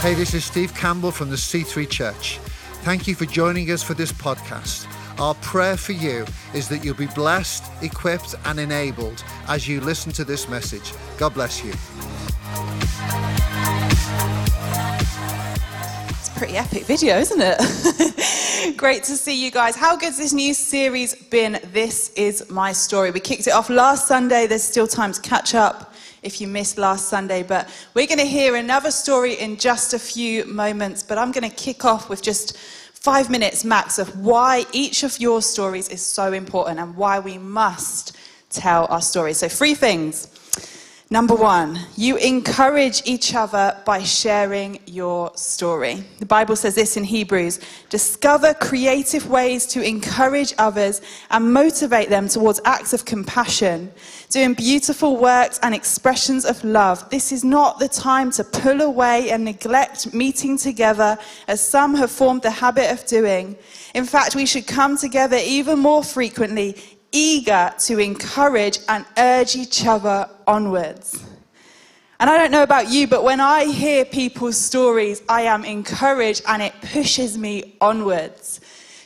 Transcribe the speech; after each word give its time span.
Hey, 0.00 0.14
this 0.14 0.32
is 0.32 0.46
Steve 0.46 0.74
Campbell 0.74 1.10
from 1.10 1.28
the 1.28 1.36
C3 1.36 1.86
Church. 1.86 2.38
Thank 2.84 3.06
you 3.06 3.14
for 3.14 3.26
joining 3.26 3.70
us 3.70 3.82
for 3.82 3.92
this 3.92 4.10
podcast. 4.10 4.86
Our 5.20 5.34
prayer 5.34 5.76
for 5.76 5.92
you 5.92 6.24
is 6.54 6.70
that 6.70 6.82
you'll 6.82 6.94
be 6.94 7.08
blessed, 7.08 7.64
equipped, 7.82 8.34
and 8.46 8.58
enabled 8.58 9.22
as 9.46 9.68
you 9.68 9.82
listen 9.82 10.10
to 10.12 10.24
this 10.24 10.48
message. 10.48 10.94
God 11.18 11.34
bless 11.34 11.62
you. 11.62 11.72
It's 16.08 16.28
a 16.28 16.38
pretty 16.38 16.56
epic 16.56 16.84
video, 16.84 17.18
isn't 17.18 17.42
it? 17.42 18.76
Great 18.78 19.04
to 19.04 19.16
see 19.18 19.44
you 19.44 19.50
guys. 19.50 19.76
How 19.76 19.98
good's 19.98 20.16
this 20.16 20.32
new 20.32 20.54
series 20.54 21.14
been? 21.14 21.60
This 21.74 22.08
is 22.14 22.48
my 22.48 22.72
story. 22.72 23.10
We 23.10 23.20
kicked 23.20 23.46
it 23.46 23.52
off 23.52 23.68
last 23.68 24.08
Sunday. 24.08 24.46
There's 24.46 24.62
still 24.62 24.86
time 24.86 25.12
to 25.12 25.20
catch 25.20 25.54
up 25.54 25.89
if 26.22 26.40
you 26.40 26.46
missed 26.46 26.78
last 26.78 27.08
Sunday, 27.08 27.42
but 27.42 27.68
we're 27.94 28.06
going 28.06 28.18
to 28.18 28.24
hear 28.24 28.56
another 28.56 28.90
story 28.90 29.34
in 29.34 29.56
just 29.56 29.94
a 29.94 29.98
few 29.98 30.44
moments. 30.44 31.02
But 31.02 31.18
I'm 31.18 31.32
going 31.32 31.48
to 31.48 31.56
kick 31.56 31.84
off 31.84 32.08
with 32.08 32.22
just 32.22 32.56
five 32.56 33.30
minutes 33.30 33.64
max 33.64 33.98
of 33.98 34.18
why 34.20 34.66
each 34.72 35.02
of 35.02 35.18
your 35.18 35.40
stories 35.40 35.88
is 35.88 36.04
so 36.04 36.32
important 36.32 36.78
and 36.78 36.96
why 36.96 37.18
we 37.18 37.38
must 37.38 38.16
tell 38.50 38.86
our 38.90 39.00
stories. 39.00 39.38
So, 39.38 39.48
three 39.48 39.74
things. 39.74 40.28
Number 41.12 41.34
one, 41.34 41.76
you 41.96 42.16
encourage 42.18 43.02
each 43.04 43.34
other 43.34 43.76
by 43.84 44.00
sharing 44.00 44.78
your 44.86 45.32
story. 45.34 46.04
The 46.20 46.26
Bible 46.26 46.54
says 46.54 46.76
this 46.76 46.96
in 46.96 47.02
Hebrews 47.02 47.58
discover 47.88 48.54
creative 48.54 49.28
ways 49.28 49.66
to 49.66 49.82
encourage 49.82 50.54
others 50.56 51.00
and 51.30 51.52
motivate 51.52 52.10
them 52.10 52.28
towards 52.28 52.60
acts 52.64 52.92
of 52.92 53.06
compassion, 53.06 53.90
doing 54.28 54.54
beautiful 54.54 55.16
works 55.16 55.58
and 55.64 55.74
expressions 55.74 56.44
of 56.44 56.62
love. 56.62 57.10
This 57.10 57.32
is 57.32 57.42
not 57.42 57.80
the 57.80 57.88
time 57.88 58.30
to 58.30 58.44
pull 58.44 58.80
away 58.80 59.30
and 59.30 59.44
neglect 59.44 60.14
meeting 60.14 60.56
together, 60.56 61.18
as 61.48 61.60
some 61.60 61.96
have 61.96 62.12
formed 62.12 62.42
the 62.42 62.52
habit 62.52 62.88
of 62.92 63.04
doing. 63.06 63.56
In 63.96 64.04
fact, 64.04 64.36
we 64.36 64.46
should 64.46 64.68
come 64.68 64.96
together 64.96 65.38
even 65.42 65.80
more 65.80 66.04
frequently, 66.04 66.76
eager 67.12 67.72
to 67.78 67.98
encourage 67.98 68.78
and 68.88 69.04
urge 69.16 69.56
each 69.56 69.86
other 69.86 70.28
onwards. 70.46 71.24
And 72.20 72.28
I 72.28 72.36
don't 72.36 72.50
know 72.50 72.62
about 72.62 72.90
you, 72.90 73.06
but 73.06 73.24
when 73.24 73.40
I 73.40 73.64
hear 73.64 74.04
people's 74.04 74.58
stories, 74.58 75.22
I 75.28 75.42
am 75.42 75.64
encouraged 75.64 76.42
and 76.46 76.60
it 76.60 76.74
pushes 76.82 77.38
me 77.38 77.76
onwards. 77.80 78.60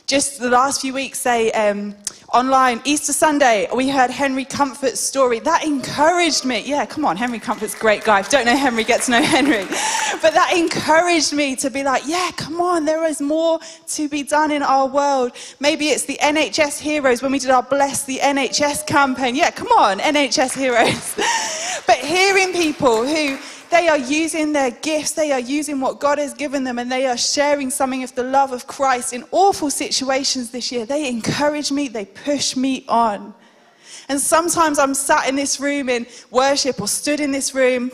Just 0.05 0.39
the 0.39 0.49
last 0.49 0.81
few 0.81 0.93
weeks, 0.93 1.19
say, 1.19 1.49
um, 1.51 1.95
online, 2.35 2.81
Easter 2.83 3.13
Sunday, 3.13 3.65
we 3.73 3.87
heard 3.87 4.11
Henry 4.11 4.43
Comfort's 4.43 4.99
story. 4.99 5.39
That 5.39 5.63
encouraged 5.63 6.43
me. 6.43 6.63
Yeah, 6.65 6.85
come 6.85 7.05
on, 7.05 7.15
Henry 7.15 7.39
Comfort's 7.39 7.73
great 7.73 8.03
guy. 8.03 8.19
If 8.19 8.29
don't 8.29 8.45
know 8.45 8.57
Henry, 8.57 8.83
get 8.83 9.03
to 9.03 9.11
know 9.11 9.21
Henry. 9.21 9.65
But 10.21 10.33
that 10.33 10.53
encouraged 10.55 11.33
me 11.33 11.55
to 11.57 11.69
be 11.69 11.83
like, 11.83 12.03
yeah, 12.05 12.31
come 12.35 12.59
on, 12.59 12.83
there 12.83 13.05
is 13.05 13.21
more 13.21 13.59
to 13.87 14.09
be 14.09 14.23
done 14.23 14.49
in 14.51 14.63
our 14.63 14.87
world. 14.87 15.33
Maybe 15.59 15.89
it's 15.89 16.05
the 16.05 16.17
NHS 16.21 16.79
heroes 16.79 17.21
when 17.21 17.31
we 17.31 17.39
did 17.39 17.51
our 17.51 17.61
Bless 17.63 18.05
the 18.05 18.17
NHS 18.17 18.87
campaign. 18.87 19.35
Yeah, 19.35 19.51
come 19.51 19.67
on, 19.67 19.99
NHS 19.99 20.57
heroes. 20.57 21.15
but 21.87 21.97
hearing 21.97 22.53
people 22.53 23.05
who 23.05 23.37
they 23.75 23.89
are 23.89 23.97
using 23.97 24.53
their 24.53 24.71
gifts, 24.71 25.11
they 25.11 25.33
are 25.33 25.39
using 25.39 25.81
what 25.81 25.99
God 25.99 26.17
has 26.17 26.33
given 26.33 26.63
them, 26.63 26.79
and 26.79 26.89
they 26.89 27.07
are 27.07 27.17
sharing 27.17 27.69
something 27.69 28.03
of 28.03 28.15
the 28.15 28.23
love 28.23 28.53
of 28.53 28.67
Christ 28.67 29.11
in 29.11 29.25
awful 29.31 29.69
situations 29.69 30.49
this 30.51 30.71
year. 30.71 30.85
They 30.85 31.09
encourage 31.09 31.73
me, 31.73 31.89
they 31.89 32.05
push 32.05 32.55
me 32.55 32.85
on. 32.87 33.33
And 34.07 34.17
sometimes 34.19 34.79
I'm 34.79 34.93
sat 34.93 35.27
in 35.27 35.35
this 35.35 35.59
room 35.59 35.89
in 35.89 36.07
worship 36.31 36.79
or 36.79 36.87
stood 36.87 37.19
in 37.19 37.31
this 37.31 37.53
room 37.53 37.91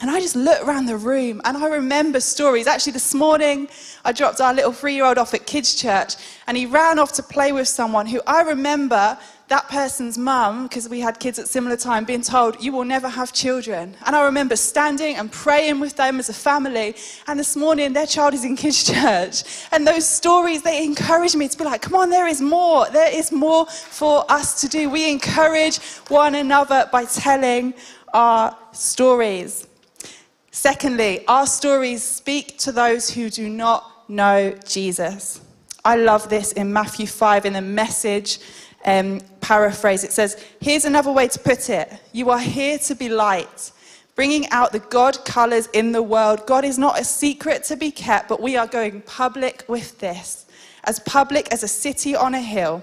and 0.00 0.10
I 0.10 0.20
just 0.20 0.36
look 0.36 0.62
around 0.62 0.86
the 0.86 0.96
room 0.96 1.40
and 1.44 1.56
I 1.56 1.68
remember 1.68 2.20
stories. 2.20 2.66
Actually, 2.66 2.92
this 2.92 3.14
morning, 3.14 3.66
I 4.04 4.12
dropped 4.12 4.42
our 4.42 4.52
little 4.52 4.72
three 4.72 4.94
year 4.94 5.06
old 5.06 5.16
off 5.16 5.32
at 5.32 5.46
kids' 5.46 5.74
church 5.74 6.16
and 6.46 6.56
he 6.56 6.66
ran 6.66 6.98
off 6.98 7.12
to 7.14 7.22
play 7.22 7.52
with 7.52 7.66
someone 7.66 8.06
who 8.06 8.20
I 8.26 8.42
remember 8.42 9.18
that 9.48 9.68
person's 9.68 10.18
mum, 10.18 10.64
because 10.64 10.88
we 10.88 10.98
had 10.98 11.20
kids 11.20 11.38
at 11.38 11.46
similar 11.46 11.76
time, 11.76 12.04
being 12.04 12.22
told, 12.22 12.60
You 12.62 12.72
will 12.72 12.84
never 12.84 13.08
have 13.08 13.32
children. 13.32 13.96
And 14.04 14.16
I 14.16 14.24
remember 14.24 14.56
standing 14.56 15.16
and 15.16 15.30
praying 15.30 15.78
with 15.78 15.94
them 15.94 16.18
as 16.18 16.28
a 16.28 16.34
family. 16.34 16.96
And 17.28 17.38
this 17.38 17.54
morning, 17.54 17.92
their 17.92 18.06
child 18.06 18.34
is 18.34 18.44
in 18.44 18.56
kids' 18.56 18.82
church. 18.92 19.44
And 19.70 19.86
those 19.86 20.06
stories, 20.06 20.62
they 20.62 20.84
encourage 20.84 21.36
me 21.36 21.46
to 21.46 21.56
be 21.56 21.64
like, 21.64 21.82
Come 21.82 21.94
on, 21.94 22.10
there 22.10 22.26
is 22.26 22.40
more. 22.40 22.90
There 22.90 23.12
is 23.12 23.30
more 23.30 23.66
for 23.66 24.24
us 24.28 24.60
to 24.62 24.68
do. 24.68 24.90
We 24.90 25.10
encourage 25.10 25.78
one 26.08 26.34
another 26.34 26.88
by 26.90 27.04
telling 27.04 27.74
our 28.12 28.56
stories. 28.72 29.68
Secondly, 30.50 31.24
our 31.28 31.46
stories 31.46 32.02
speak 32.02 32.58
to 32.58 32.72
those 32.72 33.10
who 33.10 33.30
do 33.30 33.48
not 33.48 34.08
know 34.08 34.56
Jesus. 34.66 35.40
I 35.84 35.94
love 35.94 36.28
this 36.28 36.50
in 36.52 36.72
Matthew 36.72 37.06
5 37.06 37.46
in 37.46 37.52
the 37.52 37.60
message 37.60 38.40
um, 38.86 39.20
paraphrase. 39.46 40.02
It 40.02 40.12
says, 40.12 40.44
Here's 40.60 40.84
another 40.84 41.12
way 41.12 41.28
to 41.28 41.38
put 41.38 41.70
it 41.70 41.92
You 42.12 42.30
are 42.30 42.38
here 42.38 42.78
to 42.78 42.94
be 42.94 43.08
light, 43.08 43.70
bringing 44.16 44.48
out 44.50 44.72
the 44.72 44.80
God 44.80 45.24
colors 45.24 45.68
in 45.72 45.92
the 45.92 46.02
world. 46.02 46.46
God 46.46 46.64
is 46.64 46.78
not 46.78 47.00
a 47.00 47.04
secret 47.04 47.62
to 47.64 47.76
be 47.76 47.90
kept, 47.90 48.28
but 48.28 48.42
we 48.42 48.56
are 48.56 48.66
going 48.66 49.02
public 49.02 49.64
with 49.68 49.98
this, 50.00 50.46
as 50.84 50.98
public 51.00 51.52
as 51.52 51.62
a 51.62 51.68
city 51.68 52.16
on 52.16 52.34
a 52.34 52.40
hill. 52.40 52.82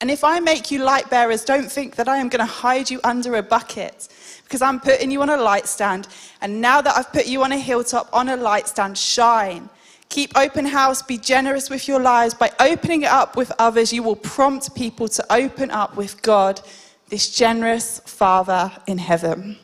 And 0.00 0.10
if 0.10 0.22
I 0.22 0.38
make 0.38 0.70
you 0.70 0.84
light 0.84 1.08
bearers, 1.10 1.44
don't 1.44 1.70
think 1.72 1.96
that 1.96 2.08
I 2.08 2.18
am 2.18 2.28
going 2.28 2.46
to 2.46 2.52
hide 2.52 2.90
you 2.90 3.00
under 3.02 3.36
a 3.36 3.42
bucket 3.42 4.08
because 4.44 4.62
I'm 4.62 4.80
putting 4.80 5.10
you 5.10 5.22
on 5.22 5.30
a 5.30 5.36
light 5.36 5.66
stand. 5.66 6.08
And 6.42 6.60
now 6.60 6.80
that 6.80 6.96
I've 6.96 7.12
put 7.12 7.26
you 7.26 7.42
on 7.42 7.52
a 7.52 7.58
hilltop, 7.58 8.08
on 8.12 8.28
a 8.28 8.36
light 8.36 8.68
stand, 8.68 8.98
shine. 8.98 9.68
Keep 10.10 10.36
open 10.36 10.66
house, 10.66 11.02
be 11.02 11.16
generous 11.16 11.70
with 11.70 11.86
your 11.86 12.00
lives. 12.00 12.34
By 12.34 12.50
opening 12.58 13.02
it 13.02 13.10
up 13.10 13.36
with 13.36 13.52
others, 13.60 13.92
you 13.92 14.02
will 14.02 14.16
prompt 14.16 14.74
people 14.74 15.06
to 15.08 15.32
open 15.32 15.70
up 15.70 15.96
with 15.96 16.20
God, 16.20 16.60
this 17.08 17.30
generous 17.30 18.00
Father 18.00 18.72
in 18.88 18.98
heaven. 18.98 19.56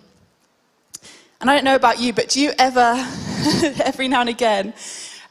And 1.40 1.50
I 1.50 1.54
don't 1.54 1.64
know 1.64 1.74
about 1.74 2.00
you, 2.00 2.12
but 2.12 2.28
do 2.28 2.40
you 2.40 2.52
ever, 2.58 2.94
every 3.84 4.06
now 4.06 4.20
and 4.20 4.30
again, 4.30 4.72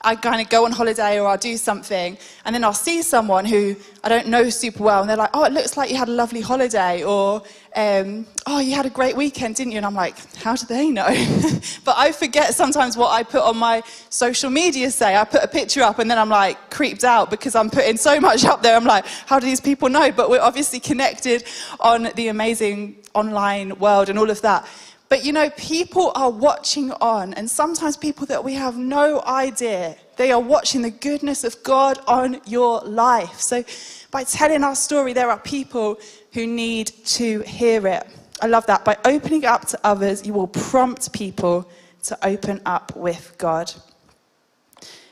I 0.06 0.16
kind 0.16 0.40
of 0.40 0.50
go 0.50 0.66
on 0.66 0.72
holiday 0.72 1.20
or 1.20 1.28
I'll 1.28 1.38
do 1.38 1.58
something, 1.58 2.16
and 2.46 2.54
then 2.54 2.64
I'll 2.64 2.74
see 2.74 3.02
someone 3.02 3.44
who 3.44 3.76
I 4.04 4.10
don't 4.10 4.28
know 4.28 4.52
super 4.52 4.84
well, 4.84 5.02
and 5.02 5.10
they're 5.10 5.18
like, 5.18 5.32
"Oh, 5.34 5.46
it 5.46 5.52
looks 5.52 5.78
like 5.78 5.90
you 5.90 5.98
had 5.98 6.08
a 6.08 6.12
lovely 6.12 6.42
holiday," 6.42 7.04
or 7.04 7.42
um, 7.76 8.28
"Oh, 8.46 8.60
you 8.60 8.76
had 8.76 8.86
a 8.86 8.92
great 8.92 9.18
weekend, 9.18 9.56
didn't 9.56 9.72
you?" 9.72 9.78
And 9.78 9.86
I'm 9.86 9.96
like, 9.96 10.16
"How 10.36 10.56
do 10.56 10.68
they 10.68 10.92
know?" 10.92 11.08
but 11.86 11.96
I 11.98 12.12
forget 12.12 12.54
sometimes 12.54 12.96
what 12.96 13.10
I 13.10 13.24
put 13.24 13.42
on 13.42 13.58
my 13.58 13.82
social 14.10 14.52
media. 14.52 14.92
Say 14.92 15.16
I 15.16 15.24
put 15.24 15.44
a 15.44 15.48
picture 15.48 15.82
up, 15.82 15.98
and 15.98 16.10
then 16.10 16.20
I'm 16.20 16.30
like 16.30 16.70
creeped 16.70 17.04
out 17.04 17.32
because 17.32 17.56
I'm 17.56 17.72
putting 17.72 17.98
so 17.98 18.20
much 18.20 18.46
up 18.46 18.62
there. 18.62 18.76
I'm 18.76 18.86
like, 18.86 19.08
"How 19.26 19.40
do 19.40 19.48
these 19.48 19.62
people 19.62 19.90
know?" 19.90 20.12
But 20.12 20.30
we're 20.30 20.48
obviously 20.50 20.80
connected 20.80 21.46
on 21.80 22.12
the 22.16 22.28
amazing 22.28 22.98
online 23.16 23.80
world 23.80 24.10
and 24.10 24.20
all 24.20 24.30
of 24.30 24.40
that. 24.44 24.68
But 25.16 25.24
you 25.24 25.32
know, 25.32 25.50
people 25.52 26.12
are 26.14 26.30
watching 26.30 26.92
on, 26.92 27.34
and 27.36 27.50
sometimes 27.50 27.96
people 27.96 28.26
that 28.26 28.44
we 28.44 28.54
have 28.56 28.76
no 28.76 29.22
idea, 29.22 29.96
they 30.18 30.34
are 30.34 30.42
watching 30.42 30.82
the 30.82 30.92
goodness 30.92 31.46
of 31.46 31.64
God 31.64 32.00
on 32.06 32.42
your 32.46 32.82
life. 32.82 33.40
So, 33.40 33.64
by 34.12 34.26
telling 34.26 34.62
our 34.62 34.76
story, 34.76 35.14
there 35.14 35.30
are 35.32 35.40
people 35.40 36.02
who 36.34 36.46
need 36.46 36.88
to 37.06 37.40
hear 37.44 37.88
it. 37.88 38.06
I 38.42 38.48
love 38.48 38.66
that. 38.66 38.84
By 38.84 38.98
opening 39.06 39.46
up 39.46 39.66
to 39.70 39.80
others, 39.86 40.28
you 40.28 40.34
will 40.34 40.48
prompt 40.48 41.14
people 41.14 41.66
to 42.04 42.28
open 42.28 42.60
up 42.66 42.94
with 42.98 43.36
God. 43.38 43.72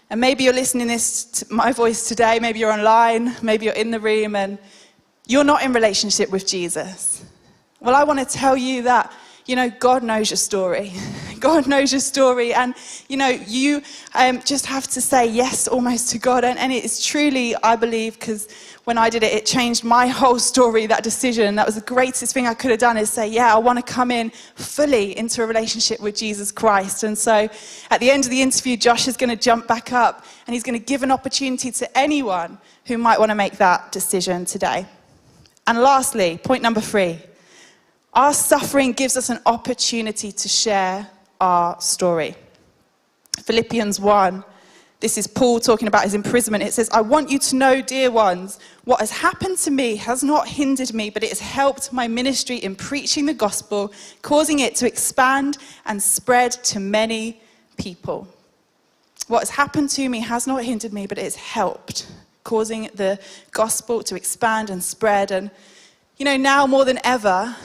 And 0.10 0.20
maybe 0.20 0.44
you're 0.44 0.52
listening 0.52 0.88
this 0.88 1.24
to 1.24 1.54
my 1.54 1.72
voice 1.72 2.10
today, 2.10 2.40
maybe 2.42 2.60
you're 2.60 2.74
online, 2.74 3.38
maybe 3.42 3.64
you're 3.68 3.74
in 3.76 3.90
the 3.90 4.02
room, 4.02 4.36
and 4.36 4.58
you're 5.28 5.46
not 5.46 5.64
in 5.64 5.72
relationship 5.72 6.30
with 6.30 6.46
Jesus. 6.46 7.24
Well, 7.80 7.96
I 7.96 8.04
want 8.04 8.20
to 8.20 8.26
tell 8.26 8.58
you 8.58 8.82
that 8.82 9.14
you 9.46 9.56
know, 9.56 9.70
God 9.70 10.04
knows 10.04 10.30
your 10.30 10.38
story. 10.38 10.94
God 11.40 11.68
knows 11.68 11.92
your 11.92 12.00
story. 12.00 12.54
And, 12.54 12.74
you 13.10 13.18
know, 13.18 13.28
you 13.28 13.82
um, 14.16 14.42
just 14.44 14.66
have 14.66 14.88
to 14.90 15.02
say 15.02 15.26
yes 15.28 15.68
almost 15.68 16.10
to 16.12 16.18
God. 16.18 16.46
And, 16.46 16.58
and 16.58 16.72
it's 16.72 17.06
truly, 17.06 17.54
I 17.58 17.76
believe, 17.76 18.18
because 18.18 18.48
when 18.86 18.98
I 18.98 19.10
did 19.10 19.24
it, 19.24 19.34
it 19.34 19.46
changed 19.46 19.84
my 19.84 20.08
whole 20.20 20.40
story, 20.40 20.86
that 20.86 21.04
decision. 21.04 21.56
That 21.56 21.66
was 21.66 21.76
the 21.76 21.82
greatest 21.82 22.34
thing 22.34 22.48
I 22.48 22.54
could 22.54 22.72
have 22.72 22.80
done 22.80 22.96
is 22.96 23.10
say, 23.10 23.28
yeah, 23.28 23.54
I 23.54 23.58
want 23.58 23.86
to 23.86 23.94
come 23.94 24.12
in 24.12 24.30
fully 24.56 25.18
into 25.18 25.44
a 25.44 25.46
relationship 25.46 26.00
with 26.00 26.16
Jesus 26.16 26.52
Christ. 26.52 27.04
And 27.04 27.18
so 27.18 27.50
at 27.90 28.00
the 28.00 28.10
end 28.10 28.24
of 28.24 28.32
the 28.32 28.42
interview, 28.42 28.78
Josh 28.78 29.10
is 29.10 29.18
going 29.18 29.30
to 29.30 29.36
jump 29.36 29.68
back 29.68 29.92
up 29.92 30.26
and 30.48 30.54
he's 30.54 30.64
going 30.64 30.80
to 30.80 30.86
give 30.86 31.04
an 31.04 31.12
opportunity 31.12 31.72
to 31.72 31.98
anyone 31.98 32.58
who 32.86 32.98
might 32.98 33.20
want 33.20 33.32
to 33.32 33.36
make 33.36 33.58
that 33.58 33.92
decision 33.92 34.46
today. 34.46 34.86
And 35.68 35.80
lastly, 35.80 36.40
point 36.44 36.62
number 36.62 36.82
three 36.82 37.20
our 38.14 38.34
suffering 38.34 38.94
gives 38.94 39.18
us 39.18 39.30
an 39.30 39.40
opportunity 39.46 40.32
to 40.32 40.48
share 40.48 41.08
our 41.42 41.80
story. 41.82 42.36
Philippians 43.42 44.00
1, 44.00 44.44
this 45.00 45.18
is 45.18 45.28
Paul 45.28 45.60
talking 45.60 45.88
about 45.88 46.04
his 46.04 46.14
imprisonment. 46.14 46.64
It 46.64 46.74
says, 46.74 46.90
I 46.92 47.02
want 47.02 47.30
you 47.30 47.38
to 47.40 47.56
know, 47.56 47.82
dear 47.82 48.10
ones, 48.10 48.60
what 48.86 49.02
has 49.02 49.12
happened 49.12 49.58
to 49.60 49.72
me 49.72 49.98
has 49.98 50.24
not 50.24 50.48
hindered 50.48 50.94
me, 50.94 51.10
but 51.10 51.24
it 51.24 51.30
has 51.30 51.40
helped 51.42 51.92
my 51.92 52.08
ministry 52.08 52.58
in 52.58 52.76
preaching 52.76 53.26
the 53.26 53.34
gospel, 53.34 53.92
causing 54.22 54.60
it 54.60 54.76
to 54.76 54.88
expand 54.88 55.58
and 55.86 56.02
spread 56.02 56.52
to 56.52 56.80
many 56.80 57.42
people. 57.78 58.28
What 59.28 59.40
has 59.40 59.50
happened 59.50 59.90
to 59.92 60.08
me 60.08 60.20
has 60.20 60.48
not 60.48 60.64
hindered 60.64 60.94
me, 60.94 61.08
but 61.08 61.18
it's 61.18 61.36
helped, 61.36 62.08
causing 62.44 62.90
the 62.94 63.20
gospel 63.52 64.04
to 64.04 64.16
expand 64.16 64.70
and 64.70 64.84
spread. 64.84 65.32
And, 65.32 65.50
you 66.18 66.26
know, 66.26 66.38
now 66.38 66.68
more 66.68 66.86
than 66.86 67.00
ever, 67.04 67.56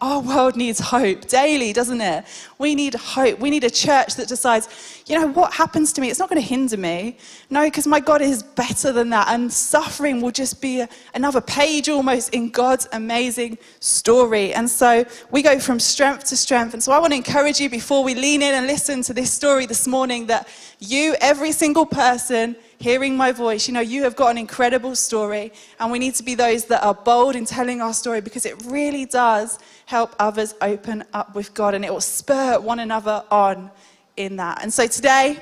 our 0.00 0.20
world 0.20 0.56
needs 0.56 0.78
hope 0.78 1.26
daily, 1.28 1.72
doesn't 1.72 2.00
it? 2.00 2.24
We 2.58 2.74
need 2.74 2.94
hope. 2.94 3.38
We 3.38 3.50
need 3.50 3.64
a 3.64 3.70
church 3.70 4.14
that 4.16 4.28
decides, 4.28 5.02
you 5.06 5.18
know, 5.18 5.28
what 5.28 5.52
happens 5.52 5.92
to 5.94 6.00
me? 6.00 6.10
It's 6.10 6.18
not 6.18 6.28
going 6.28 6.40
to 6.40 6.46
hinder 6.46 6.76
me. 6.76 7.16
No, 7.50 7.64
because 7.64 7.86
my 7.86 8.00
God 8.00 8.20
is 8.20 8.42
better 8.42 8.92
than 8.92 9.10
that. 9.10 9.28
And 9.28 9.52
suffering 9.52 10.20
will 10.20 10.30
just 10.30 10.60
be 10.60 10.84
another 11.14 11.40
page 11.40 11.88
almost 11.88 12.34
in 12.34 12.50
God's 12.50 12.88
amazing 12.92 13.58
story. 13.80 14.52
And 14.54 14.68
so 14.68 15.04
we 15.30 15.42
go 15.42 15.58
from 15.58 15.80
strength 15.80 16.24
to 16.26 16.36
strength. 16.36 16.74
And 16.74 16.82
so 16.82 16.92
I 16.92 16.98
want 16.98 17.12
to 17.12 17.16
encourage 17.16 17.60
you 17.60 17.70
before 17.70 18.04
we 18.04 18.14
lean 18.14 18.42
in 18.42 18.54
and 18.54 18.66
listen 18.66 19.02
to 19.02 19.14
this 19.14 19.32
story 19.32 19.66
this 19.66 19.86
morning 19.86 20.26
that 20.26 20.48
you, 20.78 21.16
every 21.20 21.52
single 21.52 21.86
person, 21.86 22.56
hearing 22.78 23.16
my 23.16 23.32
voice, 23.32 23.66
you 23.68 23.74
know, 23.74 23.80
you 23.80 24.04
have 24.04 24.16
got 24.16 24.30
an 24.30 24.38
incredible 24.38 24.94
story, 24.94 25.52
and 25.80 25.90
we 25.90 25.98
need 25.98 26.14
to 26.14 26.22
be 26.22 26.34
those 26.34 26.64
that 26.66 26.82
are 26.84 26.94
bold 26.94 27.36
in 27.36 27.44
telling 27.44 27.80
our 27.80 27.92
story 27.92 28.20
because 28.20 28.46
it 28.46 28.62
really 28.66 29.04
does 29.04 29.58
help 29.86 30.14
others 30.18 30.54
open 30.60 31.04
up 31.12 31.34
with 31.34 31.54
God 31.54 31.74
and 31.74 31.84
it 31.84 31.92
will 31.92 32.00
spur 32.00 32.58
one 32.60 32.78
another 32.78 33.24
on 33.30 33.70
in 34.16 34.36
that. 34.36 34.62
And 34.62 34.72
so 34.72 34.86
today, 34.86 35.38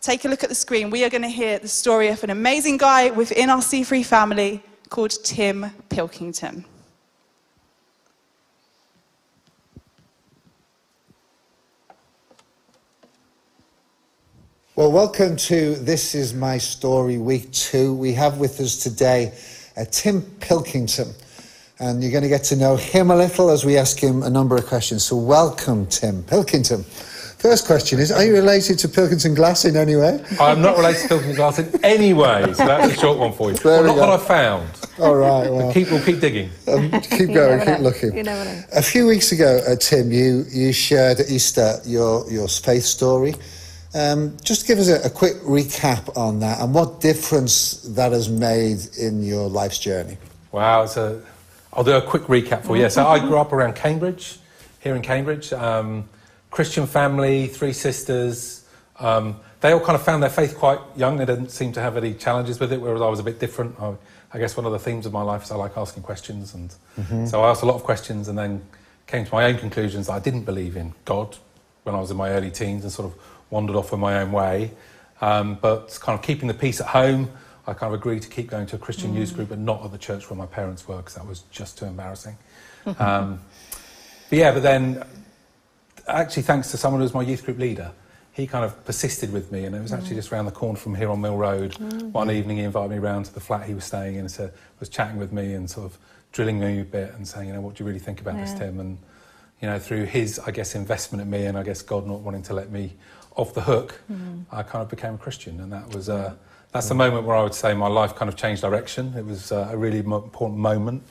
take 0.00 0.24
a 0.24 0.28
look 0.28 0.42
at 0.42 0.48
the 0.48 0.54
screen. 0.54 0.90
We 0.90 1.04
are 1.04 1.10
going 1.10 1.22
to 1.22 1.28
hear 1.28 1.58
the 1.58 1.68
story 1.68 2.08
of 2.08 2.24
an 2.24 2.30
amazing 2.30 2.78
guy 2.78 3.10
within 3.10 3.50
our 3.50 3.60
C3 3.60 4.04
family 4.04 4.62
called 4.88 5.12
Tim 5.24 5.70
Pilkington. 5.88 6.64
Well, 14.80 14.92
welcome 14.92 15.36
to 15.36 15.74
This 15.74 16.14
Is 16.14 16.32
My 16.32 16.56
Story 16.56 17.18
Week 17.18 17.52
2. 17.52 17.92
We 17.92 18.14
have 18.14 18.38
with 18.38 18.58
us 18.60 18.82
today 18.82 19.34
uh, 19.76 19.84
Tim 19.90 20.22
Pilkington, 20.40 21.12
and 21.80 22.02
you're 22.02 22.10
going 22.10 22.22
to 22.22 22.30
get 22.30 22.44
to 22.44 22.56
know 22.56 22.76
him 22.76 23.10
a 23.10 23.14
little 23.16 23.50
as 23.50 23.62
we 23.62 23.76
ask 23.76 23.98
him 23.98 24.22
a 24.22 24.30
number 24.30 24.56
of 24.56 24.64
questions. 24.64 25.04
So, 25.04 25.16
welcome, 25.18 25.84
Tim 25.88 26.22
Pilkington. 26.22 26.84
First 26.84 27.66
question 27.66 27.98
is 27.98 28.10
Are 28.10 28.24
you 28.24 28.32
related 28.32 28.78
to 28.78 28.88
Pilkington 28.88 29.34
Glass 29.34 29.66
in 29.66 29.76
any 29.76 29.96
way? 29.96 30.24
I'm 30.40 30.62
not 30.62 30.78
related 30.78 31.02
to 31.02 31.08
Pilkington 31.08 31.36
Glass 31.36 31.58
in 31.58 31.84
any 31.84 32.14
way, 32.14 32.50
so 32.54 32.64
that's 32.64 32.96
a 32.96 32.98
short 32.98 33.18
one 33.18 33.34
for 33.34 33.50
you. 33.50 33.58
There 33.58 33.82
well, 33.82 33.84
not 33.84 33.94
go. 33.96 34.00
what 34.08 34.20
I 34.20 34.24
found. 34.24 34.70
All 34.98 35.14
right, 35.14 35.50
well, 35.50 35.56
We'll 35.58 35.74
keep, 35.74 35.90
we'll 35.90 36.02
keep 36.02 36.20
digging. 36.20 36.48
um, 36.68 36.90
keep 37.02 37.20
You 37.20 37.34
going, 37.34 37.58
never 37.58 37.64
keep 37.66 37.66
know. 37.66 37.80
looking. 37.80 38.16
You 38.16 38.22
never 38.22 38.44
know. 38.46 38.62
A 38.72 38.80
few 38.80 39.06
weeks 39.06 39.30
ago, 39.30 39.60
uh, 39.68 39.76
Tim, 39.76 40.10
you, 40.10 40.46
you 40.50 40.72
shared 40.72 41.20
at 41.20 41.30
Easter 41.30 41.80
your, 41.84 42.26
your 42.32 42.48
faith 42.48 42.84
story. 42.84 43.34
Um, 43.92 44.36
just 44.42 44.66
give 44.66 44.78
us 44.78 44.88
a, 44.88 45.06
a 45.06 45.10
quick 45.10 45.36
recap 45.42 46.16
on 46.16 46.40
that 46.40 46.60
and 46.60 46.72
what 46.72 47.00
difference 47.00 47.82
that 47.82 48.12
has 48.12 48.28
made 48.28 48.78
in 48.98 49.22
your 49.22 49.48
life's 49.48 49.78
journey. 49.78 50.16
Wow, 50.52 50.84
a, 50.84 51.20
I'll 51.72 51.84
do 51.84 51.92
a 51.92 52.02
quick 52.02 52.22
recap 52.24 52.64
for 52.64 52.76
you. 52.76 52.88
So 52.88 53.06
I 53.06 53.18
grew 53.18 53.38
up 53.38 53.52
around 53.52 53.74
Cambridge, 53.74 54.38
here 54.80 54.94
in 54.94 55.02
Cambridge. 55.02 55.52
Um, 55.52 56.08
Christian 56.50 56.86
family, 56.86 57.46
three 57.46 57.72
sisters. 57.72 58.66
Um, 58.98 59.36
they 59.60 59.72
all 59.72 59.80
kind 59.80 59.94
of 59.94 60.02
found 60.02 60.22
their 60.22 60.30
faith 60.30 60.56
quite 60.56 60.80
young. 60.96 61.16
They 61.16 61.24
didn't 61.24 61.50
seem 61.50 61.72
to 61.72 61.80
have 61.80 61.96
any 61.96 62.14
challenges 62.14 62.58
with 62.58 62.72
it, 62.72 62.80
whereas 62.80 63.00
I 63.02 63.08
was 63.08 63.20
a 63.20 63.22
bit 63.22 63.38
different. 63.38 63.78
I, 63.80 63.94
I 64.32 64.38
guess 64.38 64.56
one 64.56 64.66
of 64.66 64.72
the 64.72 64.78
themes 64.78 65.06
of 65.06 65.12
my 65.12 65.22
life 65.22 65.44
is 65.44 65.50
I 65.50 65.56
like 65.56 65.76
asking 65.76 66.02
questions. 66.02 66.54
And 66.54 67.28
so 67.28 67.42
I 67.42 67.50
asked 67.50 67.62
a 67.62 67.66
lot 67.66 67.74
of 67.74 67.84
questions 67.84 68.28
and 68.28 68.38
then 68.38 68.62
came 69.06 69.24
to 69.24 69.34
my 69.34 69.44
own 69.44 69.58
conclusions 69.58 70.06
that 70.06 70.12
I 70.14 70.18
didn't 70.20 70.44
believe 70.44 70.76
in 70.76 70.94
God 71.04 71.36
when 71.82 71.94
I 71.94 72.00
was 72.00 72.10
in 72.10 72.16
my 72.16 72.30
early 72.30 72.50
teens 72.50 72.84
and 72.84 72.92
sort 72.92 73.12
of 73.12 73.18
wandered 73.50 73.76
off 73.76 73.92
in 73.92 74.00
my 74.00 74.20
own 74.20 74.32
way. 74.32 74.72
Um, 75.20 75.58
but 75.60 75.98
kind 76.00 76.18
of 76.18 76.24
keeping 76.24 76.48
the 76.48 76.54
peace 76.54 76.80
at 76.80 76.88
home, 76.88 77.30
I 77.66 77.74
kind 77.74 77.92
of 77.92 78.00
agreed 78.00 78.22
to 78.22 78.28
keep 78.28 78.48
going 78.48 78.66
to 78.66 78.76
a 78.76 78.78
Christian 78.78 79.14
youth 79.14 79.34
group, 79.34 79.50
but 79.50 79.58
not 79.58 79.84
at 79.84 79.92
the 79.92 79.98
church 79.98 80.30
where 80.30 80.36
my 80.36 80.46
parents 80.46 80.88
were, 80.88 80.96
because 80.96 81.14
that 81.14 81.26
was 81.26 81.40
just 81.50 81.78
too 81.78 81.84
embarrassing. 81.84 82.36
um, 82.98 83.40
but 84.30 84.38
yeah, 84.38 84.52
but 84.52 84.62
then 84.62 85.04
actually, 86.08 86.42
thanks 86.42 86.70
to 86.70 86.76
someone 86.76 87.00
who 87.00 87.04
was 87.04 87.14
my 87.14 87.22
youth 87.22 87.44
group 87.44 87.58
leader, 87.58 87.92
he 88.32 88.46
kind 88.46 88.64
of 88.64 88.84
persisted 88.84 89.32
with 89.32 89.52
me, 89.52 89.64
and 89.64 89.74
it 89.74 89.82
was 89.82 89.92
actually 89.92 90.16
just 90.16 90.32
around 90.32 90.46
the 90.46 90.52
corner 90.52 90.78
from 90.78 90.94
here 90.94 91.10
on 91.10 91.20
Mill 91.20 91.36
Road. 91.36 91.76
One 92.12 92.30
evening, 92.30 92.58
he 92.58 92.62
invited 92.62 92.90
me 92.90 92.98
round 92.98 93.26
to 93.26 93.34
the 93.34 93.40
flat 93.40 93.66
he 93.66 93.74
was 93.74 93.84
staying 93.84 94.14
in, 94.14 94.20
and 94.20 94.30
so 94.30 94.50
was 94.78 94.88
chatting 94.88 95.18
with 95.18 95.32
me 95.32 95.52
and 95.52 95.68
sort 95.68 95.86
of 95.86 95.98
drilling 96.32 96.60
me 96.60 96.80
a 96.80 96.84
bit 96.84 97.12
and 97.14 97.26
saying, 97.26 97.48
you 97.48 97.54
know, 97.54 97.60
what 97.60 97.74
do 97.74 97.84
you 97.84 97.88
really 97.88 97.98
think 97.98 98.20
about 98.20 98.36
this, 98.36 98.54
Tim? 98.54 98.78
And 98.80 98.98
you 99.60 99.68
know, 99.68 99.78
through 99.78 100.04
his, 100.04 100.38
I 100.38 100.52
guess, 100.52 100.74
investment 100.74 101.20
in 101.20 101.28
me, 101.28 101.44
and 101.44 101.58
I 101.58 101.62
guess 101.62 101.82
God 101.82 102.06
not 102.06 102.20
wanting 102.20 102.42
to 102.44 102.54
let 102.54 102.70
me 102.70 102.94
off 103.36 103.54
the 103.54 103.62
hook, 103.62 104.00
I 104.50 104.62
kind 104.62 104.82
of 104.82 104.88
became 104.88 105.14
a 105.14 105.18
Christian, 105.18 105.60
and 105.60 105.72
that 105.72 105.94
was. 105.94 106.08
Uh, 106.08 106.34
that's 106.72 106.88
the 106.88 106.94
moment 106.94 107.26
where 107.26 107.34
I 107.34 107.42
would 107.42 107.54
say 107.54 107.74
my 107.74 107.88
life 107.88 108.14
kind 108.14 108.28
of 108.28 108.36
changed 108.36 108.62
direction. 108.62 109.12
It 109.16 109.26
was 109.26 109.50
uh, 109.50 109.70
a 109.72 109.76
really 109.76 109.98
important 109.98 110.60
moment. 110.60 111.02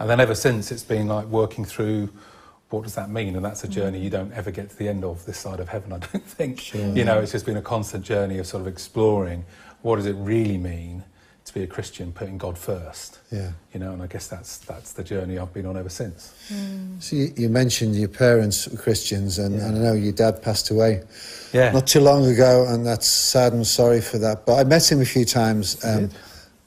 And 0.00 0.10
then 0.10 0.18
ever 0.18 0.34
since, 0.34 0.72
it's 0.72 0.82
been 0.82 1.06
like 1.06 1.26
working 1.26 1.64
through 1.64 2.08
what 2.70 2.82
does 2.82 2.96
that 2.96 3.10
mean? 3.10 3.36
And 3.36 3.44
that's 3.44 3.62
a 3.62 3.68
journey 3.68 4.00
you 4.00 4.10
don't 4.10 4.32
ever 4.32 4.50
get 4.50 4.68
to 4.70 4.76
the 4.76 4.88
end 4.88 5.04
of 5.04 5.24
this 5.26 5.38
side 5.38 5.60
of 5.60 5.68
heaven, 5.68 5.92
I 5.92 5.98
don't 5.98 6.24
think. 6.26 6.74
You 6.96 7.04
know, 7.04 7.20
it's 7.20 7.32
just 7.32 7.46
been 7.46 7.56
a 7.56 7.62
constant 7.62 8.04
journey 8.04 8.38
of 8.38 8.46
sort 8.46 8.62
of 8.62 8.66
exploring 8.66 9.44
what 9.82 9.96
does 9.96 10.06
it 10.06 10.14
really 10.14 10.58
mean 10.58 11.04
to 11.44 11.52
be 11.52 11.62
a 11.62 11.66
Christian, 11.66 12.10
putting 12.10 12.38
God 12.38 12.56
first. 12.56 13.18
Yeah. 13.30 13.50
You 13.74 13.80
know, 13.80 13.92
and 13.92 14.02
I 14.02 14.06
guess 14.06 14.28
that's, 14.28 14.58
that's 14.58 14.92
the 14.94 15.04
journey 15.04 15.38
I've 15.38 15.52
been 15.52 15.66
on 15.66 15.76
ever 15.76 15.90
since. 15.90 16.32
So 17.00 17.16
you, 17.16 17.32
you 17.36 17.48
mentioned 17.50 17.96
your 17.96 18.08
parents 18.08 18.66
were 18.66 18.78
Christians, 18.78 19.38
and, 19.38 19.60
and 19.60 19.76
I 19.76 19.80
know 19.80 19.92
your 19.92 20.12
dad 20.14 20.42
passed 20.42 20.70
away 20.70 21.02
Yeah. 21.52 21.70
not 21.72 21.86
too 21.86 22.00
long 22.00 22.26
ago, 22.26 22.66
and 22.68 22.86
that's 22.86 23.06
sad 23.06 23.52
and 23.52 23.66
sorry 23.66 24.00
for 24.00 24.16
that. 24.18 24.46
But 24.46 24.54
I 24.58 24.64
met 24.64 24.90
him 24.90 25.02
a 25.02 25.04
few 25.04 25.26
times. 25.26 25.84
Um, 25.84 26.08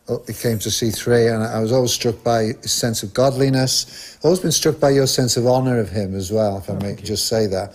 oh, 0.10 0.22
he 0.28 0.34
came 0.34 0.60
to 0.60 0.70
C3, 0.70 1.34
and 1.34 1.44
I 1.44 1.60
was 1.60 1.72
always 1.72 1.92
struck 1.92 2.24
by 2.24 2.54
his 2.62 2.72
sense 2.72 3.02
of 3.02 3.16
godliness. 3.16 4.20
Always 4.24 4.40
been 4.42 4.52
struck 4.52 4.80
by 4.80 4.92
your 4.92 5.08
sense 5.08 5.38
of 5.38 5.48
honour 5.48 5.80
of 5.80 5.90
him 5.90 6.14
as 6.14 6.32
well, 6.32 6.60
if 6.60 6.70
I 6.70 6.74
may 6.74 6.96
just 6.96 7.28
say 7.28 7.48
that. 7.48 7.74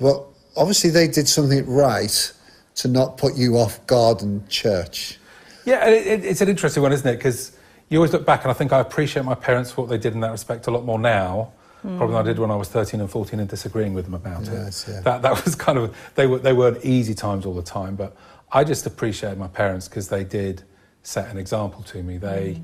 But 0.00 0.22
obviously, 0.56 0.90
they 0.90 1.08
did 1.08 1.26
something 1.26 1.66
right 1.66 2.32
to 2.76 2.86
not 2.86 3.16
put 3.18 3.34
you 3.34 3.56
off 3.56 3.84
God 3.88 4.22
and 4.22 4.48
church. 4.48 5.18
Yeah, 5.68 5.86
it, 5.86 6.06
it, 6.06 6.24
it's 6.24 6.40
an 6.40 6.48
interesting 6.48 6.82
one, 6.82 6.92
isn't 6.92 7.06
it? 7.06 7.16
Because 7.16 7.52
you 7.90 7.98
always 7.98 8.12
look 8.12 8.24
back, 8.24 8.42
and 8.42 8.50
I 8.50 8.54
think 8.54 8.72
I 8.72 8.80
appreciate 8.80 9.24
my 9.24 9.34
parents 9.34 9.70
for 9.70 9.82
what 9.82 9.90
they 9.90 9.98
did 9.98 10.14
in 10.14 10.20
that 10.20 10.30
respect 10.30 10.66
a 10.66 10.70
lot 10.70 10.84
more 10.84 10.98
now, 10.98 11.52
probably 11.82 12.08
than 12.08 12.16
I 12.16 12.22
did 12.22 12.38
when 12.38 12.50
I 12.50 12.56
was 12.56 12.68
13 12.68 13.00
and 13.00 13.10
14 13.10 13.38
and 13.38 13.48
disagreeing 13.48 13.92
with 13.94 14.06
them 14.06 14.14
about 14.14 14.44
Yes, 14.44 14.88
it. 14.88 14.92
yeah. 14.92 15.00
That, 15.00 15.22
that 15.22 15.44
was 15.44 15.54
kind 15.54 15.78
of, 15.78 15.94
they, 16.14 16.26
were, 16.26 16.38
they 16.38 16.52
weren't 16.54 16.84
easy 16.84 17.14
times 17.14 17.44
all 17.46 17.54
the 17.54 17.62
time, 17.62 17.96
but 17.96 18.16
I 18.50 18.64
just 18.64 18.86
appreciated 18.86 19.38
my 19.38 19.48
parents 19.48 19.88
because 19.88 20.08
they 20.08 20.24
did 20.24 20.62
set 21.02 21.30
an 21.30 21.36
example 21.38 21.82
to 21.84 22.02
me. 22.02 22.16
They, 22.16 22.60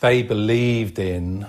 they 0.00 0.22
believed 0.22 0.98
in, 0.98 1.46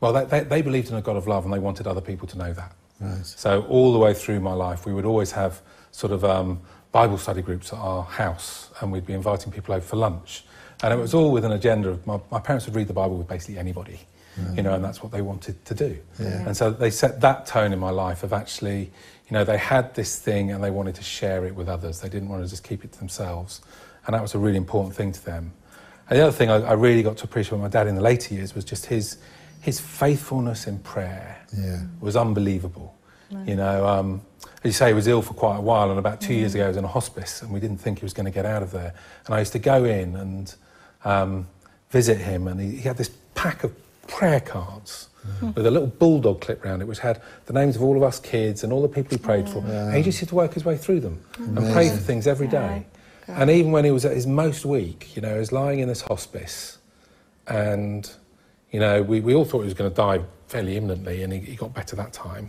well, 0.00 0.12
they, 0.12 0.24
they, 0.24 0.40
they 0.40 0.62
believed 0.62 0.90
in 0.90 0.96
a 0.96 1.02
God 1.02 1.16
of 1.16 1.26
love 1.28 1.44
and 1.44 1.52
they 1.54 1.58
wanted 1.60 1.86
other 1.86 2.00
people 2.00 2.26
to 2.28 2.38
know 2.38 2.52
that. 2.52 2.72
Right. 3.00 3.24
So 3.24 3.62
all 3.68 3.92
the 3.92 3.98
way 3.98 4.14
through 4.14 4.40
my 4.40 4.52
life, 4.52 4.84
we 4.84 4.92
would 4.92 5.04
always 5.04 5.30
have 5.32 5.60
sort 5.92 6.12
of 6.12 6.24
um, 6.24 6.60
Bible 6.92 7.18
study 7.18 7.42
groups 7.42 7.72
at 7.72 7.78
our 7.78 8.02
house, 8.02 8.70
and 8.80 8.90
we'd 8.92 9.06
be 9.06 9.12
inviting 9.12 9.52
people 9.52 9.74
over 9.74 9.84
for 9.84 9.96
lunch. 9.96 10.44
And 10.82 10.92
it 10.92 10.96
was 10.96 11.12
all 11.14 11.32
with 11.32 11.44
an 11.44 11.52
agenda 11.52 11.88
of 11.90 12.06
my, 12.06 12.20
my 12.30 12.40
parents 12.40 12.66
would 12.66 12.74
read 12.76 12.86
the 12.86 12.92
Bible 12.92 13.16
with 13.16 13.26
basically 13.28 13.58
anybody, 13.58 14.00
you 14.54 14.62
know, 14.62 14.72
and 14.74 14.84
that's 14.84 15.02
what 15.02 15.10
they 15.10 15.20
wanted 15.22 15.64
to 15.64 15.74
do. 15.74 15.98
Yeah. 16.20 16.46
And 16.46 16.56
so 16.56 16.70
they 16.70 16.90
set 16.90 17.20
that 17.22 17.44
tone 17.46 17.72
in 17.72 17.78
my 17.80 17.90
life 17.90 18.22
of 18.22 18.32
actually, 18.32 18.82
you 19.28 19.32
know, 19.32 19.42
they 19.42 19.58
had 19.58 19.94
this 19.96 20.16
thing 20.20 20.52
and 20.52 20.62
they 20.62 20.70
wanted 20.70 20.94
to 20.94 21.02
share 21.02 21.44
it 21.46 21.54
with 21.56 21.68
others. 21.68 22.00
They 22.00 22.08
didn't 22.08 22.28
want 22.28 22.44
to 22.44 22.48
just 22.48 22.62
keep 22.62 22.84
it 22.84 22.92
to 22.92 22.98
themselves, 23.00 23.60
and 24.06 24.14
that 24.14 24.22
was 24.22 24.34
a 24.36 24.38
really 24.38 24.56
important 24.56 24.94
thing 24.94 25.10
to 25.12 25.24
them. 25.24 25.52
And 26.08 26.18
the 26.18 26.22
other 26.22 26.32
thing 26.32 26.48
I, 26.50 26.58
I 26.62 26.72
really 26.74 27.02
got 27.02 27.16
to 27.18 27.24
appreciate 27.24 27.52
with 27.52 27.60
my 27.62 27.68
dad 27.68 27.88
in 27.88 27.96
the 27.96 28.00
later 28.00 28.32
years 28.34 28.54
was 28.54 28.64
just 28.64 28.86
his 28.86 29.18
his 29.60 29.80
faithfulness 29.80 30.68
in 30.68 30.78
prayer 30.78 31.36
Yeah. 31.56 31.80
was 32.00 32.14
unbelievable. 32.16 32.94
You 33.44 33.56
know, 33.56 33.86
um, 33.86 34.22
as 34.62 34.64
you 34.64 34.72
say, 34.72 34.88
he 34.88 34.94
was 34.94 35.06
ill 35.06 35.22
for 35.22 35.34
quite 35.34 35.56
a 35.56 35.60
while, 35.60 35.90
and 35.90 35.98
about 35.98 36.20
two 36.20 36.34
years 36.34 36.54
ago, 36.54 36.64
he 36.64 36.68
was 36.68 36.76
in 36.76 36.84
a 36.84 36.88
hospice, 36.88 37.42
and 37.42 37.52
we 37.52 37.60
didn't 37.60 37.78
think 37.78 38.00
he 38.00 38.04
was 38.04 38.12
going 38.12 38.26
to 38.26 38.32
get 38.32 38.44
out 38.44 38.62
of 38.62 38.72
there. 38.72 38.92
And 39.26 39.34
I 39.34 39.38
used 39.38 39.52
to 39.52 39.58
go 39.58 39.84
in 39.84 40.16
and 40.16 40.54
um, 41.04 41.46
visit 41.90 42.18
him, 42.18 42.48
and 42.48 42.60
he, 42.60 42.70
he 42.72 42.82
had 42.82 42.96
this 42.96 43.10
pack 43.34 43.62
of 43.62 43.72
prayer 44.08 44.40
cards 44.40 45.08
with 45.54 45.66
a 45.66 45.70
little 45.70 45.86
bulldog 45.86 46.40
clip 46.40 46.64
round 46.64 46.80
it, 46.80 46.86
which 46.86 46.98
had 47.00 47.20
the 47.46 47.52
names 47.52 47.76
of 47.76 47.82
all 47.82 47.96
of 47.96 48.02
us 48.02 48.18
kids 48.18 48.64
and 48.64 48.72
all 48.72 48.80
the 48.82 48.88
people 48.88 49.10
he 49.10 49.18
prayed 49.22 49.46
for. 49.48 49.58
And 49.58 49.94
he 49.94 50.02
just 50.02 50.20
used 50.20 50.30
to 50.30 50.34
work 50.34 50.54
his 50.54 50.64
way 50.64 50.76
through 50.76 51.00
them 51.00 51.22
and 51.36 51.58
pray 51.72 51.88
for 51.90 51.96
things 51.96 52.26
every 52.26 52.48
day. 52.48 52.86
And 53.28 53.50
even 53.50 53.70
when 53.72 53.84
he 53.84 53.90
was 53.90 54.06
at 54.06 54.12
his 54.12 54.26
most 54.26 54.64
weak, 54.64 55.14
you 55.14 55.20
know, 55.20 55.34
he 55.34 55.38
was 55.38 55.52
lying 55.52 55.80
in 55.80 55.88
this 55.88 56.00
hospice, 56.00 56.78
and 57.46 58.10
you 58.70 58.80
know, 58.80 59.02
we, 59.02 59.20
we 59.20 59.34
all 59.34 59.44
thought 59.44 59.60
he 59.60 59.66
was 59.66 59.74
going 59.74 59.90
to 59.90 59.96
die 59.96 60.20
fairly 60.46 60.76
imminently, 60.78 61.22
and 61.22 61.32
he, 61.32 61.40
he 61.40 61.56
got 61.56 61.74
better 61.74 61.94
that 61.96 62.12
time. 62.14 62.48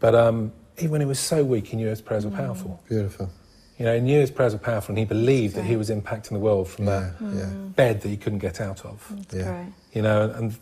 But 0.00 0.14
um, 0.14 0.52
when 0.88 1.00
he 1.00 1.06
was 1.06 1.18
so 1.20 1.44
weak, 1.44 1.68
he 1.68 1.76
knew 1.76 1.88
his 1.88 2.00
prayers 2.00 2.24
were 2.24 2.30
powerful. 2.32 2.80
Beautiful. 2.88 3.30
You 3.78 3.86
know, 3.86 3.94
he 3.94 4.00
knew 4.00 4.20
his 4.20 4.30
prayers 4.30 4.52
were 4.52 4.58
powerful, 4.60 4.92
and 4.92 4.98
he 4.98 5.04
believed 5.04 5.54
that 5.56 5.64
he 5.64 5.76
was 5.76 5.90
impacting 5.90 6.30
the 6.30 6.38
world 6.38 6.68
from 6.68 6.86
Yeah, 6.86 7.10
that 7.20 7.34
yeah, 7.34 7.46
bed 7.76 8.00
that 8.02 8.08
he 8.08 8.16
couldn't 8.16 8.38
get 8.40 8.60
out 8.60 8.84
of. 8.84 9.12
yeah. 9.32 9.64
You 9.92 10.02
know, 10.02 10.30
and 10.30 10.56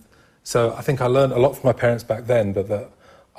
so 0.45 0.73
I 0.75 0.83
think 0.83 1.01
I 1.01 1.07
learned 1.07 1.33
a 1.33 1.39
lot 1.39 1.57
from 1.57 1.69
my 1.69 1.73
parents 1.73 2.05
back 2.05 2.27
then, 2.27 2.53
but 2.53 2.69
that 2.69 2.91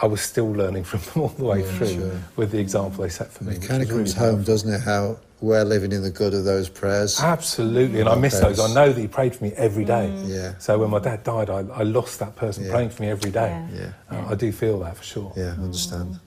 I 0.02 0.06
was 0.08 0.22
still 0.22 0.52
learning 0.52 0.84
from 0.86 1.00
them 1.02 1.22
all 1.24 1.30
the 1.30 1.44
way 1.46 1.60
Yeah, 1.62 1.72
through 1.78 1.88
sure. 1.96 2.22
with 2.36 2.52
the 2.52 2.60
example 2.60 3.04
they 3.04 3.10
set 3.10 3.32
for 3.32 3.44
me. 3.44 3.56
It 3.56 3.62
kind 3.64 3.82
of 3.84 3.90
was 3.90 4.14
comes 4.14 4.18
really 4.18 4.32
home, 4.32 4.44
doesn't 4.44 4.72
it? 4.74 4.82
How 4.82 5.18
we're 5.42 5.64
living 5.66 5.92
in 5.92 6.02
the 6.04 6.10
good 6.12 6.34
of 6.34 6.46
those 6.46 6.70
prayers. 6.70 7.20
Absolutely, 7.20 8.00
and 8.00 8.08
I 8.10 8.16
miss 8.16 8.36
Okay. 8.36 8.48
those. 8.48 8.60
I 8.60 8.74
know 8.74 8.94
that 8.94 9.02
he 9.02 9.08
prayed 9.08 9.36
for 9.36 9.44
me 9.44 9.52
every 9.58 9.86
day. 9.86 10.14
Yeah. 10.26 10.54
So 10.60 10.78
when 10.80 10.90
my 10.92 11.00
dad 11.00 11.24
died, 11.24 11.50
I, 11.50 11.60
I 11.74 11.84
lost 11.84 12.20
that 12.20 12.36
person 12.36 12.64
Yeah. 12.66 12.72
praying 12.72 12.90
for 12.92 13.02
me 13.04 13.10
every 13.10 13.32
day. 13.32 13.60
Yeah. 13.74 13.92
Uh, 14.10 14.28
I 14.30 14.36
do 14.36 14.52
feel 14.52 14.80
that 14.82 14.98
for 14.98 15.04
sure. 15.04 15.34
Yeah, 15.36 15.56
I 15.58 15.62
understand. 15.64 16.20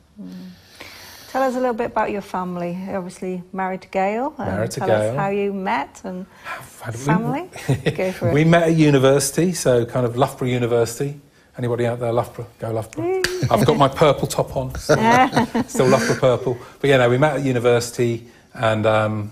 Tell 1.28 1.42
us 1.42 1.54
a 1.54 1.60
little 1.60 1.74
bit 1.74 1.86
about 1.86 2.10
your 2.10 2.22
family. 2.22 2.78
You're 2.86 2.96
obviously 2.96 3.42
married 3.52 3.82
to 3.82 3.88
Gail. 3.88 4.34
Um, 4.38 4.46
Married 4.46 4.70
to 4.72 4.80
tell 4.80 4.88
Gail. 4.88 5.10
us 5.10 5.16
how 5.16 5.28
you 5.28 5.52
met 5.52 6.00
and 6.04 6.24
How 6.44 6.90
did 6.90 7.00
we- 7.00 7.04
family. 7.06 7.50
Go 7.96 8.12
for 8.12 8.28
it. 8.30 8.32
We 8.34 8.44
met 8.44 8.62
at 8.64 8.76
university, 8.76 9.52
so 9.52 9.84
kind 9.84 10.06
of 10.06 10.16
Loughborough 10.16 10.48
University. 10.48 11.20
Anybody 11.58 11.86
out 11.86 12.00
there, 12.00 12.12
Loughborough? 12.12 12.46
Go 12.58 12.70
Loughborough. 12.70 13.22
I've 13.50 13.64
got 13.66 13.76
my 13.76 13.88
purple 13.88 14.26
top 14.28 14.56
on, 14.56 14.74
still, 14.76 14.96
still 15.66 15.86
Loughborough 15.88 16.16
purple. 16.20 16.58
But 16.80 16.90
yeah, 16.90 16.98
no, 16.98 17.08
we 17.10 17.18
met 17.18 17.36
at 17.36 17.42
university, 17.44 18.28
and 18.54 18.84
um, 18.86 19.30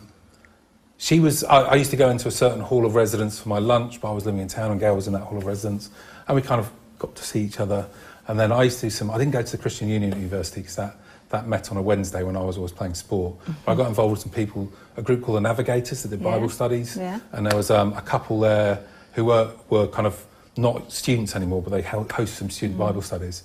she 0.96 1.20
was. 1.20 1.44
I, 1.44 1.60
I 1.62 1.74
used 1.74 1.90
to 1.90 1.96
go 1.98 2.08
into 2.10 2.28
a 2.28 2.30
certain 2.30 2.60
hall 2.60 2.86
of 2.86 2.94
residence 2.94 3.38
for 3.38 3.50
my 3.50 3.58
lunch, 3.58 4.00
but 4.00 4.10
I 4.10 4.14
was 4.14 4.24
living 4.26 4.40
in 4.40 4.48
town, 4.48 4.70
and 4.70 4.80
Gail 4.80 4.96
was 4.96 5.06
in 5.06 5.12
that 5.12 5.20
hall 5.22 5.36
of 5.38 5.44
residence, 5.44 5.90
and 6.26 6.34
we 6.34 6.40
kind 6.42 6.60
of 6.60 6.70
got 6.98 7.14
to 7.16 7.22
see 7.24 7.40
each 7.42 7.60
other. 7.60 7.86
And 8.28 8.38
then 8.38 8.52
I 8.52 8.62
used 8.64 8.80
to 8.80 8.86
do 8.86 8.90
some. 8.90 9.10
I 9.10 9.18
didn't 9.18 9.32
go 9.32 9.42
to 9.42 9.52
the 9.56 9.58
Christian 9.58 9.88
Union 9.88 10.12
at 10.12 10.18
university 10.18 10.60
because 10.60 10.76
that. 10.76 10.96
That 11.30 11.48
met 11.48 11.70
on 11.72 11.76
a 11.78 11.82
Wednesday 11.82 12.22
when 12.22 12.36
I 12.36 12.42
was 12.42 12.58
always 12.58 12.70
playing 12.70 12.94
sport. 12.94 13.34
But 13.64 13.72
I 13.72 13.74
got 13.74 13.88
involved 13.88 14.10
with 14.12 14.20
some 14.20 14.30
people, 14.30 14.70
a 14.96 15.02
group 15.02 15.22
called 15.22 15.36
the 15.38 15.40
Navigators 15.40 16.02
that 16.02 16.10
did 16.10 16.20
Yeah. 16.20 16.30
Bible 16.30 16.48
studies. 16.48 16.96
Yeah. 16.96 17.18
And 17.32 17.44
there 17.46 17.56
was 17.56 17.70
um, 17.72 17.92
a 17.94 18.02
couple 18.02 18.38
there 18.38 18.78
who 19.14 19.24
were, 19.24 19.50
were 19.68 19.88
kind 19.88 20.06
of 20.06 20.24
not 20.56 20.92
students 20.92 21.34
anymore, 21.34 21.60
but 21.62 21.70
they 21.70 21.82
hel- 21.82 22.06
host 22.08 22.34
some 22.36 22.50
student 22.50 22.78
Bible 22.78 23.02
studies. 23.02 23.42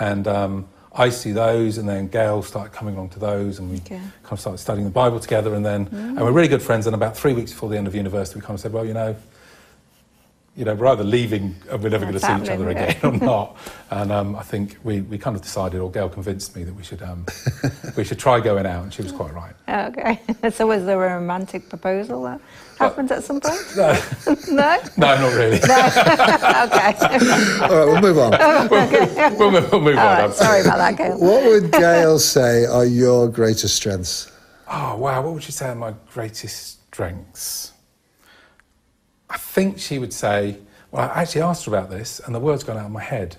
And 0.00 0.28
um, 0.28 0.68
I 0.92 1.06
used 1.06 1.22
to 1.22 1.32
those, 1.32 1.78
and 1.78 1.88
then 1.88 2.08
Gail 2.08 2.42
started 2.42 2.72
coming 2.74 2.94
along 2.96 3.10
to 3.10 3.18
those, 3.20 3.58
and 3.58 3.70
we 3.70 3.76
Okay. 3.76 3.96
kind 3.96 4.32
of 4.32 4.40
started 4.40 4.58
studying 4.58 4.84
the 4.84 4.90
Bible 4.92 5.20
together. 5.20 5.54
And 5.54 5.64
then, 5.64 5.88
and 5.92 6.20
we're 6.20 6.32
really 6.32 6.48
good 6.48 6.62
friends. 6.62 6.86
And 6.86 6.94
about 6.94 7.16
three 7.16 7.32
weeks 7.32 7.52
before 7.52 7.70
the 7.70 7.78
end 7.78 7.86
of 7.86 7.94
university, 7.94 8.38
we 8.38 8.42
kind 8.44 8.54
of 8.54 8.60
said, 8.60 8.72
well, 8.72 8.84
you 8.84 8.92
know, 8.92 9.16
you 10.56 10.64
know, 10.64 10.74
we're 10.74 10.88
either 10.88 11.04
leaving 11.04 11.54
and 11.70 11.82
we're 11.82 11.88
never 11.88 12.04
going 12.04 12.18
to 12.18 12.20
see 12.20 12.26
each 12.26 12.48
other 12.50 12.72
happening, 12.72 12.76
again 12.76 13.22
or 13.22 13.24
not. 13.24 13.56
And 13.90 14.10
um, 14.10 14.34
I 14.34 14.42
think 14.42 14.76
we, 14.82 15.00
we 15.02 15.16
kind 15.16 15.36
of 15.36 15.42
decided, 15.42 15.80
or 15.80 15.90
Gail 15.90 16.08
convinced 16.08 16.56
me 16.56 16.64
that 16.64 16.74
we 16.74 16.82
should 16.82 17.02
um, 17.02 17.24
we 17.96 18.04
should 18.04 18.18
try 18.18 18.40
going 18.40 18.66
out, 18.66 18.82
and 18.82 18.92
she 18.92 19.02
was 19.02 19.12
quite 19.12 19.32
right. 19.32 19.54
Okay. 19.68 20.20
so 20.50 20.66
was 20.66 20.84
there 20.84 21.02
a 21.06 21.14
romantic 21.14 21.68
proposal 21.68 22.24
that 22.24 22.40
happened 22.78 23.12
at 23.12 23.22
some 23.22 23.40
point? 23.40 23.60
No, 23.76 23.92
no? 24.48 24.78
no, 24.96 25.16
not 25.16 25.34
really. 25.34 25.56
okay. 25.56 25.68
All 27.62 27.76
right, 27.76 27.86
we'll 27.86 28.00
move 28.02 28.18
on. 28.18 28.30
we'll, 29.38 29.50
move- 29.52 29.70
we'll 29.72 29.80
move 29.80 29.98
All 29.98 30.08
on. 30.08 30.18
right. 30.18 30.32
Sorry 30.34 30.62
about 30.62 30.78
that, 30.78 30.96
Gail. 30.96 31.18
what 31.18 31.44
would 31.44 31.70
Gail 31.72 32.18
say 32.18 32.66
are 32.66 32.84
your 32.84 33.28
greatest 33.28 33.76
strengths? 33.76 34.32
Oh, 34.68 34.96
wow. 34.96 35.22
What 35.22 35.34
would 35.34 35.42
she 35.42 35.52
say 35.52 35.68
are 35.68 35.74
my 35.74 35.94
greatest 36.12 36.86
strengths? 36.92 37.69
I 39.30 39.38
think 39.38 39.78
she 39.78 39.98
would 39.98 40.12
say, 40.12 40.58
well, 40.90 41.08
I 41.08 41.22
actually 41.22 41.42
asked 41.42 41.64
her 41.66 41.70
about 41.74 41.88
this, 41.90 42.20
and 42.20 42.34
the 42.34 42.40
words 42.40 42.64
gone 42.64 42.76
out 42.76 42.86
of 42.86 42.90
my 42.90 43.02
head. 43.02 43.36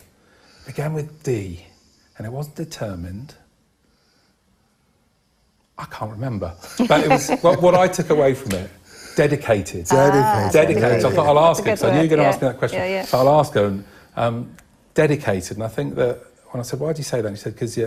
It 0.62 0.67
began 0.67 0.93
with 0.93 1.24
D, 1.24 1.65
and 2.17 2.25
it 2.25 2.31
wasn't 2.31 2.55
determined. 2.55 3.36
I 5.77 5.86
can't 5.86 6.12
remember. 6.12 6.55
But 6.88 7.03
it 7.03 7.10
was 7.10 7.29
what, 7.41 7.62
what 7.62 7.75
I 7.75 7.88
took 7.88 8.10
away 8.10 8.33
from 8.33 8.53
it 8.53 8.69
dedicated. 9.15 9.86
Dedicated. 9.88 10.53
dedicated. 10.53 11.01
So 11.01 11.10
I 11.10 11.13
thought 11.13 11.27
I'll 11.27 11.39
ask 11.39 11.63
her, 11.63 11.65
That's 11.65 11.81
because 11.81 11.83
a 11.83 11.88
I 11.88 11.91
knew 11.91 11.98
you 11.98 12.03
were 12.03 12.15
going 12.15 12.19
to 12.19 12.24
word, 12.24 12.29
ask 12.29 12.41
me 12.41 12.48
that 12.48 12.57
question. 12.57 12.79
yeah. 12.79 12.86
Yeah, 12.86 12.93
yeah. 12.93 13.05
So 13.05 13.17
I'll 13.19 13.39
ask 13.39 13.53
her. 13.53 13.65
And, 13.65 13.83
um, 14.15 14.55
dedicated. 14.93 15.57
And 15.57 15.63
I 15.63 15.67
think 15.67 15.95
that 15.95 16.21
when 16.51 16.60
I 16.60 16.63
said, 16.63 16.79
why 16.79 16.93
do 16.93 17.00
you 17.00 17.03
say 17.03 17.21
that? 17.21 17.29
She 17.31 17.38
said, 17.38 17.53
because 17.53 17.77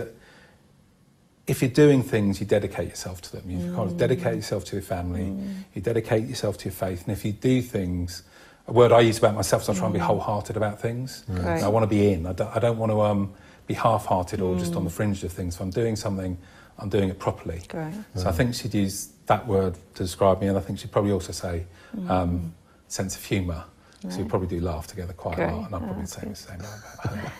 if 1.47 1.61
you're 1.61 1.71
doing 1.71 2.01
things, 2.01 2.39
you 2.39 2.45
dedicate 2.45 2.89
yourself 2.89 3.21
to 3.21 3.31
them. 3.33 3.49
You 3.49 3.73
kind 3.75 3.89
of 3.91 3.97
dedicate 3.97 4.33
mm. 4.33 4.37
yourself 4.37 4.65
to 4.65 4.75
your 4.75 4.83
family, 4.83 5.25
mm. 5.25 5.63
you 5.73 5.81
dedicate 5.81 6.27
yourself 6.27 6.57
to 6.59 6.65
your 6.65 6.73
faith. 6.73 7.03
And 7.03 7.15
if 7.15 7.23
you 7.23 7.31
do 7.31 7.61
things, 7.61 8.23
a 8.67 8.73
word 8.73 8.91
I 8.91 9.01
use 9.01 9.19
about 9.19 9.35
myself 9.35 9.61
is 9.63 9.69
I 9.69 9.73
try 9.73 9.85
and 9.85 9.93
be 9.93 9.99
mm. 9.99 10.03
wholehearted 10.03 10.57
about 10.57 10.81
things. 10.81 11.23
Right. 11.27 11.61
I 11.61 11.67
want 11.67 11.83
to 11.83 11.87
be 11.87 12.11
in. 12.11 12.25
I 12.25 12.33
don't, 12.33 12.55
I 12.55 12.59
don't 12.59 12.77
want 12.77 12.91
to 12.91 13.01
um, 13.01 13.33
be 13.67 13.75
half-hearted 13.75 14.41
or 14.41 14.57
just 14.57 14.75
on 14.75 14.83
the 14.83 14.89
fringe 14.89 15.23
of 15.23 15.31
things. 15.31 15.55
If 15.55 15.61
I'm 15.61 15.69
doing 15.69 15.95
something, 15.95 16.37
I'm 16.79 16.89
doing 16.89 17.09
it 17.09 17.19
properly. 17.19 17.61
Great. 17.67 17.93
So 18.15 18.27
I 18.27 18.31
think 18.31 18.55
she'd 18.55 18.73
use 18.73 19.09
that 19.27 19.47
word 19.47 19.75
to 19.95 20.03
describe 20.03 20.41
me, 20.41 20.47
and 20.47 20.57
I 20.57 20.61
think 20.61 20.79
she'd 20.79 20.91
probably 20.91 21.11
also 21.11 21.31
say 21.31 21.65
um, 22.09 22.53
sense 22.87 23.15
of 23.15 23.23
humour. 23.23 23.63
So 24.09 24.21
we 24.21 24.27
probably 24.27 24.47
do 24.47 24.59
laugh 24.59 24.87
together 24.87 25.13
quite 25.13 25.35
Great. 25.35 25.49
a 25.49 25.55
lot, 25.55 25.65
and 25.67 25.75
I'm 25.75 25.83
Oh, 25.83 25.85
probably 25.87 26.03
that's 26.03 26.15
the 26.15 26.35
same. 26.35 26.61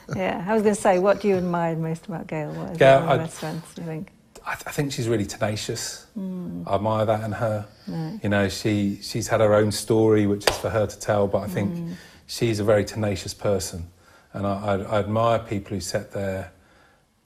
Yeah. 0.15 0.45
I 0.48 0.53
was 0.53 0.63
going 0.63 0.75
to 0.75 0.81
say, 0.81 1.00
what 1.00 1.22
do 1.22 1.27
you 1.27 1.36
admire 1.36 1.75
most 1.75 2.05
about 2.07 2.27
Gail? 2.27 2.51
What 2.51 2.72
is 2.72 2.77
Gail, 2.77 3.03
I- 3.07 3.17
best 3.17 3.38
strengths, 3.38 3.74
do 3.75 3.81
you 3.81 3.88
think? 3.88 4.12
I, 4.48 4.53
th- 4.53 4.67
I 4.67 4.72
think 4.72 4.91
she's 4.91 5.07
really 5.10 5.25
tenacious. 5.25 6.05
Hmm. 6.13 6.62
I 6.67 6.75
admire 6.75 7.05
that 7.05 7.24
in 7.24 7.31
her. 7.31 7.65
You 8.22 8.29
know, 8.29 8.48
she 8.48 9.00
she's 9.01 9.27
had 9.27 9.41
her 9.41 9.55
own 9.55 9.72
story, 9.72 10.27
which 10.27 10.48
is 10.48 10.55
for 10.57 10.69
her 10.69 10.86
to 10.86 11.00
tell. 11.00 11.27
But 11.27 11.39
I 11.39 11.48
think 11.48 11.72
hmm. 11.75 11.93
she's 12.27 12.60
a 12.60 12.63
very 12.63 12.86
tenacious 12.86 13.34
person, 13.34 13.88
and 14.34 14.45
I, 14.45 14.75
I, 14.75 15.00
admire 15.00 15.39
people 15.39 15.72
who 15.75 15.81
set 15.81 16.12
their 16.12 16.51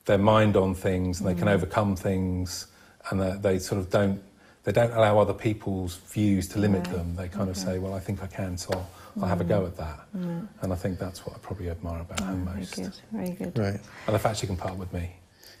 their 0.06 0.16
mind 0.16 0.56
on 0.56 0.74
things 0.74 1.20
and 1.20 1.28
they 1.28 1.34
can 1.34 1.42
hmm. 1.42 1.54
overcome 1.54 1.94
things, 1.94 2.68
and 3.10 3.20
they, 3.20 3.36
they 3.36 3.58
sort 3.58 3.80
of 3.80 3.90
don't 3.90 4.22
they 4.64 4.72
don't 4.72 4.92
allow 4.92 5.18
other 5.18 5.34
people's 5.34 5.96
views 5.96 6.48
to 6.48 6.58
limit 6.58 6.86
Right. 6.86 6.96
them. 6.96 7.16
They 7.16 7.28
kind 7.28 7.50
of 7.50 7.56
say, 7.56 7.78
"Well, 7.78 7.92
I 7.94 8.00
think 8.00 8.22
I 8.22 8.28
can, 8.28 8.56
so 8.56 8.70
I'll, 8.72 8.88
I'll 9.20 9.28
have 9.28 9.40
a 9.40 9.44
go 9.44 9.66
at 9.66 9.76
that." 9.76 10.00
And 10.14 10.72
I 10.72 10.76
think 10.76 10.98
that's 10.98 11.26
what 11.26 11.36
I 11.36 11.38
probably 11.38 11.70
admire 11.70 12.00
about 12.00 12.20
her 12.20 12.34
most. 12.34 12.74
Very 12.74 12.86
most, 12.86 13.02
good. 13.10 13.18
Very 13.18 13.30
good. 13.30 13.58
Right. 13.58 13.80
and 14.06 14.14
the 14.14 14.18
fact 14.18 14.38
she 14.38 14.46
can 14.46 14.56
part 14.56 14.76
with 14.76 14.92
me. 14.92 15.10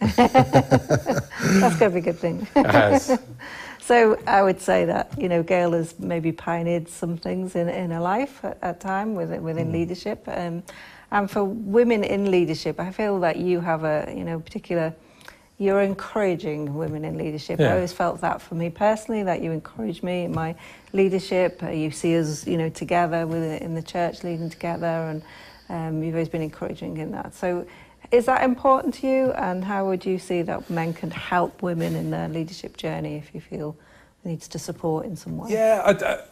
That's 0.00 1.76
going 1.76 1.78
to 1.78 1.90
be 1.90 1.98
a 1.98 2.00
good 2.00 2.18
thing. 2.18 2.46
It 2.56 2.66
has. 2.66 3.20
So 3.82 4.16
I 4.24 4.40
would 4.40 4.60
say 4.60 4.84
that 4.84 5.12
you 5.18 5.28
know 5.28 5.42
Gail 5.42 5.72
has 5.72 5.98
maybe 5.98 6.30
pioneered 6.30 6.88
some 6.88 7.16
things 7.16 7.56
in, 7.56 7.68
in 7.68 7.90
her 7.90 7.98
life 7.98 8.44
at, 8.44 8.56
at 8.62 8.80
time 8.80 9.16
within, 9.16 9.42
within 9.42 9.72
leadership, 9.72 10.22
um, 10.28 10.62
and 11.10 11.28
for 11.28 11.42
women 11.42 12.04
in 12.04 12.30
leadership, 12.30 12.78
I 12.78 12.92
feel 12.92 13.18
that 13.18 13.36
you 13.38 13.58
have 13.60 13.82
a 13.82 14.12
you 14.16 14.22
know 14.22 14.38
particular. 14.38 14.94
You're 15.60 15.82
encouraging 15.82 16.74
women 16.74 17.04
in 17.04 17.18
leadership. 17.18 17.60
I 17.60 17.72
always 17.74 17.92
felt 17.92 18.22
that 18.22 18.40
for 18.40 18.54
me 18.54 18.70
personally, 18.70 19.22
that 19.24 19.42
you 19.42 19.50
encourage 19.50 20.02
me 20.02 20.24
in 20.24 20.32
my 20.32 20.54
leadership. 20.94 21.62
Uh, 21.62 21.68
you 21.68 21.90
see 21.90 22.16
us, 22.18 22.46
you 22.46 22.56
know, 22.56 22.70
together 22.70 23.26
with 23.26 23.60
in 23.60 23.74
the 23.74 23.82
church, 23.82 24.24
leading 24.24 24.48
together, 24.48 24.86
and 24.86 25.22
um, 25.68 26.02
you've 26.02 26.14
always 26.14 26.30
been 26.30 26.40
encouraging 26.40 26.96
in 26.96 27.10
that. 27.12 27.34
So, 27.34 27.66
is 28.10 28.24
that 28.24 28.42
important 28.42 28.94
to 28.94 29.06
you? 29.06 29.32
And 29.32 29.62
how 29.62 29.84
would 29.84 30.06
you 30.06 30.18
see 30.18 30.40
that 30.40 30.70
men 30.70 30.94
can 30.94 31.10
help 31.10 31.60
women 31.62 31.94
in 31.94 32.10
their 32.10 32.28
leadership 32.28 32.78
journey 32.78 33.16
if 33.16 33.34
you 33.34 33.42
feel 33.42 33.76
needs 34.24 34.48
to 34.48 34.58
support 34.58 35.04
in 35.04 35.14
some 35.14 35.36
way? 35.36 35.50
Yeah, 35.52 35.82
I, 35.84 35.90
I- 35.92 36.22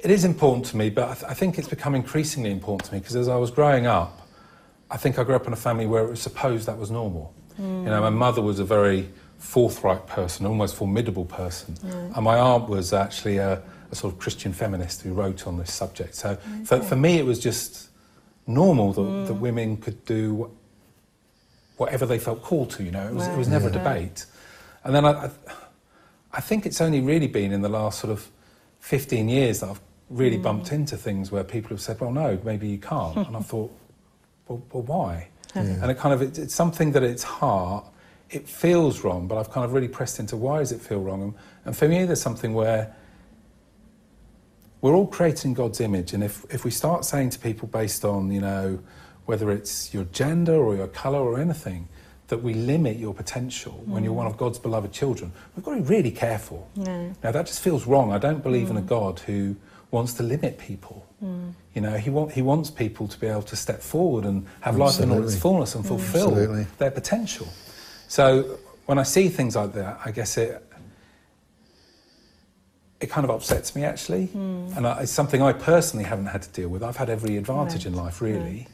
it 0.00 0.10
is 0.10 0.24
important 0.26 0.66
to 0.66 0.76
me, 0.76 0.90
but 0.90 1.08
I, 1.08 1.14
th- 1.14 1.24
I 1.24 1.32
think 1.34 1.58
it's 1.58 1.66
become 1.68 1.94
increasingly 1.94 2.50
important 2.52 2.84
to 2.88 2.92
me 2.92 3.00
because 3.00 3.16
as 3.16 3.28
I 3.28 3.36
was 3.36 3.50
growing 3.50 3.86
up, 3.86 4.28
I 4.90 4.98
think 4.98 5.18
I 5.18 5.24
grew 5.24 5.34
up 5.36 5.46
in 5.46 5.54
a 5.54 5.56
family 5.56 5.86
where 5.86 6.04
it 6.04 6.10
was 6.10 6.20
supposed 6.20 6.66
that 6.66 6.76
was 6.78 6.90
normal. 6.90 7.34
You 7.58 7.90
know, 7.90 8.00
my 8.00 8.10
mother 8.10 8.42
was 8.42 8.60
a 8.60 8.64
very 8.64 9.08
forthright 9.38 10.06
person, 10.06 10.46
almost 10.46 10.76
formidable 10.76 11.24
person, 11.24 11.74
mm. 11.74 12.16
and 12.16 12.24
my 12.24 12.38
aunt 12.38 12.68
was 12.68 12.92
actually 12.92 13.38
a, 13.38 13.62
a 13.90 13.94
sort 13.94 14.12
of 14.12 14.18
Christian 14.18 14.52
feminist 14.52 15.02
who 15.02 15.12
wrote 15.12 15.46
on 15.46 15.58
this 15.58 15.72
subject. 15.72 16.14
So 16.14 16.36
for, 16.64 16.80
for 16.80 16.96
me, 16.96 17.18
it 17.18 17.24
was 17.24 17.38
just 17.38 17.88
normal 18.46 18.92
that, 18.92 19.28
that 19.28 19.34
mm. 19.34 19.40
women 19.40 19.76
could 19.76 20.04
do 20.04 20.50
whatever 21.76 22.06
they 22.06 22.18
felt 22.18 22.42
called 22.42 22.70
to. 22.70 22.82
You 22.82 22.90
know, 22.90 23.06
it 23.06 23.14
was, 23.14 23.26
it 23.26 23.36
was 23.36 23.48
never 23.48 23.68
a 23.68 23.72
debate. 23.72 24.26
And 24.84 24.94
then 24.94 25.04
I, 25.04 25.30
I, 26.32 26.40
think 26.40 26.66
it's 26.66 26.80
only 26.80 27.00
really 27.00 27.28
been 27.28 27.52
in 27.52 27.62
the 27.62 27.68
last 27.68 28.00
sort 28.00 28.12
of 28.12 28.28
15 28.80 29.28
years 29.28 29.60
that 29.60 29.70
I've 29.70 29.80
really 30.10 30.38
mm. 30.38 30.42
bumped 30.42 30.72
into 30.72 30.96
things 30.96 31.30
where 31.30 31.44
people 31.44 31.70
have 31.70 31.80
said, 31.80 32.00
well, 32.00 32.12
no, 32.12 32.38
maybe 32.44 32.68
you 32.68 32.78
can't. 32.78 33.16
and 33.16 33.36
I 33.36 33.40
thought, 33.52 33.72
well, 34.46 34.62
well 34.72 34.82
why? 34.82 35.28
And 35.54 35.90
it 35.90 35.98
kind 35.98 36.14
of, 36.14 36.22
it, 36.22 36.38
it's 36.38 36.54
something 36.54 36.92
that 36.92 37.02
at 37.02 37.10
its 37.10 37.22
heart, 37.22 37.84
it 38.30 38.48
feels 38.48 39.04
wrong, 39.04 39.26
but 39.26 39.38
I've 39.38 39.50
kind 39.50 39.64
of 39.64 39.72
really 39.72 39.88
pressed 39.88 40.18
into 40.18 40.36
why 40.36 40.58
does 40.58 40.72
it 40.72 40.80
feel 40.80 41.00
wrong? 41.00 41.22
And, 41.22 41.34
and 41.64 41.76
for 41.76 41.88
me, 41.88 42.04
there's 42.04 42.20
something 42.20 42.52
where 42.52 42.94
we're 44.80 44.94
all 44.94 45.06
creating 45.06 45.54
God's 45.54 45.80
image. 45.80 46.12
And 46.12 46.22
if, 46.22 46.44
if 46.50 46.64
we 46.64 46.70
start 46.70 47.04
saying 47.04 47.30
to 47.30 47.38
people 47.38 47.68
based 47.68 48.04
on, 48.04 48.30
you 48.30 48.40
know, 48.40 48.78
whether 49.24 49.50
it's 49.50 49.92
your 49.92 50.04
gender 50.04 50.54
or 50.54 50.76
your 50.76 50.88
colour 50.88 51.20
or 51.20 51.40
anything, 51.40 51.88
that 52.28 52.42
we 52.42 52.52
limit 52.52 52.98
your 52.98 53.14
potential 53.14 53.82
when 53.86 54.04
you're 54.04 54.12
mm. 54.12 54.16
one 54.16 54.26
of 54.26 54.36
God's 54.36 54.58
beloved 54.58 54.92
children, 54.92 55.32
we've 55.56 55.64
got 55.64 55.74
to 55.74 55.80
be 55.80 55.88
really 55.88 56.10
careful. 56.10 56.68
No. 56.76 57.14
Now, 57.22 57.32
that 57.32 57.46
just 57.46 57.60
feels 57.60 57.86
wrong. 57.86 58.12
I 58.12 58.18
don't 58.18 58.42
believe 58.42 58.68
in 58.68 58.76
a 58.76 58.82
mm. 58.82 58.86
God 58.86 59.20
who 59.20 59.56
wants 59.90 60.12
to 60.14 60.22
limit 60.22 60.58
people. 60.58 61.06
You 61.74 61.80
know, 61.80 61.96
he, 61.96 62.10
want, 62.10 62.32
he 62.32 62.42
wants 62.42 62.70
people 62.70 63.08
to 63.08 63.18
be 63.18 63.26
able 63.26 63.42
to 63.42 63.56
step 63.56 63.80
forward 63.80 64.24
and 64.24 64.46
have 64.60 64.76
life 64.76 65.00
in 65.00 65.10
all 65.10 65.22
its 65.22 65.36
fullness 65.36 65.74
and 65.74 65.84
fulfill 65.84 66.28
Absolutely. 66.28 66.66
their 66.78 66.90
potential. 66.90 67.48
So 68.06 68.58
when 68.86 68.98
I 68.98 69.02
see 69.02 69.28
things 69.28 69.56
like 69.56 69.72
that, 69.74 70.00
I 70.04 70.10
guess 70.10 70.36
it 70.36 70.64
it 73.00 73.10
kind 73.10 73.24
of 73.24 73.30
upsets 73.30 73.76
me 73.76 73.84
actually, 73.84 74.26
hmm. 74.26 74.72
and 74.76 74.84
I, 74.84 75.02
it's 75.02 75.12
something 75.12 75.40
I 75.40 75.52
personally 75.52 76.04
haven't 76.04 76.26
had 76.26 76.42
to 76.42 76.48
deal 76.50 76.68
with. 76.68 76.82
I've 76.82 76.96
had 76.96 77.08
every 77.08 77.36
advantage 77.36 77.86
in 77.86 77.94
life, 77.94 78.20
really, 78.20 78.66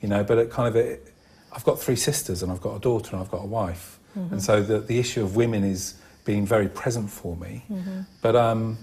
you 0.00 0.08
know. 0.08 0.24
But 0.24 0.38
it 0.38 0.50
kind 0.50 0.66
of 0.68 0.74
it, 0.74 1.12
I've 1.52 1.64
got 1.64 1.78
three 1.78 1.94
sisters 1.94 2.42
and 2.42 2.50
I've 2.50 2.60
got 2.60 2.74
a 2.74 2.80
daughter 2.80 3.10
and 3.12 3.20
I've 3.20 3.30
got 3.30 3.42
a 3.42 3.46
wife. 3.46 3.98
And 4.14 4.30
mm-hmm. 4.30 4.38
so 4.40 4.62
the, 4.62 4.80
the 4.80 4.98
issue 4.98 5.22
of 5.22 5.36
women 5.36 5.62
is 5.62 5.94
being 6.24 6.44
very 6.44 6.68
present 6.68 7.08
for 7.08 7.36
me. 7.36 7.64
Mm-hmm. 7.70 8.00
But 8.20 8.34
um, 8.34 8.78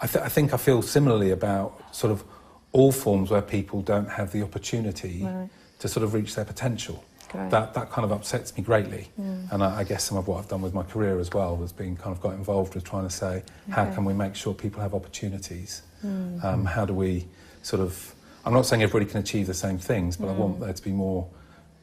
I, 0.00 0.06
th- 0.06 0.24
I 0.24 0.28
think 0.28 0.54
I 0.54 0.56
feel 0.56 0.82
similarly 0.82 1.30
about 1.30 1.94
sort 1.94 2.12
of 2.12 2.24
all 2.72 2.92
forms 2.92 3.30
where 3.30 3.42
people 3.42 3.82
don't 3.82 4.08
have 4.10 4.32
the 4.32 4.42
opportunity 4.42 5.22
Right. 5.24 5.48
to 5.80 5.88
sort 5.88 6.04
of 6.04 6.14
reach 6.14 6.34
their 6.34 6.44
potential. 6.44 7.04
Great. 7.30 7.50
That, 7.50 7.74
that 7.74 7.90
kind 7.90 8.04
of 8.04 8.12
upsets 8.12 8.56
me 8.56 8.62
greatly. 8.62 9.08
And 9.18 9.62
I, 9.62 9.80
I 9.80 9.84
guess 9.84 10.04
some 10.04 10.16
of 10.16 10.28
what 10.28 10.38
I've 10.38 10.48
done 10.48 10.62
with 10.62 10.72
my 10.72 10.82
career 10.82 11.18
as 11.18 11.30
well 11.32 11.56
was 11.56 11.72
being 11.72 11.94
kind 11.96 12.14
of 12.14 12.22
got 12.22 12.32
involved 12.34 12.74
with 12.74 12.84
trying 12.84 13.04
to 13.04 13.10
say, 13.14 13.42
how 13.70 13.84
can 13.92 14.04
we 14.04 14.14
make 14.14 14.34
sure 14.34 14.54
people 14.54 14.80
have 14.80 14.94
opportunities? 14.94 15.82
Um, 16.04 16.64
how 16.64 16.84
do 16.86 16.94
we 16.94 17.26
sort 17.62 17.82
of, 17.82 18.14
I'm 18.46 18.54
not 18.54 18.64
saying 18.66 18.82
everybody 18.82 19.10
can 19.10 19.20
achieve 19.20 19.46
the 19.46 19.52
same 19.54 19.78
things, 19.78 20.16
but 20.16 20.28
I 20.28 20.32
want 20.32 20.60
there 20.60 20.72
to 20.72 20.82
be 20.82 20.92
more 20.92 21.26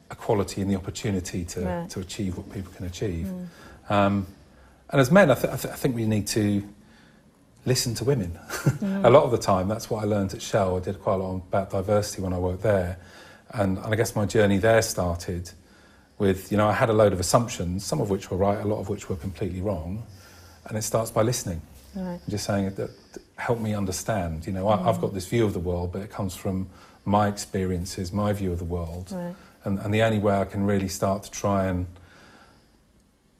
equality 0.09 0.61
in 0.61 0.67
the 0.67 0.75
opportunity 0.75 1.43
to, 1.45 1.61
Right. 1.61 1.89
to 1.91 1.99
achieve 1.99 2.37
what 2.37 2.51
people 2.51 2.71
can 2.73 2.85
achieve. 2.85 3.29
Um, 3.89 4.25
and 4.89 5.01
as 5.01 5.11
men, 5.11 5.29
I, 5.29 5.35
th- 5.35 5.53
I, 5.53 5.57
th- 5.57 5.73
I 5.73 5.77
think 5.77 5.95
we 5.95 6.05
need 6.05 6.25
to 6.27 6.63
listen 7.65 7.93
to 7.95 8.03
women. 8.03 8.37
Mm. 8.75 9.05
a 9.05 9.09
lot 9.09 9.23
of 9.23 9.31
the 9.31 9.37
time, 9.37 9.67
that's 9.67 9.89
what 9.89 10.03
I 10.03 10.07
learned 10.07 10.33
at 10.33 10.41
Shell. 10.41 10.75
I 10.75 10.79
did 10.79 10.99
quite 10.99 11.13
a 11.13 11.17
lot 11.17 11.35
about 11.35 11.69
diversity 11.69 12.21
when 12.21 12.33
I 12.33 12.37
worked 12.37 12.63
there. 12.63 12.97
And, 13.51 13.77
and 13.77 13.93
I 13.93 13.95
guess 13.95 14.15
my 14.15 14.25
journey 14.25 14.57
there 14.57 14.81
started 14.81 15.49
with, 16.17 16.51
you 16.51 16.57
know, 16.57 16.67
I 16.67 16.73
had 16.73 16.89
a 16.89 16.93
load 16.93 17.13
of 17.13 17.19
assumptions, 17.19 17.85
some 17.85 18.01
of 18.01 18.09
which 18.09 18.29
were 18.29 18.37
right, 18.37 18.59
a 18.59 18.67
lot 18.67 18.79
of 18.79 18.89
which 18.89 19.07
were 19.07 19.15
completely 19.15 19.61
wrong. 19.61 20.03
And 20.65 20.77
it 20.77 20.81
starts 20.81 21.09
by 21.09 21.21
listening. 21.21 21.61
Right. 21.95 22.19
Just 22.27 22.45
saying 22.45 22.65
that, 22.65 22.75
that 22.75 23.21
help 23.37 23.59
me 23.59 23.73
understand. 23.73 24.45
You 24.45 24.53
know, 24.53 24.67
I, 24.67 24.89
I've 24.89 24.97
mm. 24.97 25.01
got 25.01 25.13
this 25.13 25.27
view 25.27 25.45
of 25.45 25.53
the 25.53 25.59
world, 25.59 25.93
but 25.93 26.01
it 26.01 26.09
comes 26.09 26.35
from 26.35 26.67
my 27.05 27.27
experiences, 27.27 28.11
my 28.11 28.33
view 28.33 28.51
of 28.51 28.59
the 28.59 28.65
world. 28.65 29.11
Right. 29.11 29.35
And, 29.63 29.79
and 29.79 29.93
the 29.93 30.01
only 30.01 30.19
way 30.19 30.35
I 30.35 30.45
can 30.45 30.65
really 30.65 30.89
start 30.89 31.23
to 31.23 31.31
try 31.31 31.67
and 31.67 31.85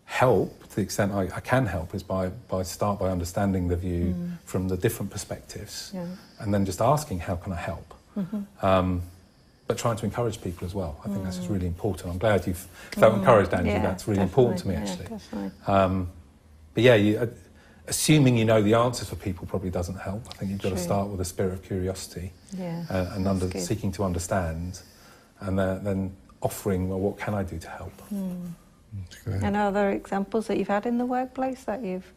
help 0.05 0.69
to 0.69 0.75
the 0.75 0.81
extent 0.81 1.11
I, 1.11 1.23
I 1.35 1.39
can 1.39 1.65
help 1.65 1.93
is 1.95 2.03
by, 2.03 2.29
by 2.47 2.63
start 2.63 2.99
by 2.99 3.09
understanding 3.09 3.67
the 3.67 3.75
view 3.75 4.15
from 4.45 4.67
the 4.67 4.77
different 4.77 5.11
perspectives 5.11 5.91
Yeah. 5.93 6.05
and 6.39 6.53
then 6.53 6.65
just 6.65 6.81
asking 6.81 7.19
how 7.19 7.35
can 7.35 7.51
I 7.53 7.57
help? 7.57 7.93
Um, 8.61 9.01
but 9.67 9.77
trying 9.79 9.97
to 9.97 10.05
encourage 10.05 10.41
people 10.41 10.65
as 10.67 10.75
well. 10.75 11.01
I 11.03 11.09
think 11.09 11.23
that's 11.23 11.37
just 11.37 11.49
really 11.49 11.65
important. 11.65 12.11
I'm 12.11 12.19
glad 12.19 12.45
you've 12.45 12.67
felt 12.91 13.15
encouraged 13.15 13.53
Angie 13.53 13.71
Yeah, 13.71 13.81
that's 13.81 14.07
really 14.07 14.21
important 14.21 14.59
to 14.59 14.67
me 14.67 14.75
actually. 14.75 15.07
Yeah, 15.33 15.49
um, 15.65 16.09
but 16.75 16.83
yeah 16.83 16.95
you, 16.95 17.17
uh, 17.17 17.25
assuming 17.87 18.37
you 18.37 18.45
know 18.45 18.61
the 18.61 18.75
answers 18.75 19.09
for 19.09 19.15
people 19.15 19.47
probably 19.47 19.69
doesn't 19.71 19.95
help. 19.97 20.23
I 20.29 20.33
think 20.35 20.51
you've 20.51 20.61
got 20.61 20.69
to 20.69 20.77
start 20.77 21.07
with 21.09 21.19
a 21.19 21.25
spirit 21.25 21.53
of 21.53 21.63
curiosity 21.63 22.31
Yeah. 22.53 22.83
uh, 22.89 23.11
and 23.15 23.27
under, 23.27 23.49
seeking 23.59 23.91
to 23.93 24.03
understand 24.03 24.79
and 25.41 25.57
then, 25.59 25.83
then 25.83 26.15
offering 26.41 26.89
well 26.89 26.99
what 26.99 27.17
can 27.17 27.33
I 27.33 27.43
do 27.43 27.57
to 27.57 27.69
help 27.69 27.93
And 29.25 29.55
are 29.55 29.71
there 29.71 29.91
examples 29.91 30.47
that 30.47 30.57
you've 30.57 30.67
had 30.67 30.85
in 30.85 30.97
the 30.97 31.05
workplace 31.05 31.63
that 31.65 31.83
you've, 31.83 32.11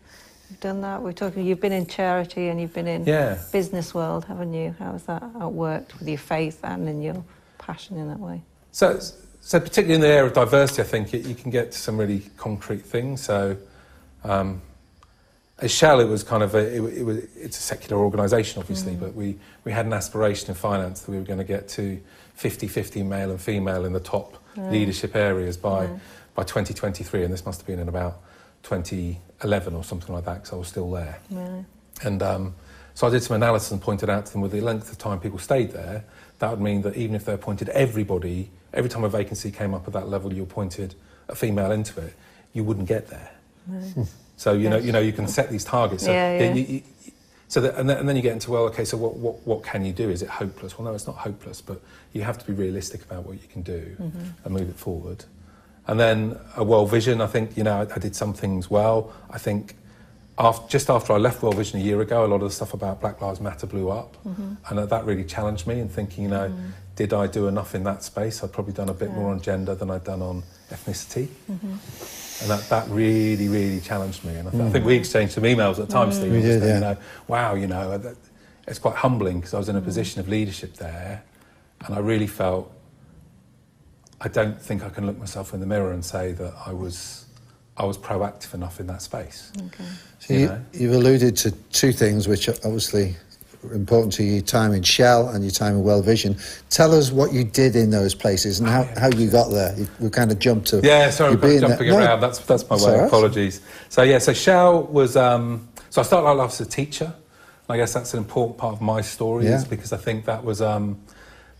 you've 0.50 0.60
done 0.60 0.80
that? 0.82 1.02
We're 1.02 1.12
talking, 1.12 1.46
you've 1.46 1.60
been 1.60 1.72
in 1.72 1.86
charity 1.86 2.48
and 2.48 2.60
you've 2.60 2.74
been 2.74 2.86
in 2.86 3.04
Yeah. 3.04 3.38
business 3.52 3.94
world, 3.94 4.24
haven't 4.26 4.52
you? 4.54 4.74
How 4.78 4.92
has 4.92 5.04
that 5.04 5.22
worked 5.52 5.98
with 5.98 6.08
your 6.08 6.18
faith 6.18 6.60
and 6.62 6.88
in 6.88 7.02
your 7.02 7.24
passion 7.58 7.96
in 7.98 8.08
that 8.08 8.20
way? 8.20 8.42
So, 8.72 8.98
so 9.40 9.58
particularly 9.60 9.94
in 9.94 10.00
the 10.00 10.08
area 10.08 10.26
of 10.26 10.32
diversity, 10.34 10.82
I 10.82 10.84
think 10.84 11.12
you, 11.12 11.20
you 11.20 11.34
can 11.34 11.50
get 11.50 11.72
to 11.72 11.78
some 11.78 11.96
really 11.98 12.22
concrete 12.36 12.84
things. 12.84 13.22
So, 13.22 13.56
um, 14.24 14.60
at 15.60 15.70
Shell, 15.70 15.98
it 16.00 16.04
was 16.08 16.22
kind 16.22 16.42
of 16.42 16.54
a, 16.54 16.58
it, 16.58 16.98
it 16.98 17.02
was, 17.02 17.16
it's 17.36 17.58
a 17.58 17.62
secular 17.62 18.00
organisation, 18.02 18.60
obviously, 18.60 18.94
but 18.94 19.14
we, 19.14 19.36
we 19.64 19.72
had 19.72 19.86
an 19.86 19.92
aspiration 19.92 20.50
in 20.50 20.54
finance 20.54 21.00
that 21.00 21.10
we 21.10 21.16
were 21.18 21.24
going 21.24 21.38
to 21.38 21.44
get 21.44 21.68
to 21.70 22.00
50-50 22.38 23.04
male 23.04 23.30
and 23.32 23.40
female 23.40 23.84
in 23.84 23.92
the 23.92 24.00
top 24.00 24.36
leadership 24.56 25.16
areas 25.16 25.56
by, 25.56 25.88
by 26.38 26.44
2023, 26.44 27.24
and 27.24 27.32
this 27.32 27.44
must 27.44 27.58
have 27.62 27.66
been 27.66 27.80
in 27.80 27.88
about 27.88 28.20
2011 28.62 29.74
or 29.74 29.82
something 29.82 30.14
like 30.14 30.24
that, 30.24 30.34
because 30.34 30.52
I 30.52 30.54
was 30.56 30.68
still 30.68 30.88
there. 30.92 31.18
Really? 31.32 31.64
And 32.04 32.22
um, 32.22 32.54
so 32.94 33.08
I 33.08 33.10
did 33.10 33.24
some 33.24 33.34
analysis 33.34 33.72
and 33.72 33.80
pointed 33.82 34.08
out 34.08 34.24
to 34.26 34.32
them 34.32 34.40
with 34.42 34.52
the 34.52 34.60
length 34.60 34.88
of 34.92 34.98
time 34.98 35.18
people 35.18 35.40
stayed 35.40 35.72
there, 35.72 36.04
that 36.38 36.48
would 36.50 36.60
mean 36.60 36.82
that 36.82 36.96
even 36.96 37.16
if 37.16 37.24
they 37.24 37.32
appointed 37.32 37.70
everybody, 37.70 38.50
every 38.72 38.88
time 38.88 39.02
a 39.02 39.08
vacancy 39.08 39.50
came 39.50 39.74
up 39.74 39.88
at 39.88 39.92
that 39.94 40.08
level, 40.08 40.32
you 40.32 40.44
appointed 40.44 40.94
a 41.28 41.34
female 41.34 41.72
into 41.72 42.00
it, 42.00 42.14
you 42.52 42.62
wouldn't 42.62 42.86
get 42.86 43.08
there. 43.08 43.30
So 44.36 44.52
you 44.52 44.70
know, 44.70 44.76
you 44.76 44.92
know, 44.92 45.00
you 45.00 45.12
can 45.12 45.26
set 45.26 45.50
these 45.50 45.64
targets. 45.64 46.04
So, 46.04 46.12
Yeah, 46.12 46.38
yeah. 46.38 46.54
you- 46.54 46.64
you- 46.76 46.82
so 47.48 47.62
that, 47.62 47.76
and, 47.76 47.88
then, 47.90 47.96
and 47.96 48.08
then 48.08 48.14
you 48.14 48.20
get 48.22 48.34
into 48.34 48.50
well, 48.52 48.64
okay, 48.64 48.84
so 48.84 48.96
what, 48.98 49.16
what, 49.16 49.44
what 49.46 49.62
can 49.64 49.84
you 49.84 49.92
do? 49.92 50.08
Is 50.10 50.20
it 50.22 50.28
hopeless? 50.28 50.78
Well, 50.78 50.86
no, 50.86 50.94
it's 50.94 51.06
not 51.06 51.16
hopeless, 51.16 51.62
but 51.62 51.80
you 52.12 52.20
have 52.22 52.36
to 52.38 52.46
be 52.46 52.52
realistic 52.52 53.02
about 53.02 53.24
what 53.24 53.40
you 53.42 53.48
can 53.48 53.62
do 53.62 53.96
Mm-hmm. 53.98 54.18
and 54.44 54.54
move 54.54 54.68
it 54.68 54.76
forward. 54.76 55.24
And 55.88 55.98
then 55.98 56.38
a 56.56 56.62
World 56.62 56.90
Vision, 56.90 57.20
I 57.20 57.26
think 57.26 57.56
you 57.56 57.64
know, 57.64 57.78
I, 57.80 57.94
I 57.94 57.98
did 57.98 58.14
some 58.14 58.34
things 58.34 58.70
well. 58.70 59.12
I 59.30 59.38
think 59.38 59.76
after, 60.38 60.68
just 60.68 60.90
after 60.90 61.12
I 61.14 61.16
left 61.16 61.42
World 61.42 61.56
Vision 61.56 61.80
a 61.80 61.82
year 61.82 62.00
ago, 62.02 62.24
a 62.24 62.28
lot 62.28 62.36
of 62.36 62.42
the 62.42 62.50
stuff 62.50 62.74
about 62.74 63.00
Black 63.00 63.20
Lives 63.20 63.40
Matter 63.40 63.66
blew 63.66 63.90
up, 63.90 64.16
Mm-hmm. 64.26 64.52
and 64.68 64.78
that- 64.78 64.90
that 64.90 65.04
really 65.06 65.24
challenged 65.24 65.66
me 65.66 65.80
in 65.80 65.88
thinking, 65.88 66.24
you 66.24 66.30
know, 66.30 66.48
Mm. 66.50 66.70
did 66.94 67.12
I 67.14 67.26
do 67.26 67.48
enough 67.48 67.74
in 67.74 67.82
that 67.84 68.02
space? 68.04 68.44
I'd 68.44 68.52
probably 68.52 68.74
done 68.74 68.88
a 68.90 68.94
bit 68.94 69.12
more 69.14 69.30
on 69.32 69.40
gender 69.40 69.74
than 69.74 69.90
I'd 69.90 70.04
done 70.04 70.20
on 70.22 70.42
ethnicity. 70.70 71.28
Mm-hmm. 71.50 71.72
And 72.42 72.50
that, 72.50 72.68
that 72.68 72.88
really, 72.90 73.48
really 73.48 73.80
challenged 73.80 74.24
me. 74.24 74.34
And 74.36 74.46
I, 74.48 74.50
th- 74.52 74.62
I 74.62 74.70
think 74.70 74.84
we 74.84 74.94
exchanged 74.94 75.32
some 75.32 75.42
emails 75.44 75.80
at 75.80 75.88
times, 75.88 76.16
Steve. 76.16 76.30
We 76.32 76.40
did, 76.42 76.60
saying, 76.60 76.68
yeah. 76.68 76.74
You 76.74 76.80
know, 76.94 76.96
wow, 77.26 77.54
you 77.54 77.66
know, 77.66 77.98
that, 77.98 78.16
it's 78.68 78.78
quite 78.78 78.94
humbling 78.96 79.40
because 79.40 79.54
I 79.54 79.58
was 79.58 79.68
in 79.70 79.74
a 79.76 79.80
position 79.80 80.20
of 80.20 80.28
leadership 80.28 80.74
there, 80.76 81.24
and 81.84 81.94
I 81.96 81.98
really 81.98 82.26
felt 82.28 82.70
I 84.20 84.28
don't 84.28 84.60
think 84.60 84.82
I 84.82 84.88
can 84.88 85.06
look 85.06 85.18
myself 85.18 85.54
in 85.54 85.60
the 85.60 85.66
mirror 85.66 85.92
and 85.92 86.04
say 86.04 86.32
that 86.32 86.54
I 86.66 86.72
was 86.72 87.26
I 87.76 87.84
was 87.84 87.96
proactive 87.96 88.54
enough 88.54 88.80
in 88.80 88.86
that 88.88 89.02
space. 89.02 89.52
Okay. 89.66 89.84
So 90.18 90.34
You 90.34 90.40
you, 90.40 90.46
know? 90.46 90.64
you've 90.72 90.94
alluded 90.94 91.36
to 91.38 91.52
two 91.72 91.92
things 91.92 92.26
which 92.26 92.48
are 92.48 92.56
obviously 92.64 93.14
important 93.72 94.12
to 94.14 94.24
you, 94.24 94.32
your 94.34 94.42
time 94.42 94.72
in 94.72 94.82
Shell 94.82 95.28
and 95.28 95.44
your 95.44 95.50
time 95.52 95.74
in 95.74 95.82
World 95.84 96.04
Vision. 96.04 96.36
Tell 96.70 96.92
us 96.94 97.12
what 97.12 97.32
you 97.32 97.44
did 97.44 97.76
in 97.76 97.90
those 97.90 98.14
places 98.14 98.58
and 98.60 98.68
how, 98.68 98.82
how 98.96 99.08
you 99.08 99.30
got 99.30 99.50
there. 99.50 99.76
You, 99.78 99.86
we 100.00 100.10
kind 100.10 100.32
of 100.32 100.38
jumped 100.40 100.66
to 100.68 100.80
Yeah, 100.82 101.10
sorry, 101.10 101.32
you 101.32 101.38
I'm 101.38 101.60
jumping 101.60 101.86
there. 101.88 102.00
No, 102.00 102.06
around. 102.06 102.20
That's 102.20 102.38
that's 102.40 102.68
my 102.68 102.76
way. 102.76 102.82
all 102.82 102.98
right. 102.98 103.06
Apologies. 103.06 103.60
So 103.88 104.02
yeah, 104.02 104.18
so 104.18 104.32
Shell 104.32 104.84
was. 104.84 105.16
Um, 105.16 105.68
so 105.90 106.00
I 106.02 106.04
started 106.04 106.26
out 106.28 106.36
life 106.36 106.50
as 106.50 106.60
a 106.60 106.66
teacher. 106.66 107.12
I 107.68 107.76
guess 107.76 107.92
that's 107.92 108.14
an 108.14 108.18
important 108.18 108.58
part 108.58 108.74
of 108.74 108.80
my 108.80 109.02
story, 109.02 109.46
is 109.46 109.64
because 109.64 109.92
I 109.92 109.98
think 109.98 110.24
that 110.24 110.42
was 110.42 110.62
um, 110.62 110.98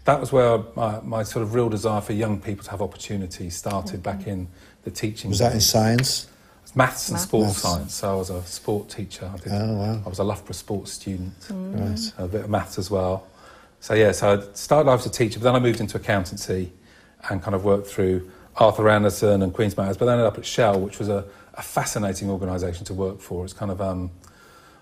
that 0.09 0.19
was 0.19 0.33
where 0.33 0.63
my, 0.75 1.01
my 1.03 1.23
sort 1.23 1.43
of 1.43 1.53
real 1.53 1.69
desire 1.69 2.01
for 2.01 2.15
young 2.15 2.41
people 2.41 2.65
to 2.65 2.71
have 2.71 2.81
opportunities 2.81 3.55
started 3.55 4.03
back 4.03 4.27
in 4.27 4.49
the 4.85 4.91
teaching. 4.91 5.29
Was 5.29 5.41
that 5.41 5.53
in 5.53 5.61
science? 5.61 6.29
Maths 6.75 7.09
and 7.09 7.17
Maths. 7.17 7.25
sports 7.25 7.47
Maths. 7.49 7.61
science. 7.61 7.95
So 7.95 8.13
I 8.13 8.15
was 8.17 8.31
a 8.31 8.43
sport 8.45 8.89
teacher. 8.89 9.31
I, 9.31 9.37
did, 9.37 9.53
Oh, 9.53 9.75
wow. 9.75 10.03
I 10.07 10.09
was 10.09 10.19
a 10.19 10.25
Loughborough 10.25 10.55
sports 10.55 10.93
student. 10.93 11.35
Right. 11.51 12.13
a 12.17 12.27
bit 12.27 12.45
of 12.45 12.49
maths 12.49 12.79
as 12.79 12.91
well. 12.91 13.27
So 13.81 13.93
yeah, 13.93 14.13
so 14.13 14.39
I 14.39 14.55
started 14.55 14.89
life 14.91 15.01
as 15.01 15.07
a 15.07 15.11
teacher, 15.11 15.41
but 15.41 15.45
then 15.45 15.55
I 15.55 15.59
moved 15.59 15.79
into 15.79 15.99
accountancy 15.99 16.73
and 17.29 17.43
kind 17.43 17.55
of 17.55 17.65
worked 17.65 17.87
through 17.89 18.31
Arthur 18.57 18.89
Andersen 18.89 19.43
and 19.43 19.53
Queen's 19.53 19.77
Matters, 19.77 19.99
but 19.99 20.07
then 20.07 20.15
ended 20.15 20.27
up 20.27 20.39
at 20.39 20.47
Shell, 20.47 20.81
which 20.81 20.99
was 20.99 21.11
a, 21.11 21.27
a 21.53 21.63
fascinating 21.63 22.31
organisation 22.31 22.87
to 22.87 22.95
work 22.95 23.21
for. 23.21 23.45
It's 23.45 23.53
kind 23.53 23.71
of 23.71 23.83
um, 23.83 24.11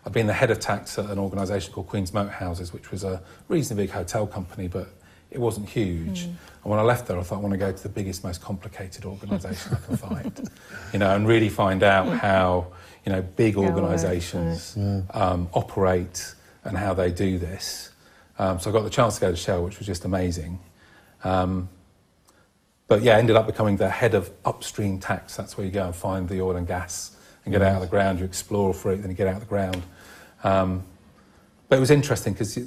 I've 0.04 0.12
been 0.12 0.28
the 0.28 0.34
head 0.34 0.52
of 0.52 0.60
tax 0.60 1.00
at 1.00 1.06
an 1.10 1.18
organisation 1.18 1.72
called 1.72 1.88
Queen's 1.88 2.14
Moat 2.14 2.30
Houses, 2.30 2.72
which 2.72 2.92
was 2.92 3.02
a 3.02 3.20
reasonably 3.48 3.86
big 3.86 3.92
hotel 3.94 4.24
company, 4.28 4.68
but 4.68 4.88
it 5.36 5.40
wasn't 5.40 5.68
huge. 5.68 6.22
And 6.22 6.36
when 6.64 6.78
I 6.78 6.82
left 6.82 7.06
there, 7.06 7.18
I 7.18 7.22
thought 7.22 7.36
I 7.36 7.40
want 7.40 7.52
to 7.52 7.58
go 7.58 7.70
to 7.70 7.82
the 7.82 7.90
biggest, 7.90 8.24
most 8.24 8.40
complicated 8.40 9.04
organisation 9.04 9.74
I 9.74 9.86
can 9.86 9.96
find, 9.98 10.50
you 10.94 10.98
know, 10.98 11.14
and 11.14 11.28
really 11.28 11.50
find 11.50 11.82
out 11.82 12.08
how 12.08 12.68
you 13.04 13.12
know 13.12 13.20
big 13.20 13.54
How 13.54 13.60
it 13.60 13.64
works, 13.66 13.74
organisations 13.74 14.78
um, 15.10 15.48
operate 15.52 16.34
and 16.64 16.76
how 16.76 16.94
they 16.94 17.12
do 17.12 17.38
this. 17.38 17.90
Um, 18.38 18.58
so 18.58 18.70
I 18.70 18.72
got 18.72 18.84
the 18.84 18.90
chance 18.90 19.16
to 19.16 19.20
go 19.20 19.30
to 19.30 19.36
Shell, 19.36 19.62
which 19.62 19.78
was 19.78 19.86
just 19.86 20.06
amazing. 20.06 20.58
Um, 21.22 21.68
but 22.88 23.02
yeah, 23.02 23.18
ended 23.18 23.36
up 23.36 23.46
becoming 23.46 23.76
the 23.76 23.90
head 23.90 24.14
of 24.14 24.30
upstream 24.46 24.98
tax. 24.98 25.36
That's 25.36 25.58
where 25.58 25.66
you 25.66 25.72
go 25.72 25.84
and 25.84 25.94
find 25.94 26.30
the 26.30 26.40
oil 26.40 26.56
and 26.56 26.66
gas 26.66 27.14
and 27.44 27.52
get 27.52 27.60
out 27.60 27.76
of 27.76 27.82
the 27.82 27.88
ground. 27.88 28.20
You 28.20 28.24
explore 28.24 28.72
for 28.72 28.90
it, 28.90 29.02
then 29.02 29.10
you 29.10 29.16
get 29.16 29.26
out 29.26 29.34
of 29.34 29.40
the 29.40 29.46
ground. 29.46 29.82
Um, 30.44 30.82
but 31.68 31.76
it 31.76 31.80
was 31.80 31.90
interesting 31.90 32.32
because 32.32 32.58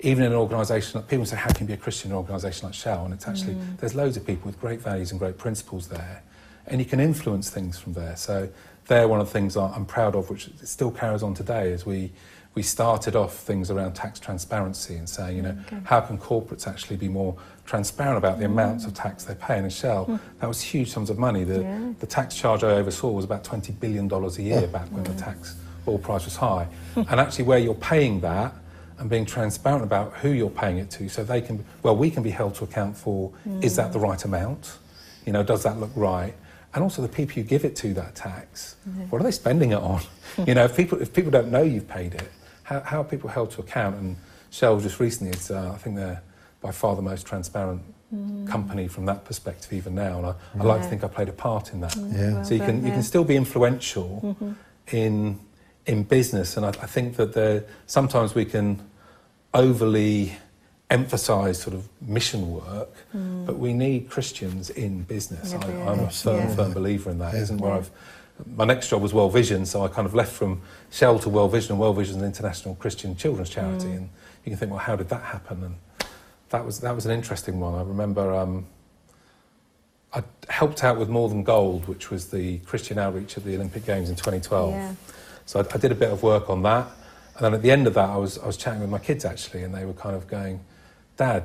even 0.00 0.24
in 0.24 0.32
an 0.32 0.38
organisation, 0.38 1.02
people 1.02 1.26
say, 1.26 1.36
how 1.36 1.50
can 1.52 1.66
you 1.66 1.68
be 1.68 1.72
a 1.74 1.76
Christian 1.76 2.10
in 2.10 2.12
an 2.12 2.18
organisation 2.18 2.66
like 2.66 2.74
Shell? 2.74 3.04
And 3.04 3.14
it's 3.14 3.26
actually, 3.26 3.54
mm. 3.54 3.76
there's 3.78 3.94
loads 3.94 4.16
of 4.16 4.26
people 4.26 4.46
with 4.46 4.60
great 4.60 4.80
values 4.80 5.10
and 5.10 5.18
great 5.18 5.38
principles 5.38 5.88
there. 5.88 6.22
And 6.66 6.80
you 6.80 6.84
can 6.84 7.00
influence 7.00 7.50
things 7.50 7.78
from 7.78 7.94
there. 7.94 8.14
So 8.14 8.48
they're 8.86 9.08
one 9.08 9.20
of 9.20 9.26
the 9.26 9.32
things 9.32 9.56
I'm 9.56 9.86
proud 9.86 10.14
of, 10.14 10.30
which 10.30 10.50
still 10.62 10.90
carries 10.90 11.22
on 11.22 11.34
today, 11.34 11.70
is 11.70 11.84
we, 11.84 12.12
we 12.54 12.62
started 12.62 13.16
off 13.16 13.34
things 13.38 13.70
around 13.70 13.94
tax 13.94 14.20
transparency 14.20 14.94
and 14.94 15.08
saying, 15.08 15.36
you 15.36 15.42
know, 15.42 15.52
mm, 15.52 15.84
how 15.84 16.00
can 16.00 16.16
corporates 16.16 16.68
actually 16.68 16.96
be 16.96 17.08
more 17.08 17.36
transparent 17.66 18.18
about 18.18 18.38
the 18.38 18.44
amounts 18.44 18.84
of 18.84 18.92
mm. 18.92 19.02
tax 19.02 19.24
they 19.24 19.34
pay? 19.34 19.56
And 19.56 19.64
in 19.64 19.70
Shell, 19.70 20.04
hmm. 20.04 20.16
that 20.38 20.46
was 20.46 20.60
huge 20.60 20.90
sums 20.90 21.10
of 21.10 21.18
money. 21.18 21.42
The, 21.42 21.62
Yeah. 21.62 21.92
the 21.98 22.06
tax 22.06 22.36
charge 22.36 22.62
I 22.62 22.70
oversaw 22.70 23.10
was 23.10 23.24
about 23.24 23.42
$20 23.42 23.78
billion 23.80 24.12
a 24.12 24.30
year 24.42 24.62
oh, 24.62 24.66
back 24.68 24.86
when 24.92 25.02
the 25.02 25.14
tax 25.14 25.56
oil 25.88 25.98
price 25.98 26.24
was 26.24 26.36
high. 26.36 26.68
and 26.96 27.18
actually 27.18 27.46
where 27.46 27.58
you're 27.58 27.74
paying 27.74 28.20
that 28.20 28.54
and 28.98 29.08
being 29.08 29.24
transparent 29.24 29.84
about 29.84 30.12
who 30.14 30.30
you're 30.30 30.50
paying 30.50 30.78
it 30.78 30.90
to 30.90 31.08
so 31.08 31.24
they 31.24 31.40
can, 31.40 31.64
well, 31.82 31.96
we 31.96 32.10
can 32.10 32.22
be 32.22 32.30
held 32.30 32.54
to 32.56 32.64
account 32.64 32.96
for, 32.96 33.32
is 33.62 33.76
that 33.76 33.92
the 33.92 33.98
right 33.98 34.24
amount? 34.24 34.78
You 35.24 35.32
know, 35.32 35.42
does 35.42 35.62
that 35.62 35.78
look 35.78 35.90
right? 35.94 36.34
And 36.74 36.82
also 36.82 37.02
the 37.02 37.08
people 37.08 37.38
you 37.38 37.44
give 37.44 37.64
it 37.64 37.76
to 37.76 37.94
that 37.94 38.14
tax, 38.14 38.76
mm-hmm. 38.88 39.04
what 39.04 39.20
are 39.20 39.24
they 39.24 39.30
spending 39.30 39.72
it 39.72 39.78
on? 39.78 40.02
you 40.46 40.54
know, 40.54 40.64
if 40.64 40.76
people 40.76 41.00
if 41.00 41.12
people 41.12 41.30
don't 41.30 41.50
know 41.50 41.62
you've 41.62 41.88
paid 41.88 42.14
it, 42.14 42.30
how, 42.62 42.80
how 42.80 43.00
are 43.00 43.04
people 43.04 43.30
held 43.30 43.50
to 43.52 43.60
account? 43.60 43.96
And 43.96 44.16
Shell 44.50 44.80
just 44.80 45.00
recently 45.00 45.32
is, 45.32 45.50
uh, 45.50 45.72
I 45.74 45.78
think 45.78 45.96
they're 45.96 46.22
by 46.60 46.72
far 46.72 46.96
the 46.96 47.02
most 47.02 47.26
transparent 47.26 47.82
mm. 48.14 48.46
company 48.48 48.88
from 48.88 49.06
that 49.06 49.24
perspective 49.24 49.72
even 49.72 49.94
now. 49.94 50.18
And 50.18 50.26
I, 50.26 50.34
I 50.58 50.64
like 50.64 50.82
to 50.82 50.88
think 50.88 51.04
I 51.04 51.08
played 51.08 51.28
a 51.28 51.32
part 51.32 51.72
in 51.72 51.80
that. 51.80 51.92
Mm. 51.92 52.12
Yeah. 52.12 52.32
Well 52.34 52.44
So 52.44 52.54
you 52.54 52.60
can 52.60 52.80
you 52.82 52.88
yeah. 52.88 52.94
can 52.94 53.02
still 53.02 53.24
be 53.24 53.36
influential 53.36 54.20
mm-hmm. 54.24 54.52
in 54.94 55.40
in 55.88 56.02
business, 56.04 56.56
and 56.56 56.64
I, 56.66 56.68
I 56.68 56.86
think 56.86 57.16
that 57.16 57.32
there 57.32 57.64
sometimes 57.86 58.34
we 58.34 58.44
can 58.44 58.78
overly 59.54 60.36
emphasize 60.90 61.60
sort 61.60 61.74
of 61.74 61.88
mission 62.00 62.50
work, 62.52 62.90
but 63.12 63.58
we 63.58 63.72
need 63.72 64.08
Christians 64.08 64.70
in 64.70 65.02
business. 65.02 65.52
Yeah, 65.52 65.64
I, 65.66 65.68
yeah. 65.72 65.90
I'm 65.90 66.00
a 66.00 66.10
firm, 66.10 66.36
Yeah. 66.36 66.54
firm 66.54 66.72
believer 66.74 67.10
in 67.10 67.18
that. 67.18 67.34
Yeah. 67.34 67.40
not 67.50 67.60
where 67.60 67.72
I've 67.72 67.90
my 68.54 68.64
next 68.64 68.88
job 68.88 69.02
was 69.02 69.12
World 69.12 69.32
Vision, 69.32 69.66
so 69.66 69.84
I 69.84 69.88
kind 69.88 70.06
of 70.06 70.14
left 70.14 70.30
from 70.30 70.60
Shell 70.92 71.18
to 71.20 71.28
World 71.28 71.50
Vision, 71.50 71.72
and 71.72 71.80
World 71.80 71.96
Vision 71.96 72.14
is 72.16 72.22
an 72.22 72.26
international 72.28 72.76
Christian 72.76 73.16
children's 73.16 73.50
charity, 73.50 73.90
and 73.90 74.08
you 74.44 74.50
can 74.50 74.56
think, 74.56 74.70
well, 74.70 74.78
how 74.78 74.94
did 74.94 75.08
that 75.08 75.22
happen? 75.24 75.64
And 75.64 75.74
that 76.50 76.64
was 76.64 76.78
that 76.80 76.94
was 76.94 77.04
an 77.06 77.10
interesting 77.12 77.58
one. 77.58 77.74
I 77.74 77.82
remember. 77.82 78.34
Um, 78.34 78.66
I 80.14 80.22
helped 80.48 80.84
out 80.84 80.98
with 80.98 81.08
More 81.10 81.28
Than 81.28 81.42
Gold, 81.42 81.86
which 81.88 82.10
was 82.10 82.30
the 82.30 82.58
Christian 82.60 82.96
outreach 82.98 83.36
at 83.36 83.44
the 83.44 83.54
Olympic 83.56 83.84
Games 83.84 84.08
in 84.08 84.16
2012. 84.16 84.96
So 85.48 85.60
I, 85.60 85.74
I 85.74 85.78
did 85.78 85.90
a 85.90 85.94
bit 85.94 86.10
of 86.10 86.22
work 86.22 86.50
on 86.50 86.62
that, 86.64 86.86
and 87.36 87.44
then 87.44 87.54
at 87.54 87.62
the 87.62 87.70
end 87.70 87.86
of 87.86 87.94
that, 87.94 88.10
I 88.10 88.16
was 88.18 88.38
I 88.38 88.46
was 88.46 88.58
chatting 88.58 88.80
with 88.82 88.90
my 88.90 88.98
kids 88.98 89.24
actually, 89.24 89.62
and 89.62 89.74
they 89.74 89.86
were 89.86 89.94
kind 89.94 90.14
of 90.14 90.26
going, 90.28 90.60
"Dad, 91.16 91.44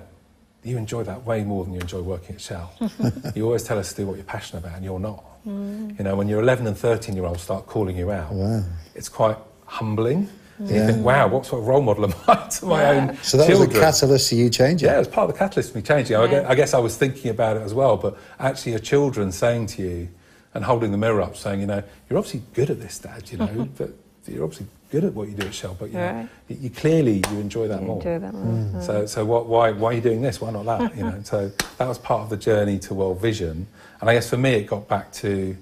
you 0.61 0.75
enjoy 0.77 1.03
that 1.03 1.23
way 1.25 1.45
more 1.45 1.63
than 1.63 1.73
you 1.73 1.79
enjoy 1.79 2.01
working 2.01 2.35
at 2.35 2.41
Shell. 2.41 2.73
you 3.35 3.45
always 3.45 3.63
tell 3.63 3.79
us 3.79 3.91
to 3.91 3.95
do 4.01 4.07
what 4.07 4.15
you're 4.17 4.25
passionate 4.25 4.59
about, 4.65 4.75
and 4.75 4.83
you're 4.83 4.99
not. 4.99 5.23
Mm. 5.47 5.97
You 5.97 6.03
know, 6.03 6.17
when 6.17 6.27
your 6.27 6.41
11 6.41 6.67
and 6.67 6.77
13 6.77 7.15
year 7.15 7.23
olds 7.25 7.43
start 7.43 7.65
calling 7.65 7.95
you 7.95 8.11
out, 8.11 8.33
Wow. 8.33 8.63
it's 8.93 9.07
quite 9.07 9.37
humbling. 9.65 10.27
Yeah. 10.59 10.75
You 10.75 10.85
think, 10.93 11.05
wow, 11.05 11.27
what 11.27 11.45
sort 11.45 11.61
of 11.61 11.67
role 11.69 11.81
model 11.81 12.03
am 12.05 12.13
I 12.27 12.35
to 12.59 12.65
my 12.65 12.81
Yeah. 12.81 12.89
own 13.09 13.17
So 13.23 13.37
that 13.37 13.47
children? 13.47 13.67
was 13.69 13.75
the 13.77 13.81
catalyst 13.81 14.29
to 14.29 14.35
you 14.35 14.49
changing. 14.49 14.87
Yeah, 14.87 14.95
it 14.95 14.99
was 14.99 15.07
part 15.07 15.29
of 15.29 15.33
the 15.35 15.39
catalyst 15.39 15.71
for 15.71 15.77
me 15.77 15.81
changing. 15.81 16.15
I, 16.17 16.25
Yeah. 16.25 16.45
I 16.47 16.55
guess 16.55 16.73
I 16.73 16.79
was 16.79 16.95
thinking 16.97 17.31
about 17.31 17.55
it 17.57 17.61
as 17.63 17.73
well, 17.73 17.95
but 17.97 18.17
actually, 18.39 18.73
your 18.73 18.79
children 18.79 19.31
saying 19.31 19.67
to 19.67 19.81
you 19.81 20.09
and 20.53 20.63
holding 20.63 20.91
the 20.91 20.97
mirror 20.97 21.21
up, 21.21 21.35
saying, 21.35 21.59
you 21.61 21.65
know, 21.67 21.83
you're 22.09 22.19
obviously 22.19 22.43
good 22.53 22.69
at 22.69 22.79
this, 22.79 22.99
Dad. 22.99 23.31
You 23.31 23.37
know, 23.39 23.69
but 23.77 23.91
you're 24.27 24.43
obviously 24.43 24.67
good 24.91 25.03
at 25.03 25.13
what 25.13 25.27
you 25.27 25.35
do 25.35 25.47
at 25.47 25.53
Shell, 25.53 25.75
but 25.79 25.89
you, 25.89 25.97
know, 25.97 26.29
you, 26.47 26.57
you 26.61 26.69
clearly 26.69 27.23
you 27.31 27.39
enjoy 27.39 27.67
that 27.67 27.81
You 27.81 27.87
more. 27.87 27.97
enjoy 27.97 28.19
that 28.19 28.33
more. 28.33 28.53
Mm. 28.53 28.85
So, 28.85 29.05
so 29.07 29.25
what, 29.25 29.47
why, 29.47 29.71
why 29.71 29.89
are 29.89 29.93
you 29.93 30.01
doing 30.01 30.21
this? 30.21 30.39
Why 30.39 30.51
not 30.51 30.65
that? 30.65 30.95
You 30.95 31.03
know, 31.03 31.19
so 31.23 31.49
that 31.77 31.87
was 31.87 31.97
part 31.97 32.21
of 32.21 32.29
the 32.29 32.37
journey 32.37 32.77
to 32.79 32.93
World 32.93 33.19
Vision, 33.19 33.67
and 33.99 34.09
I 34.09 34.13
guess 34.13 34.29
for 34.29 34.37
me, 34.37 34.51
it 34.51 34.67
got 34.67 34.87
back 34.87 35.11
to 35.13 35.57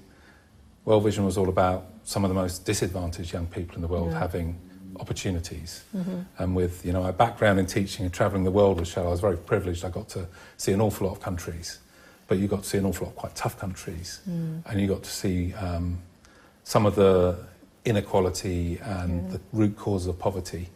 World 0.84 1.04
Vision 1.04 1.24
was 1.24 1.38
all 1.38 1.48
about 1.48 1.86
some 2.04 2.24
of 2.24 2.28
the 2.28 2.34
most 2.34 2.64
disadvantaged 2.64 3.32
young 3.32 3.46
people 3.46 3.76
in 3.76 3.82
the 3.82 3.88
world 3.88 4.12
having 4.12 4.58
opportunities. 5.00 5.84
Mm-hmm. 5.96 6.20
And 6.38 6.56
with 6.56 6.84
you 6.84 6.92
know 6.92 7.02
my 7.02 7.12
background 7.12 7.58
in 7.58 7.66
teaching 7.66 8.04
and 8.04 8.12
travelling 8.12 8.44
the 8.44 8.50
world 8.50 8.78
with 8.80 8.88
Shell, 8.88 9.06
I 9.06 9.10
was 9.10 9.20
very 9.20 9.36
privileged. 9.36 9.84
I 9.84 9.90
got 9.90 10.08
to 10.10 10.26
see 10.56 10.72
an 10.72 10.80
awful 10.80 11.06
lot 11.06 11.14
of 11.14 11.22
countries, 11.22 11.78
but 12.32 12.38
you 12.38 12.48
got 12.48 12.62
to 12.62 12.68
see 12.70 12.78
an 12.78 12.86
awful 12.86 13.04
lot 13.06 13.10
of 13.10 13.16
quite 13.16 13.34
tough 13.34 13.58
countries, 13.58 14.22
hmm. 14.24 14.60
and 14.64 14.80
you 14.80 14.88
got 14.88 15.02
to 15.02 15.10
see 15.10 15.52
um, 15.52 15.98
some 16.64 16.86
of 16.86 16.94
the 16.94 17.36
inequality 17.84 18.78
and 18.82 19.30
the 19.30 19.38
root 19.52 19.76
causes 19.76 20.08
of 20.08 20.18
poverty, 20.18 20.70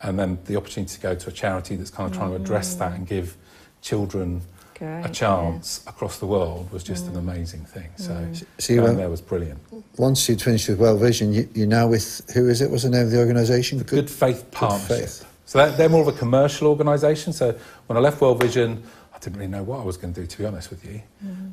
and 0.00 0.18
then 0.18 0.38
the 0.46 0.56
opportunity 0.56 0.94
to 0.94 1.00
go 1.02 1.14
to 1.14 1.28
a 1.28 1.32
charity 1.32 1.76
that's 1.76 1.90
kind 1.90 2.10
of 2.10 2.16
trying 2.16 2.30
to 2.30 2.36
address 2.36 2.72
hmm. 2.72 2.78
that 2.78 2.92
and 2.92 3.06
give 3.06 3.36
children 3.82 4.40
Great, 4.78 5.04
a 5.04 5.10
chance 5.10 5.84
across 5.86 6.18
the 6.18 6.26
world 6.26 6.72
was 6.72 6.82
just 6.82 7.04
an 7.04 7.12
hmm. 7.12 7.28
amazing 7.28 7.66
thing. 7.66 7.90
So, 7.96 8.26
So 8.56 8.72
you 8.72 8.78
going 8.78 8.88
went- 8.88 8.96
there 8.96 9.10
was 9.10 9.20
brilliant. 9.20 9.60
Once 9.98 10.26
you'd 10.26 10.40
finished 10.40 10.70
with 10.70 10.78
World 10.78 11.00
Vision, 11.00 11.34
you, 11.34 11.46
you're 11.52 11.66
now 11.66 11.86
with, 11.86 12.22
who 12.32 12.48
is 12.48 12.62
it? 12.62 12.70
What's 12.70 12.84
the 12.84 12.88
name 12.88 13.02
of 13.02 13.10
the 13.10 13.18
organisation? 13.18 13.78
Good 13.82 14.08
Faith 14.08 14.50
Partnership. 14.52 15.10
Faith. 15.10 15.30
So 15.44 15.58
that, 15.58 15.76
they're 15.76 15.90
more 15.90 16.00
of 16.00 16.08
a 16.08 16.18
commercial 16.18 16.68
organisation. 16.68 17.34
So 17.34 17.54
when 17.88 17.98
I 17.98 18.00
left 18.00 18.22
World 18.22 18.40
Vision, 18.40 18.82
I 19.14 19.18
didn't 19.18 19.36
really 19.36 19.50
know 19.50 19.62
what 19.62 19.80
I 19.80 19.84
was 19.84 19.96
going 19.96 20.12
to 20.14 20.20
do, 20.20 20.26
to 20.26 20.38
be 20.38 20.44
honest 20.44 20.70
with 20.70 20.84
you. 20.84 21.00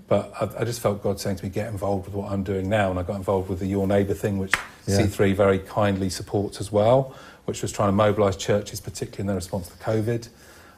But 0.08 0.34
I, 0.42 0.62
I 0.62 0.64
just 0.66 0.82
felt 0.82 1.04
God 1.04 1.20
saying 1.20 1.38
to 1.38 1.44
me, 1.44 1.50
get 1.50 1.68
involved 1.68 2.06
with 2.06 2.16
what 2.16 2.32
I'm 2.32 2.44
doing 2.44 2.68
now. 2.68 2.90
And 2.90 3.00
I 3.00 3.04
got 3.04 3.16
involved 3.18 3.50
with 3.50 3.60
the 3.60 3.68
Your 3.68 3.88
Neighbour 3.88 4.14
thing, 4.16 4.38
which 4.40 4.54
Yeah. 4.88 4.98
C3 5.02 5.36
very 5.36 5.60
kindly 5.60 6.10
supports 6.10 6.60
as 6.60 6.72
well, 6.72 7.16
which 7.46 7.62
was 7.62 7.72
trying 7.72 7.90
to 7.90 7.94
mobilise 7.94 8.36
churches, 8.36 8.82
particularly 8.82 9.22
in 9.22 9.28
their 9.28 9.36
response 9.36 9.68
to 9.68 9.76
COVID. 9.76 10.28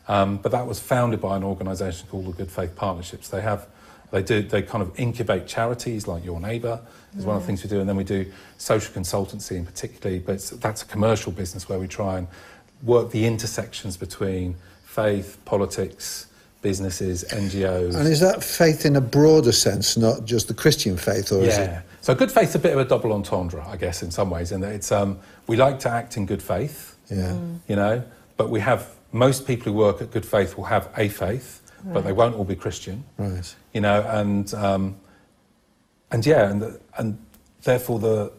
Um, 0.09 0.37
but 0.37 0.51
that 0.51 0.67
was 0.67 0.79
founded 0.79 1.21
by 1.21 1.37
an 1.37 1.43
organisation 1.43 2.07
called 2.09 2.25
the 2.25 2.31
Good 2.33 2.51
Faith 2.51 2.75
Partnerships. 2.75 3.29
They 3.29 3.41
have, 3.41 3.67
they 4.11 4.21
do, 4.21 4.41
they 4.41 4.61
kind 4.61 4.81
of 4.81 4.91
incubate 4.99 5.47
charities 5.47 6.05
like 6.07 6.25
Your 6.25 6.41
Neighbour 6.41 6.81
is 7.17 7.25
one 7.25 7.37
of 7.37 7.43
the 7.43 7.47
things 7.47 7.63
we 7.63 7.69
do, 7.69 7.79
and 7.79 7.87
then 7.87 7.95
we 7.95 8.03
do 8.03 8.29
social 8.57 8.93
consultancy 8.93 9.51
in 9.55 9.65
particularly. 9.65 10.19
But 10.19 10.33
it's, 10.35 10.49
that's 10.49 10.81
a 10.81 10.85
commercial 10.85 11.31
business 11.31 11.69
where 11.69 11.79
we 11.79 11.87
try 11.87 12.17
and 12.17 12.27
work 12.81 13.11
the 13.11 13.25
intersections 13.25 13.95
between 13.95 14.55
faith, 14.83 15.37
politics, 15.45 16.25
businesses, 16.63 17.23
NGOs. 17.25 17.95
And 17.95 18.07
is 18.07 18.19
that 18.21 18.43
faith 18.43 18.85
in 18.87 18.95
a 18.95 19.01
broader 19.01 19.51
sense, 19.51 19.95
not 19.95 20.25
just 20.25 20.47
the 20.47 20.53
Christian 20.55 20.97
faith, 20.97 21.31
or 21.31 21.43
is 21.43 21.57
it? 21.57 21.69
Yeah. 21.69 21.81
So 22.01 22.15
good 22.15 22.31
faith's 22.31 22.55
a 22.55 22.59
bit 22.59 22.73
of 22.73 22.79
a 22.79 22.85
double 22.85 23.13
entendre, 23.13 23.63
I 23.67 23.77
guess, 23.77 24.01
in 24.01 24.09
some 24.09 24.29
ways, 24.31 24.51
in 24.51 24.61
that 24.61 24.71
it's 24.73 24.91
um, 24.91 25.19
we 25.45 25.55
like 25.57 25.77
to 25.79 25.89
act 25.89 26.17
in 26.17 26.25
good 26.25 26.41
faith, 26.41 26.97
Yeah. 27.11 27.37
you 27.67 27.75
know, 27.75 28.03
but 28.37 28.49
we 28.49 28.59
have 28.61 28.89
most 29.11 29.45
people 29.45 29.71
who 29.71 29.77
work 29.77 30.01
at 30.01 30.09
good 30.09 30.25
faith 30.25 30.57
will 30.57 30.63
have 30.65 30.89
a 30.97 31.07
faith, 31.09 31.61
but 31.85 32.03
they 32.03 32.13
won't 32.13 32.35
all 32.35 32.45
be 32.45 32.55
Christian, 32.55 33.03
Right. 33.17 33.55
you 33.73 33.81
know, 33.81 34.01
and 34.09 34.51
um, 34.55 34.95
and 36.11 36.25
yeah, 36.25 36.49
and 36.49 36.61
the, 36.61 36.79
and 36.97 37.17
therefore 37.63 37.99
the 37.99 38.31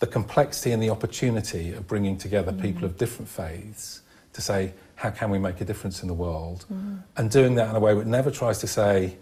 the 0.00 0.06
complexity 0.08 0.72
and 0.72 0.82
the 0.82 0.90
opportunity 0.90 1.72
of 1.72 1.86
bringing 1.86 2.16
together 2.18 2.52
people 2.52 2.84
of 2.84 2.96
different 2.98 3.28
faiths 3.28 4.00
to 4.32 4.40
say 4.42 4.72
how 5.02 5.10
can 5.10 5.30
we 5.30 5.38
make 5.38 5.60
a 5.60 5.64
difference 5.64 6.00
in 6.02 6.06
the 6.08 6.14
world, 6.14 6.64
and 7.16 7.28
doing 7.28 7.56
that 7.56 7.68
in 7.70 7.74
a 7.76 7.80
way 7.80 7.92
that 7.94 8.06
never 8.06 8.30
tries 8.30 8.58
to 8.60 8.68
say 8.68 9.16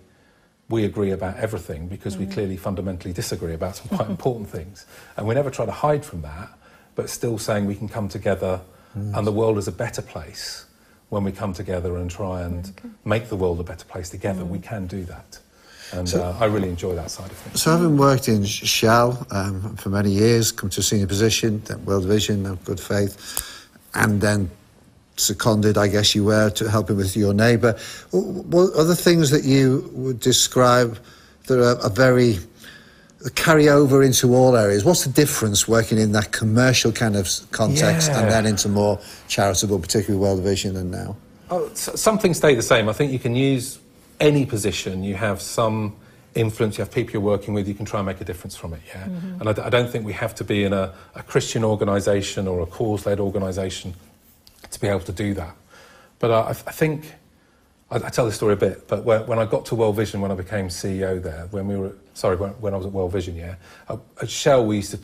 we 0.69 0.85
agree 0.85 1.11
about 1.11 1.37
everything 1.39 1.89
because 1.89 2.19
we 2.19 2.27
clearly 2.27 2.57
fundamentally 2.59 3.15
disagree 3.15 3.55
about 3.55 3.77
some 3.77 3.89
quite 3.97 4.11
important 4.17 4.47
things, 4.51 4.85
and 5.17 5.27
we 5.27 5.35
never 5.35 5.51
try 5.51 5.65
to 5.65 5.73
hide 5.73 6.05
from 6.05 6.21
that, 6.21 6.51
but 6.97 7.09
still 7.09 7.39
saying 7.39 7.65
we 7.65 7.75
can 7.75 7.89
come 7.89 8.09
together, 8.09 8.61
and 8.95 9.27
the 9.27 9.33
world 9.33 9.57
is 9.57 9.69
a 9.69 9.73
better 9.73 10.03
place 10.03 10.67
when 11.09 11.25
we 11.25 11.33
come 11.33 11.53
together 11.55 11.97
and 11.97 12.11
try 12.11 12.43
and 12.43 12.73
make 13.05 13.29
the 13.31 13.37
world 13.37 13.59
a 13.59 13.65
better 13.65 13.87
place 13.87 14.11
together. 14.11 14.45
We 14.45 14.59
can 14.59 14.87
do 14.87 15.05
that. 15.05 15.39
And 15.93 16.09
So- 16.09 16.23
uh, 16.23 16.37
I 16.39 16.45
really 16.45 16.69
enjoy 16.69 16.95
that 16.95 17.11
side 17.11 17.31
of 17.31 17.37
things. 17.39 17.63
So 17.63 17.71
having 17.73 17.97
worked 17.97 18.29
in 18.29 18.45
Shell 18.45 19.27
um, 19.33 19.77
for 19.77 19.89
many 19.89 20.11
years, 20.11 20.53
come 20.53 20.71
to 20.71 20.81
a 20.81 20.83
senior 20.85 21.07
position, 21.09 21.63
then 21.65 21.85
World 21.85 22.05
Vision, 22.05 22.43
then 22.45 22.59
Good 22.65 22.79
Faith, 22.79 23.15
and 23.95 24.21
then 24.21 24.51
seconded, 25.21 25.77
I 25.79 25.89
guess 25.89 26.15
you 26.15 26.25
were, 26.25 26.51
to 26.51 26.71
helping 26.71 26.97
with 26.97 27.17
your 27.17 27.35
neighbour. 27.35 27.79
What 28.13 28.73
other 28.75 28.95
things 28.95 29.31
that 29.31 29.45
you 29.45 29.89
would 29.93 30.21
describe 30.21 30.99
that 31.47 31.59
are, 31.59 31.81
are 31.83 31.91
very 31.91 32.39
carry 33.35 33.69
over 33.69 34.03
into 34.03 34.35
all 34.35 34.57
areas? 34.57 34.85
What's 34.85 35.05
the 35.05 35.13
difference 35.13 35.69
working 35.69 35.99
in 35.99 36.13
that 36.13 36.33
commercial 36.33 36.91
kind 36.93 37.17
of 37.17 37.29
context 37.51 38.09
Yeah. 38.09 38.21
and 38.21 38.31
then 38.31 38.47
into 38.47 38.69
more 38.69 38.99
charitable, 39.29 39.79
particularly 39.79 40.21
World 40.21 40.43
Vision 40.43 40.77
and 40.77 40.91
now? 40.91 41.17
Oh, 41.51 41.69
some 41.75 42.19
things 42.19 42.39
stay 42.39 42.55
the 42.55 42.63
same. 42.63 42.89
I 42.89 42.93
think 42.93 43.13
you 43.13 43.19
can 43.19 43.35
use 43.37 43.79
any 44.21 44.47
position. 44.47 45.03
You 45.03 45.17
have 45.17 45.43
some 45.43 45.97
influence. 46.35 46.79
You 46.79 46.85
have 46.85 46.93
people 46.95 47.13
you're 47.15 47.21
working 47.23 47.55
with. 47.55 47.67
You 47.67 47.75
can 47.75 47.85
try 47.85 47.99
and 48.01 48.07
make 48.07 48.21
a 48.21 48.25
difference 48.25 48.55
from 48.55 48.73
it. 48.73 48.81
Yeah. 48.87 49.05
Mm-hmm. 49.05 49.41
And 49.41 49.49
I, 49.49 49.53
d- 49.53 49.63
I 49.63 49.69
don't 49.69 49.91
think 49.91 50.07
we 50.07 50.13
have 50.13 50.35
to 50.37 50.45
be 50.45 50.63
in 50.65 50.73
a, 50.73 50.93
a 51.17 51.23
Christian 51.25 51.65
organisation 51.65 52.47
or 52.47 52.61
a 52.61 52.67
cause-led 52.67 53.19
organisation 53.19 53.95
to 54.71 54.81
be 54.81 54.89
able 54.89 55.01
to 55.01 55.13
do 55.13 55.35
that. 55.35 55.57
But 56.19 56.31
uh, 56.31 56.43
I, 56.43 56.51
I 56.51 56.53
think 56.53 57.15
I, 57.91 57.97
I 57.97 58.11
tell 58.11 58.27
this 58.27 58.37
story 58.37 58.55
a 58.55 58.57
bit. 58.57 58.87
But 58.89 59.05
when, 59.05 59.27
when 59.27 59.39
I 59.39 59.45
got 59.47 59.65
to 59.67 59.75
World 59.75 59.97
Vision, 59.97 60.21
when 60.21 60.31
I 60.31 60.35
became 60.35 60.69
CEO 60.69 61.23
there, 61.23 61.47
when 61.51 61.67
we 61.67 61.77
were 61.77 61.93
sorry, 62.15 62.37
when, 62.37 62.51
when 62.61 62.75
I 62.75 62.77
was 62.77 62.87
at 62.87 62.93
World 62.93 63.13
Vision, 63.13 63.37
yeah, 63.37 63.57
uh, 63.89 63.97
at 64.21 64.31
Shell 64.31 64.67
we 64.67 64.77
used 64.77 64.93
to 64.93 64.99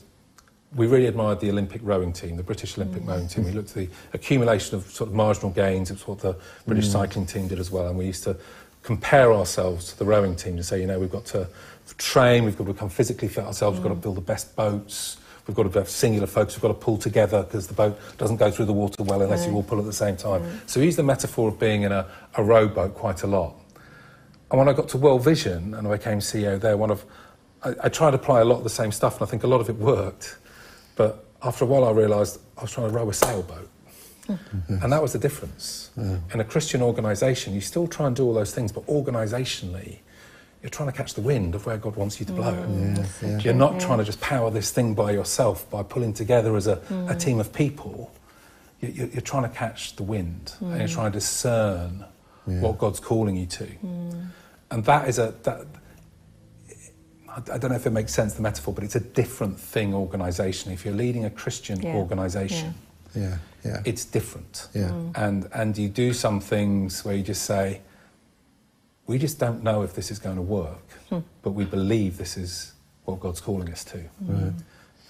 we 0.74 0.86
really 0.86 1.06
admired 1.06 1.40
the 1.40 1.48
Olympic 1.48 1.80
rowing 1.84 2.12
team, 2.12 2.36
the 2.36 2.42
British 2.42 2.76
Olympic 2.76 3.06
rowing 3.06 3.28
team. 3.28 3.44
We 3.44 3.52
looked 3.52 3.70
at 3.70 3.76
the 3.76 3.88
accumulation 4.12 4.76
of 4.76 4.84
sort 4.90 5.08
of 5.08 5.14
marginal 5.14 5.50
gains. 5.50 5.90
It's 5.90 6.06
what 6.06 6.18
the 6.18 6.36
British 6.66 6.88
cycling 6.88 7.24
team 7.24 7.48
did 7.48 7.58
as 7.58 7.70
well. 7.70 7.88
And 7.88 7.96
we 7.96 8.04
used 8.04 8.24
to 8.24 8.36
compare 8.82 9.32
ourselves 9.32 9.92
to 9.92 9.98
the 9.98 10.04
rowing 10.04 10.36
team 10.36 10.56
to 10.56 10.62
say, 10.62 10.80
you 10.80 10.86
know, 10.86 10.98
we've 10.98 11.10
got 11.10 11.24
to 11.26 11.48
train, 11.98 12.44
we've 12.44 12.58
got 12.58 12.66
to 12.66 12.72
become 12.72 12.88
physically 12.88 13.28
fit 13.28 13.44
ourselves, 13.44 13.78
we've 13.78 13.82
got 13.82 13.94
to 13.94 14.00
build 14.00 14.16
the 14.16 14.20
best 14.20 14.54
boats, 14.54 15.16
we've 15.46 15.56
got 15.56 15.70
to 15.70 15.78
have 15.78 15.88
singular 15.88 16.26
focus, 16.26 16.56
we've 16.56 16.62
got 16.62 16.68
to 16.68 16.74
pull 16.74 16.96
together 16.96 17.42
because 17.42 17.66
the 17.66 17.74
boat 17.74 17.98
doesn't 18.18 18.36
go 18.36 18.50
through 18.50 18.64
the 18.64 18.72
water 18.72 19.02
well 19.02 19.22
unless 19.22 19.46
you 19.46 19.52
all 19.52 19.62
pull 19.62 19.78
at 19.78 19.84
the 19.84 19.92
same 19.92 20.16
time. 20.16 20.60
So 20.66 20.80
we 20.80 20.86
use 20.86 20.96
the 20.96 21.02
metaphor 21.02 21.48
of 21.48 21.58
being 21.58 21.82
in 21.82 21.92
a, 21.92 22.06
a 22.34 22.42
rowboat 22.42 22.94
quite 22.94 23.22
a 23.22 23.26
lot. 23.26 23.54
And 24.50 24.58
when 24.58 24.68
I 24.68 24.72
got 24.72 24.88
to 24.90 24.98
World 24.98 25.24
Vision 25.24 25.74
and 25.74 25.86
I 25.88 25.96
became 25.96 26.18
CEO 26.18 26.60
there, 26.60 26.76
one 26.76 26.90
of 26.90 27.04
I, 27.62 27.74
I 27.84 27.88
tried 27.88 28.12
to 28.12 28.16
apply 28.16 28.40
a 28.40 28.44
lot 28.44 28.58
of 28.58 28.64
the 28.64 28.70
same 28.70 28.92
stuff, 28.92 29.18
and 29.20 29.26
I 29.26 29.30
think 29.30 29.42
a 29.42 29.46
lot 29.46 29.60
of 29.60 29.68
it 29.68 29.76
worked. 29.76 30.38
But 30.94 31.24
after 31.42 31.64
a 31.64 31.66
while, 31.66 31.84
I 31.84 31.90
realised 31.90 32.40
I 32.56 32.62
was 32.62 32.72
trying 32.72 32.88
to 32.88 32.94
row 32.94 33.08
a 33.08 33.14
sailboat, 33.14 33.68
and 34.28 34.92
that 34.92 35.02
was 35.02 35.12
the 35.12 35.18
difference. 35.18 35.90
In 36.32 36.40
a 36.40 36.44
Christian 36.44 36.82
organisation, 36.82 37.54
you 37.54 37.60
still 37.60 37.86
try 37.86 38.06
and 38.06 38.14
do 38.14 38.24
all 38.24 38.34
those 38.34 38.54
things, 38.54 38.72
but 38.72 38.86
organisationally, 38.86 39.98
you're 40.66 40.70
trying 40.72 40.90
to 40.90 40.96
catch 40.96 41.14
the 41.14 41.20
wind 41.20 41.54
of 41.54 41.64
where 41.64 41.76
God 41.76 41.94
wants 41.94 42.18
you 42.18 42.26
to 42.26 42.32
blow. 42.32 42.52
Mm. 42.52 42.96
Yeah, 43.22 43.28
yeah. 43.28 43.38
You're 43.38 43.54
not 43.54 43.78
trying 43.78 43.98
to 43.98 44.04
just 44.04 44.20
power 44.20 44.50
this 44.50 44.72
thing 44.72 44.94
by 44.94 45.12
yourself 45.12 45.70
by 45.70 45.84
pulling 45.84 46.12
together 46.12 46.56
as 46.56 46.66
a, 46.66 46.72
a 46.72 46.76
mm. 47.14 47.20
team 47.20 47.38
of 47.38 47.52
people. 47.52 48.12
You- 48.80 48.88
you- 48.88 49.10
You're 49.12 49.20
trying 49.22 49.44
to 49.44 49.48
catch 49.48 49.94
the 49.94 50.02
wind 50.02 50.54
and 50.60 50.76
you're 50.78 50.88
mm. 50.88 50.92
trying 50.92 51.12
to 51.12 51.18
discern 51.20 52.04
Yeah. 52.48 52.60
what 52.62 52.78
God's 52.78 52.98
calling 52.98 53.36
you 53.36 53.46
to. 53.46 53.68
And 54.72 54.84
that 54.86 55.08
is 55.08 55.20
a, 55.20 55.34
that, 55.44 55.66
I 57.28 57.36
I 57.54 57.58
don't 57.58 57.70
know 57.70 57.76
if 57.76 57.86
it 57.86 57.90
makes 57.92 58.12
sense, 58.12 58.34
the 58.34 58.42
metaphor, 58.42 58.74
but 58.74 58.82
it's 58.82 58.96
a 58.96 59.00
different 59.22 59.60
thing 59.60 59.94
organisation. 59.94 60.72
If 60.72 60.84
you're 60.84 60.94
leading 60.96 61.24
a 61.26 61.30
Christian 61.30 61.80
Yeah. 61.80 61.94
organisation, 61.94 62.74
Yeah, 63.14 63.38
yeah. 63.64 63.82
it's 63.84 64.04
different. 64.04 64.66
Yeah. 64.74 64.90
And, 65.14 65.48
and 65.52 65.78
you 65.78 65.88
do 65.88 66.12
some 66.12 66.40
things 66.40 67.04
where 67.04 67.14
you 67.14 67.22
just 67.22 67.42
say, 67.42 67.82
we 69.06 69.18
just 69.18 69.38
don't 69.38 69.62
know 69.62 69.82
if 69.82 69.94
this 69.94 70.10
is 70.10 70.18
going 70.18 70.36
to 70.36 70.42
work, 70.42 70.90
hmm. 71.08 71.18
but 71.42 71.50
we 71.52 71.64
believe 71.64 72.18
this 72.18 72.36
is 72.36 72.72
what 73.04 73.20
God's 73.20 73.40
calling 73.40 73.70
us 73.70 73.84
to. 73.84 73.98
Hmm. 73.98 74.50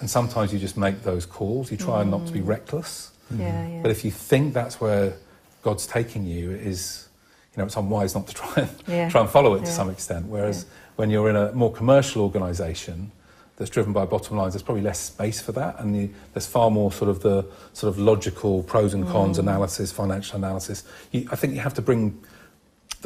And 0.01 0.11
sometimes 0.11 0.53
you 0.53 0.59
just 0.59 0.77
make 0.77 1.03
those 1.03 1.25
calls. 1.25 1.71
You 1.71 1.79
try 1.79 2.05
not 2.05 2.27
to 2.27 2.33
be 2.33 2.41
hmm. 2.41 2.49
reckless. 2.49 3.13
Yeah, 3.31 3.67
yeah. 3.67 3.83
But 3.83 3.91
if 3.91 4.05
you 4.05 4.11
think 4.11 4.53
that's 4.55 4.81
where 4.81 5.15
God's 5.63 5.87
taking 5.87 6.27
you, 6.27 6.51
it 6.51 6.61
is, 6.61 7.09
you 7.55 7.61
know, 7.61 7.65
it's 7.67 7.77
unwise 7.77 8.15
not 8.15 8.27
to 8.29 8.35
try 8.35 8.53
and, 8.57 8.71
Yeah. 8.87 9.09
try 9.09 9.23
and 9.23 9.31
follow 9.31 9.55
it 9.55 9.61
to 9.61 9.73
some 9.73 9.91
extent. 9.91 10.27
Whereas 10.27 10.67
when 10.97 11.11
you're 11.11 11.31
in 11.31 11.37
a 11.37 11.53
more 11.53 11.73
commercial 11.73 12.23
organisation 12.23 13.11
that's 13.57 13.71
driven 13.71 13.95
by 13.95 14.05
bottom 14.05 14.37
lines, 14.37 14.53
there's 14.53 14.63
probably 14.63 14.83
less 14.83 14.99
space 14.99 15.41
for 15.41 15.53
that, 15.53 15.81
and 15.81 15.97
you, 15.97 16.15
there's 16.35 16.47
far 16.47 16.71
more 16.71 16.93
sort 16.93 17.09
of 17.09 17.21
the 17.21 17.47
sort 17.73 17.91
of 17.91 17.99
logical 17.99 18.63
pros 18.63 18.93
and 18.93 19.07
Mm. 19.07 19.13
cons 19.13 19.39
analysis, 19.39 19.91
financial 19.91 20.37
analysis. 20.37 20.85
You, 21.11 21.27
I 21.33 21.37
think 21.37 21.55
you 21.55 21.61
have 21.61 21.75
to 21.75 21.83
bring 21.83 22.23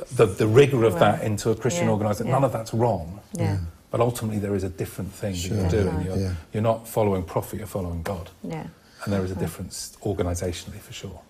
the, 0.09 0.27
the, 0.27 0.33
the 0.35 0.47
rigour 0.47 0.85
of 0.85 0.99
that 0.99 1.23
into 1.23 1.51
a 1.51 1.55
Christian 1.55 1.85
Yeah. 1.87 1.93
organisation. 1.93 2.27
Yeah. 2.27 2.33
None 2.33 2.45
of 2.45 2.53
that's 2.53 2.73
wrong. 2.75 3.21
Yeah. 3.35 3.59
But 3.91 4.01
ultimately, 4.01 4.39
there 4.39 4.55
is 4.55 4.63
a 4.65 4.69
different 4.69 5.13
thing 5.13 5.35
Sure. 5.35 5.57
that 5.57 5.73
you're 5.73 5.83
doing. 5.85 6.01
Yeah. 6.01 6.05
You're, 6.15 6.19
Yeah. 6.19 6.35
you're 6.53 6.63
not 6.63 6.87
following 6.89 7.23
profit, 7.25 7.59
you're 7.59 7.67
following 7.67 8.03
God. 8.03 8.31
Yeah. 8.43 8.67
And 9.05 9.13
there 9.13 9.25
is 9.25 9.31
a 9.31 9.35
difference 9.35 9.97
organisationally 10.03 10.79
for 10.81 10.93
sure. 10.93 11.21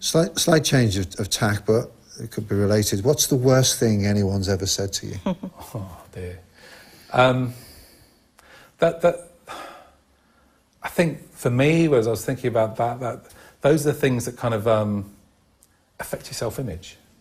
Slight, 0.00 0.38
slight 0.38 0.64
change 0.64 0.96
of, 0.98 1.06
of 1.20 1.30
tack, 1.30 1.64
but 1.64 1.92
it 2.20 2.30
could 2.32 2.48
be 2.48 2.56
related. 2.56 3.04
What's 3.04 3.28
the 3.28 3.36
worst 3.36 3.78
thing 3.78 4.04
anyone's 4.04 4.48
ever 4.48 4.66
said 4.66 4.92
to 4.94 5.06
you? 5.06 5.16
Oh 5.74 6.00
dear. 6.12 6.40
Um, 7.12 7.54
that 8.78 9.00
that 9.02 9.30
I 10.82 10.88
think 10.88 11.32
for 11.32 11.50
me, 11.50 11.92
as 11.94 12.06
I 12.06 12.10
was 12.10 12.24
thinking 12.24 12.48
about 12.48 12.76
that, 12.76 12.98
that 13.00 13.26
those 13.60 13.86
are 13.86 13.92
the 13.92 13.98
things 13.98 14.24
that 14.24 14.36
kind 14.36 14.52
of 14.52 14.66
um, 14.66 15.10
affect 16.00 16.26
your 16.26 16.34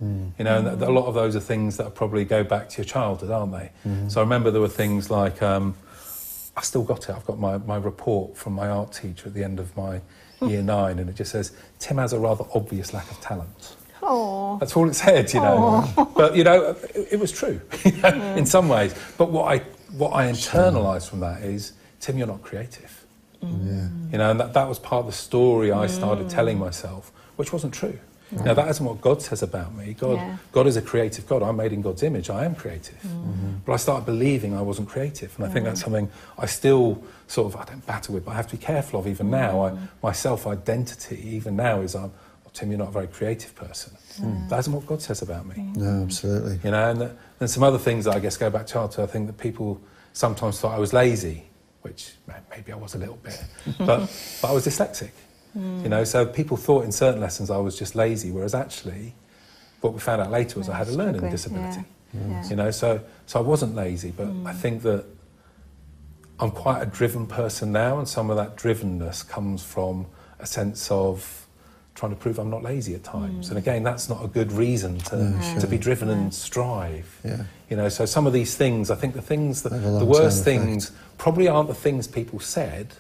self-image. 0.02 0.34
You 0.38 0.46
know, 0.46 0.58
and 0.58 0.82
a 0.82 0.92
lot 0.92 1.06
of 1.06 1.14
those 1.14 1.36
are 1.36 1.40
things 1.40 1.78
that 1.78 1.96
probably 1.96 2.26
go 2.26 2.44
back 2.44 2.70
to 2.70 2.78
your 2.78 2.86
childhood, 2.86 3.32
aren't 3.32 3.52
they? 3.52 3.72
Mm-hmm. 3.88 4.10
So 4.10 4.22
I 4.22 4.24
remember 4.24 4.52
there 4.52 4.62
were 4.62 4.68
things 4.68 5.10
like 5.10 5.42
um, 5.42 5.76
I 6.58 6.62
still 6.62 6.84
got 6.84 7.10
it. 7.10 7.16
I've 7.16 7.26
got 7.26 7.40
my, 7.40 7.58
my 7.58 7.78
report 7.78 8.38
from 8.38 8.54
my 8.54 8.68
art 8.68 8.94
teacher 8.94 9.28
at 9.28 9.34
the 9.34 9.44
end 9.44 9.60
of 9.60 9.76
my 9.78 10.02
hmm. 10.40 10.48
year 10.48 10.62
nine, 10.62 11.00
and 11.00 11.10
it 11.10 11.16
just 11.16 11.32
says 11.32 11.54
Tim 11.80 11.98
has 11.98 12.14
a 12.14 12.20
rather 12.20 12.46
obvious 12.54 12.94
lack 12.94 13.10
of 13.12 13.20
talent. 13.22 13.76
Oh. 14.04 14.58
That's 14.58 14.76
all 14.76 14.90
it 14.90 14.96
said, 14.96 15.32
you 15.34 15.40
know. 15.40 15.88
But 16.16 16.36
you 16.36 16.44
know, 16.44 16.76
it, 16.94 17.14
it 17.14 17.20
was 17.20 17.32
true 17.32 17.62
you 17.86 17.92
know, 17.94 18.36
in 18.36 18.46
some 18.46 18.68
ways. 18.68 18.96
But 19.18 19.32
what 19.32 19.52
I 19.52 19.60
what 19.98 20.12
I 20.12 20.30
internalised 20.30 21.10
from 21.10 21.20
that 21.22 21.44
is, 21.44 21.74
Tim, 22.00 22.18
you're 22.18 22.28
not 22.28 22.42
creative. 22.42 23.06
Yeah. 23.42 23.88
You 24.12 24.18
know, 24.20 24.32
and 24.32 24.40
that, 24.40 24.54
that 24.54 24.68
was 24.68 24.78
part 24.78 25.02
of 25.02 25.06
the 25.08 25.18
story 25.18 25.72
I 25.72 25.88
started 25.88 26.28
mm. 26.28 26.30
telling 26.30 26.60
myself, 26.60 27.12
which 27.38 27.52
wasn't 27.52 27.74
true. 27.74 27.98
Now 28.32 28.54
that 28.54 28.68
isn't 28.70 28.86
what 28.86 29.02
God 29.02 29.22
says 29.22 29.44
about 29.44 29.76
me. 29.76 29.94
God, 29.94 30.16
Yeah. 30.16 30.38
God 30.52 30.68
is 30.68 30.78
a 30.78 30.82
creative 30.82 31.28
God. 31.28 31.44
I'm 31.44 31.58
made 31.58 31.74
in 31.74 31.82
God's 31.82 32.04
image. 32.04 32.30
I 32.30 32.46
am 32.46 32.56
creative. 32.56 33.02
Mm-hmm. 33.02 33.32
Mm-hmm. 33.32 33.52
But 33.66 33.74
I 33.74 33.78
started 33.78 34.06
believing 34.06 34.56
I 34.56 34.62
wasn't 34.62 34.88
creative, 34.88 35.34
and 35.38 35.46
I 35.46 35.50
think 35.50 35.64
mm. 35.64 35.70
that's 35.70 35.82
something 35.82 36.10
I 36.38 36.46
still 36.46 37.04
sort 37.28 37.54
of 37.54 37.60
I 37.60 37.66
don't 37.66 37.86
battle 37.86 38.16
with, 38.16 38.26
but 38.26 38.32
I 38.32 38.36
have 38.36 38.48
to 38.48 38.58
be 38.58 38.64
careful 38.64 39.00
of 39.00 39.08
even 39.08 39.30
now. 39.30 39.66
I, 39.66 39.72
mm. 39.72 39.88
my 40.02 40.12
self-identity, 40.12 41.22
even 41.36 41.56
now, 41.56 41.82
is 41.82 41.96
I'm, 41.96 42.12
oh, 42.46 42.50
Tim, 42.54 42.70
you're 42.70 42.80
not 42.80 42.90
a 42.90 42.92
very 42.92 43.08
creative 43.08 43.54
person. 43.56 43.94
Mm. 44.20 44.50
That 44.50 44.60
isn't 44.60 44.74
what 44.74 44.86
God 44.86 45.02
says 45.02 45.22
about 45.22 45.46
me. 45.46 45.72
No, 45.76 46.04
absolutely. 46.04 46.60
You 46.64 46.72
know, 46.72 46.90
and 46.90 47.18
then 47.40 47.48
some 47.48 47.64
other 47.64 47.78
things 47.78 48.06
that 48.06 48.16
I 48.16 48.20
guess 48.20 48.38
go 48.38 48.50
back 48.50 48.66
to 48.68 48.74
childhood. 48.74 49.10
I 49.10 49.12
think 49.12 49.28
that 49.28 49.38
people 49.38 49.80
sometimes 50.14 50.60
thought 50.60 50.76
I 50.76 50.80
was 50.80 50.94
lazy, 50.94 51.44
which 51.82 52.14
maybe 52.50 52.72
I 52.72 52.76
was 52.76 52.96
a 52.96 52.98
little 52.98 53.18
bit, 53.18 53.44
but, 53.78 54.10
but 54.42 54.50
I 54.50 54.52
was 54.52 54.66
dyslexic. 54.66 55.12
You 55.54 55.90
know, 55.90 56.04
so 56.06 56.26
people 56.26 56.56
thought 56.56 56.86
in 56.86 56.92
certain 56.92 57.20
lessons 57.20 57.50
I 57.50 57.58
was 57.58 57.78
just 57.78 57.94
lazy, 57.94 58.32
whereas 58.32 58.56
actually, 58.56 59.14
what 59.82 59.94
we 59.94 60.00
found 60.00 60.22
out 60.22 60.32
later 60.32 60.60
was 60.60 60.70
I 60.70 60.78
had 60.78 60.88
a 60.88 60.92
learning 60.92 61.16
Struggling, 61.16 61.32
disability. 61.32 61.84
yeah, 62.14 62.20
mm. 62.22 62.32
yeah. 62.32 62.50
You 62.50 62.56
know, 62.56 62.72
so 62.72 63.02
so 63.26 63.40
I 63.40 63.44
wasn't 63.44 63.76
lazy, 63.76 64.12
but 64.12 64.28
I 64.28 64.28
mm. 64.28 64.56
think 64.56 64.84
that 64.84 65.06
I'm 66.40 66.52
quite 66.52 66.82
a 66.82 66.86
driven 66.86 67.28
person 67.28 67.72
now, 67.72 68.00
and 68.00 68.08
some 68.08 68.30
of 68.30 68.38
that 68.38 68.56
drivenness 68.56 69.28
comes 69.28 69.64
from 69.64 70.06
a 70.40 70.46
sense 70.46 70.90
of 70.90 71.48
trying 71.94 72.12
to 72.12 72.16
prove 72.18 72.40
I'm 72.40 72.50
not 72.50 72.64
lazy 72.64 72.96
at 72.96 73.04
times. 73.04 73.48
Mm. 73.48 73.50
And 73.50 73.58
again, 73.58 73.84
that's 73.84 74.10
not 74.10 74.24
a 74.24 74.28
good 74.28 74.52
reason 74.52 74.98
to, 75.00 75.18
No, 75.18 75.60
to 75.60 75.68
be 75.68 75.76
sure. 75.76 75.84
driven 75.84 76.10
and 76.10 76.34
strive. 76.34 77.20
Yeah. 77.24 77.44
You 77.70 77.78
know, 77.78 77.90
so 77.90 78.06
some 78.06 78.26
of 78.26 78.34
these 78.34 78.56
things, 78.56 78.90
I 78.90 78.96
think 78.96 79.14
the 79.14 79.22
things 79.22 79.62
that 79.64 79.70
the 79.70 79.78
long-term 79.78 80.08
worst 80.08 80.42
effect. 80.42 80.64
things 80.64 80.92
probably 81.18 81.48
aren't 81.48 81.68
the 81.68 81.76
things 81.76 82.08
people 82.08 82.40
said, 82.40 82.96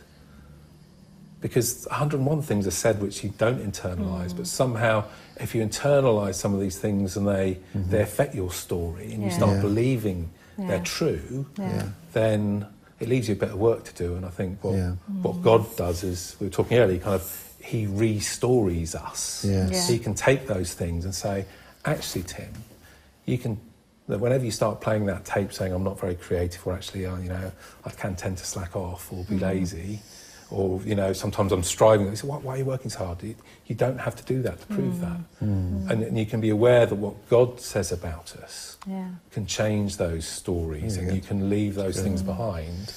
because 1.41 1.85
101 1.89 2.41
things 2.43 2.67
are 2.67 2.71
said 2.71 3.01
which 3.01 3.23
you 3.23 3.33
don't 3.37 3.59
internalize, 3.59 4.35
but 4.35 4.45
somehow 4.47 5.03
if 5.39 5.55
you 5.55 5.63
internalize 5.65 6.35
some 6.35 6.53
of 6.53 6.59
these 6.59 6.77
things 6.77 7.17
and 7.17 7.27
they, 7.27 7.57
they 7.73 8.01
affect 8.01 8.35
your 8.35 8.51
story 8.51 9.11
and 9.13 9.23
you 9.23 9.31
start 9.31 9.55
Yeah. 9.55 9.61
believing 9.61 10.29
they're 10.57 10.79
true, 10.83 11.47
Yeah. 11.57 11.87
then 12.13 12.67
it 12.99 13.09
leaves 13.09 13.27
you 13.27 13.33
a 13.33 13.37
bit 13.37 13.49
of 13.49 13.57
work 13.57 13.83
to 13.85 13.93
do. 13.95 14.15
And 14.15 14.23
I 14.25 14.29
think 14.29 14.63
what, 14.63 14.75
Yeah. 14.75 14.91
what 15.23 15.41
God 15.41 15.75
does 15.75 16.03
is, 16.03 16.35
we 16.39 16.45
were 16.47 16.51
talking 16.51 16.77
earlier, 16.77 16.99
kind 16.99 17.15
of, 17.15 17.47
He 17.59 17.87
restories 17.87 18.93
us. 18.95 19.43
Yes. 19.47 19.71
Yeah. 19.71 19.95
He 19.95 19.99
can 19.99 20.13
take 20.13 20.47
those 20.47 20.73
things 20.73 21.05
and 21.05 21.13
say, 21.15 21.45
actually, 21.85 22.23
Tim, 22.23 22.51
you 23.25 23.37
can, 23.39 23.59
that 24.07 24.19
whenever 24.19 24.43
you 24.45 24.51
start 24.51 24.81
playing 24.81 25.05
that 25.07 25.25
tape 25.25 25.53
saying, 25.53 25.71
I'm 25.73 25.83
not 25.83 25.99
very 25.99 26.15
creative, 26.15 26.65
or 26.67 26.73
actually, 26.73 27.05
uh, 27.07 27.17
you 27.17 27.29
know, 27.29 27.51
I 27.85 27.89
can 27.91 28.15
tend 28.15 28.37
to 28.37 28.45
slack 28.45 28.75
off 28.75 29.11
or 29.11 29.23
be 29.25 29.37
lazy, 29.39 29.99
or, 30.51 30.81
you 30.83 30.95
know, 30.95 31.13
sometimes 31.13 31.51
I'm 31.51 31.63
striving, 31.63 32.09
they 32.09 32.15
say, 32.15 32.27
why, 32.27 32.37
why 32.37 32.55
are 32.55 32.57
you 32.57 32.65
working 32.65 32.91
so 32.91 33.05
hard? 33.05 33.23
You, 33.23 33.35
you 33.67 33.75
don't 33.75 33.97
have 33.99 34.15
to 34.17 34.23
do 34.23 34.41
that 34.41 34.59
to 34.59 34.67
prove 34.67 34.95
mm. 34.95 34.99
that. 35.01 35.45
Mm. 35.45 35.89
And, 35.89 36.03
and 36.03 36.17
you 36.19 36.25
can 36.25 36.41
be 36.41 36.49
aware 36.49 36.85
that 36.85 36.95
what 36.95 37.29
God 37.29 37.61
says 37.61 37.91
about 37.91 38.35
us 38.35 38.77
Yeah. 38.85 39.07
can 39.31 39.45
change 39.45 39.95
those 39.97 40.27
stories 40.27 40.97
Yeah, 40.97 41.03
and 41.03 41.15
you 41.15 41.21
can 41.21 41.49
leave 41.49 41.75
those 41.75 41.95
Good. 41.95 42.03
things 42.03 42.21
behind. 42.21 42.93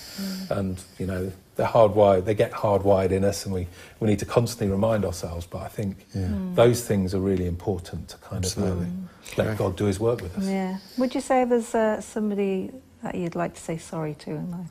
And, 0.50 0.82
you 0.98 1.06
know, 1.06 1.32
they're 1.54 1.66
hardwired, 1.66 2.24
they 2.24 2.34
get 2.34 2.50
hardwired 2.50 3.12
in 3.12 3.24
us 3.24 3.44
and 3.46 3.54
we, 3.54 3.68
we 4.00 4.08
need 4.08 4.18
to 4.18 4.26
constantly 4.26 4.68
remind 4.68 5.04
ourselves. 5.04 5.46
But 5.46 5.62
I 5.62 5.68
think 5.68 6.06
Yeah. 6.12 6.22
Mm. 6.26 6.54
those 6.56 6.84
things 6.84 7.14
are 7.14 7.20
really 7.20 7.46
important 7.46 8.08
to 8.08 8.16
kind 8.18 8.44
uh, 8.44 8.48
Absolutely. 8.48 8.86
of 8.86 9.38
let 9.38 9.56
God 9.56 9.76
do 9.76 9.84
his 9.84 10.00
work 10.00 10.20
with 10.20 10.36
us. 10.36 10.44
Yeah. 10.44 10.78
Would 10.98 11.14
you 11.14 11.20
say 11.20 11.44
there's 11.44 11.74
uh, 11.74 12.00
somebody 12.00 12.70
that 13.02 13.14
you'd 13.14 13.36
like 13.36 13.54
to 13.54 13.60
say 13.60 13.78
sorry 13.78 14.14
to 14.14 14.30
in 14.30 14.50
life? 14.50 14.66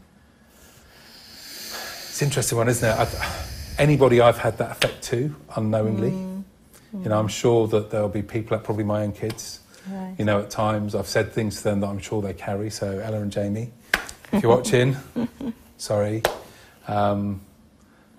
It's 2.14 2.22
an 2.22 2.28
interesting 2.28 2.60
one, 2.60 2.70
isn't 2.70 2.88
it? 2.88 2.94
I, 2.94 3.08
anybody 3.80 4.22
I've 4.22 4.38
had 4.38 4.60
that 4.60 4.70
effect 4.70 5.02
to, 5.06 5.36
unknowingly. 5.56 6.12
Mm. 6.12 6.44
You 7.02 7.10
know, 7.10 7.18
I'm 7.18 7.28
sure 7.28 7.68
that 7.70 7.90
there'll 7.90 8.08
be 8.08 8.22
people, 8.22 8.56
like 8.56 8.64
probably 8.64 8.84
my 8.84 9.02
own 9.02 9.14
kids, 9.14 9.62
Right. 9.90 10.14
you 10.20 10.24
know, 10.24 10.40
at 10.40 10.52
times 10.52 10.94
I've 10.94 11.08
said 11.08 11.32
things 11.32 11.58
to 11.58 11.64
them 11.64 11.80
that 11.80 11.88
I'm 11.88 11.98
sure 11.98 12.22
they 12.22 12.34
carry. 12.34 12.70
So 12.70 13.00
Ella 13.00 13.20
and 13.20 13.32
Jamie, 13.32 13.72
if 14.32 14.44
you're 14.44 14.56
watching, 14.56 14.96
sorry. 15.78 16.22
Um, 16.88 17.42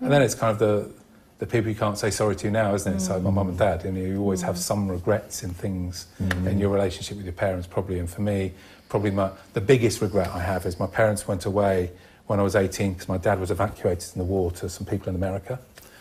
and 0.01 0.11
then 0.11 0.21
it's 0.21 0.35
kind 0.35 0.51
of 0.51 0.59
the 0.59 0.91
the 1.39 1.45
people 1.45 1.69
you 1.69 1.75
can't 1.75 1.97
say 1.97 2.11
sorry 2.11 2.35
to 2.35 2.51
now, 2.51 2.75
isn't 2.75 2.95
it? 2.97 2.99
So 2.99 3.17
my 3.21 3.29
mum 3.29 3.47
and 3.47 3.57
dad, 3.57 3.85
and 3.85 3.97
you 3.97 4.19
always 4.19 4.41
have 4.41 4.55
mm. 4.55 4.59
some 4.59 4.91
regrets 4.91 5.41
in 5.41 5.51
things 5.51 6.07
mm. 6.21 6.47
in 6.47 6.59
your 6.59 6.69
relationship 6.69 7.15
with 7.15 7.25
your 7.25 7.33
parents, 7.33 7.65
probably. 7.65 7.99
And 7.99 8.09
for 8.09 8.21
me, 8.21 8.51
probably 8.89 9.11
my 9.11 9.31
the 9.53 9.61
biggest 9.61 10.01
regret 10.01 10.31
I 10.33 10.39
have 10.39 10.65
is 10.65 10.81
my 10.81 10.87
parents 10.87 11.29
went 11.29 11.45
away 11.45 11.91
when 12.27 12.39
I 12.39 12.43
was 12.43 12.55
18 12.55 12.93
because 12.93 13.07
my 13.07 13.17
dad 13.17 13.39
was 13.39 13.51
evacuated 13.51 14.09
in 14.15 14.19
the 14.19 14.25
war 14.25 14.51
to 14.51 14.69
some 14.69 14.85
people 14.85 15.09
in 15.09 15.15
America. 15.15 15.59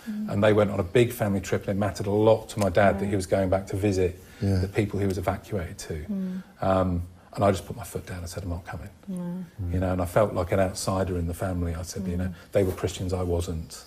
Mm-hmm. 0.08 0.30
And 0.30 0.44
they 0.44 0.52
went 0.52 0.70
on 0.70 0.80
a 0.80 0.84
big 0.84 1.12
family 1.12 1.40
trip, 1.40 1.62
and 1.62 1.70
it 1.70 1.80
mattered 1.80 2.06
a 2.06 2.10
lot 2.10 2.48
to 2.50 2.58
my 2.58 2.68
dad 2.68 3.00
that 3.00 3.06
he 3.06 3.16
was 3.16 3.26
going 3.26 3.48
back 3.48 3.66
to 3.68 3.76
visit 3.76 4.18
Yeah. 4.40 4.58
the 4.58 4.68
people 4.68 5.00
he 5.00 5.06
was 5.06 5.16
evacuated 5.18 5.78
to. 5.78 5.94
Mm. 5.94 6.42
Um, 6.60 7.02
and 7.34 7.42
I 7.42 7.50
just 7.50 7.66
put 7.66 7.76
my 7.76 7.84
foot 7.84 8.06
down 8.06 8.18
and 8.18 8.28
said, 8.28 8.42
I'm 8.42 8.50
not 8.50 8.66
coming. 8.66 8.90
Mm. 9.10 9.72
You 9.72 9.80
know, 9.80 9.92
and 9.92 10.02
I 10.02 10.04
felt 10.04 10.34
like 10.34 10.52
an 10.52 10.60
outsider 10.60 11.16
in 11.18 11.26
the 11.26 11.34
family. 11.34 11.74
I 11.74 11.82
said, 11.82 12.06
you 12.06 12.16
know, 12.16 12.26
mm. 12.26 12.34
they 12.52 12.64
were 12.64 12.72
Christians, 12.72 13.12
I 13.12 13.22
wasn't. 13.22 13.82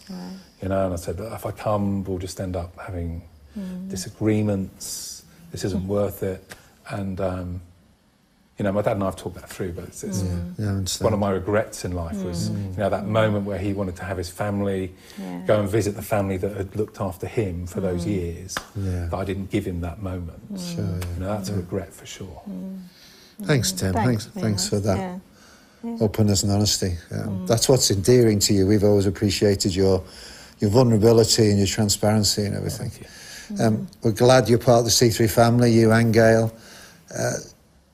You 0.62 0.70
know, 0.70 0.86
and 0.86 0.94
I 0.94 0.98
said, 0.98 1.20
if 1.20 1.46
I 1.46 1.52
come, 1.52 2.04
we'll 2.04 2.18
just 2.18 2.40
end 2.42 2.56
up 2.56 2.78
having 2.80 3.22
disagreements. 3.88 5.24
This 5.52 5.64
isn't 5.64 5.88
worth 5.88 6.24
it. 6.24 6.56
And, 6.90 7.22
um, 7.22 7.62
you 8.58 8.64
know, 8.64 8.72
my 8.72 8.82
dad 8.82 8.94
and 8.94 9.04
I 9.04 9.06
have 9.08 9.16
talked 9.16 9.36
that 9.36 9.50
through, 9.50 9.74
but 9.74 9.84
it's, 9.86 10.04
it's 10.04 10.24
Yeah, 10.24 10.40
yeah, 10.58 10.82
one 11.02 11.14
of 11.14 11.20
my 11.20 11.30
regrets 11.32 11.86
in 11.86 11.92
life 11.92 12.18
was, 12.24 12.50
you 12.50 12.56
know, 12.78 12.90
that 12.90 13.06
moment 13.06 13.46
where 13.46 13.60
he 13.60 13.74
wanted 13.74 13.96
to 13.98 14.04
have 14.04 14.18
his 14.18 14.30
family, 14.30 14.94
Yeah. 15.20 15.42
go 15.46 15.60
and 15.60 15.70
visit 15.70 15.96
the 15.96 16.02
family 16.02 16.38
that 16.38 16.56
had 16.58 16.76
looked 16.76 17.00
after 17.00 17.28
him 17.28 17.68
for 17.68 17.82
those 17.82 18.06
years, 18.06 18.56
Yeah. 18.76 19.06
that 19.12 19.14
I 19.16 19.26
didn't 19.26 19.52
give 19.52 19.66
him 19.66 19.82
that 19.82 20.02
moment. 20.02 20.42
Sure, 20.60 20.84
You 20.84 21.20
know, 21.20 21.28
that's 21.38 21.50
a 21.50 21.56
regret 21.56 21.94
for 21.94 22.06
sure. 22.08 22.42
Thanks, 23.44 23.72
Tim. 23.72 23.94
Thanks, 23.94 24.26
very 24.26 24.44
thanks 24.44 24.68
for 24.68 24.80
that. 24.80 24.98
Yeah. 24.98 25.20
openness 26.02 26.42
and 26.42 26.52
honesty. 26.52 26.98
Um, 27.12 27.46
That's 27.46 27.70
what's 27.70 27.92
endearing 27.92 28.40
to 28.40 28.54
you. 28.54 28.66
We've 28.66 28.84
always 28.84 29.06
appreciated 29.06 29.76
your 29.76 30.04
your 30.60 30.72
vulnerability 30.72 31.50
and 31.52 31.60
your 31.60 31.68
transparency 31.68 32.44
and 32.46 32.56
everything. 32.56 32.92
Um, 33.60 33.88
we're 34.02 34.12
glad 34.12 34.50
you're 34.50 34.58
part 34.58 34.80
of 34.80 34.86
the 34.86 34.92
C3 34.92 35.30
family, 35.30 35.72
you 35.72 35.92
and 35.92 36.12
Gail. 36.12 36.52
Uh, 37.16 37.34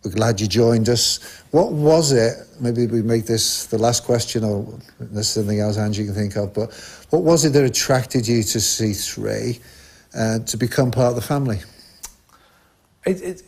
we're 0.04 0.12
glad 0.12 0.42
you 0.42 0.48
joined 0.48 0.89
us. 0.89 1.42
What 1.52 1.72
was 1.72 2.12
it? 2.12 2.46
Maybe 2.60 2.88
we 2.88 3.02
make 3.02 3.26
this 3.26 3.68
the 3.68 3.78
last 3.78 4.04
question, 4.04 4.44
or 4.44 4.68
there's 5.00 5.30
something 5.30 5.60
else, 5.60 5.78
Angie, 5.78 6.06
can 6.06 6.13
think 6.13 6.36
of. 6.36 6.54
But 6.54 6.74
what 7.10 7.24
was 7.24 7.46
it 7.46 7.54
that 7.54 7.63
attracted 7.63 8.28
you 8.28 8.44
to 8.44 8.58
C3 8.58 9.60
uh, 10.16 10.39
to 10.39 10.58
become 10.58 10.92
part 10.92 11.10
of 11.10 11.16
the 11.16 11.22
family? 11.22 11.60
It, 13.06 13.22
it, 13.22 13.44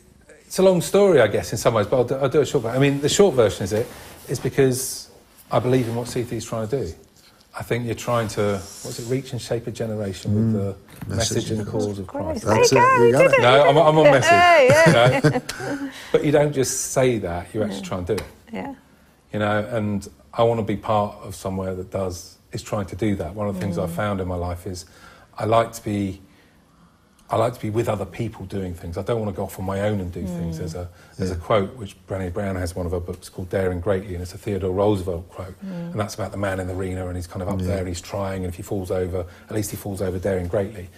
it's 0.46 0.58
a 0.58 0.62
long 0.62 0.80
story, 0.80 1.20
I 1.20 1.26
guess, 1.26 1.52
in 1.52 1.58
some 1.58 1.74
ways, 1.74 1.86
but 1.86 1.96
I'll 1.96 2.04
do, 2.04 2.14
I'll 2.14 2.28
do 2.28 2.40
a 2.40 2.46
short 2.46 2.62
version. 2.64 2.76
I 2.76 2.80
mean, 2.80 3.00
the 3.00 3.08
short 3.08 3.34
version 3.34 3.64
is 3.64 3.72
it 3.72 3.86
is 4.28 4.40
because 4.40 5.10
I 5.50 5.58
believe 5.58 5.88
in 5.88 5.94
what 5.94 6.06
C3 6.06 6.32
is 6.32 6.44
trying 6.44 6.68
to 6.68 6.84
do. 6.84 6.94
I 7.58 7.62
think 7.62 7.86
you're 7.86 7.94
trying 7.94 8.28
to, 8.28 8.60
what's 8.82 8.98
it, 8.98 9.10
reach 9.10 9.32
and 9.32 9.40
shape 9.40 9.66
a 9.66 9.70
generation 9.70 10.34
with 10.34 10.54
mm. 10.54 10.76
the 11.08 11.14
Message 11.14 11.36
message 11.36 11.50
and 11.52 11.60
of 11.62 11.68
cause 11.68 11.98
of 11.98 12.06
Great. 12.06 12.42
Christ. 12.42 12.44
There 12.44 12.54
you 12.54 12.60
That's 12.60 12.72
it. 12.72 12.74
go, 12.74 12.96
You 12.98 13.06
you 13.06 13.12
got 13.12 13.24
it. 13.26 13.32
it. 13.32 13.42
No, 13.42 13.68
I'm, 13.68 13.76
I'm 13.76 13.98
on 13.98 14.04
message. 14.18 14.30
Yeah, 14.30 15.20
you 15.24 15.30
know? 15.30 15.90
But 16.12 16.24
you 16.24 16.32
don't 16.32 16.52
just 16.52 16.92
say 16.92 17.18
that, 17.18 17.54
you 17.54 17.62
actually 17.62 17.82
try 17.82 17.98
and 17.98 18.06
do 18.06 18.12
it. 18.14 18.24
Yeah. 18.52 18.74
you 19.32 19.40
know 19.40 19.58
and 19.70 20.08
i 20.32 20.42
want 20.42 20.58
to 20.60 20.64
be 20.64 20.76
part 20.76 21.16
of 21.22 21.34
somewhere 21.34 21.74
that 21.74 21.90
does 21.90 22.38
is 22.52 22.62
trying 22.62 22.86
to 22.86 22.96
do 22.96 23.16
that 23.16 23.34
one 23.34 23.48
of 23.48 23.54
the 23.54 23.60
things 23.60 23.76
i've 23.76 23.90
mm. 23.90 23.96
found 23.96 24.20
in 24.20 24.28
my 24.28 24.36
life 24.36 24.66
is 24.66 24.86
i 25.36 25.44
like 25.44 25.72
to 25.72 25.82
be 25.82 26.20
i 27.30 27.36
like 27.36 27.54
to 27.54 27.60
be 27.60 27.70
with 27.70 27.88
other 27.88 28.04
people 28.04 28.44
doing 28.46 28.74
things 28.74 28.96
i 28.96 29.02
don't 29.02 29.20
want 29.20 29.30
to 29.30 29.36
go 29.36 29.44
off 29.44 29.58
on 29.58 29.64
my 29.64 29.80
own 29.80 30.00
and 30.00 30.12
do 30.12 30.22
mm. 30.22 30.38
things 30.38 30.58
there's 30.58 30.74
a 30.74 30.88
there's 31.18 31.30
a 31.30 31.36
quote 31.36 31.74
which 31.76 31.96
Brené 32.06 32.32
brown 32.32 32.56
has 32.56 32.72
in 32.72 32.76
one 32.76 32.86
of 32.86 32.92
her 32.92 33.00
books 33.00 33.28
called 33.28 33.48
daring 33.50 33.80
greatly 33.80 34.14
and 34.14 34.22
it's 34.22 34.34
a 34.34 34.38
theodore 34.38 34.72
roosevelt 34.72 35.28
quote 35.28 35.54
mm. 35.64 35.90
and 35.90 35.98
that's 35.98 36.14
about 36.14 36.30
the 36.30 36.38
man 36.38 36.60
in 36.60 36.66
the 36.66 36.74
arena 36.74 37.06
and 37.06 37.16
he's 37.16 37.26
kind 37.26 37.42
of 37.42 37.48
up 37.48 37.58
there 37.60 37.78
and 37.78 37.88
he's 37.88 38.00
trying 38.00 38.44
and 38.44 38.52
if 38.52 38.56
he 38.56 38.62
falls 38.62 38.90
over 38.90 39.26
at 39.48 39.54
least 39.54 39.70
he 39.70 39.76
falls 39.76 40.00
over 40.00 40.18
daring 40.18 40.48
greatly 40.48 40.88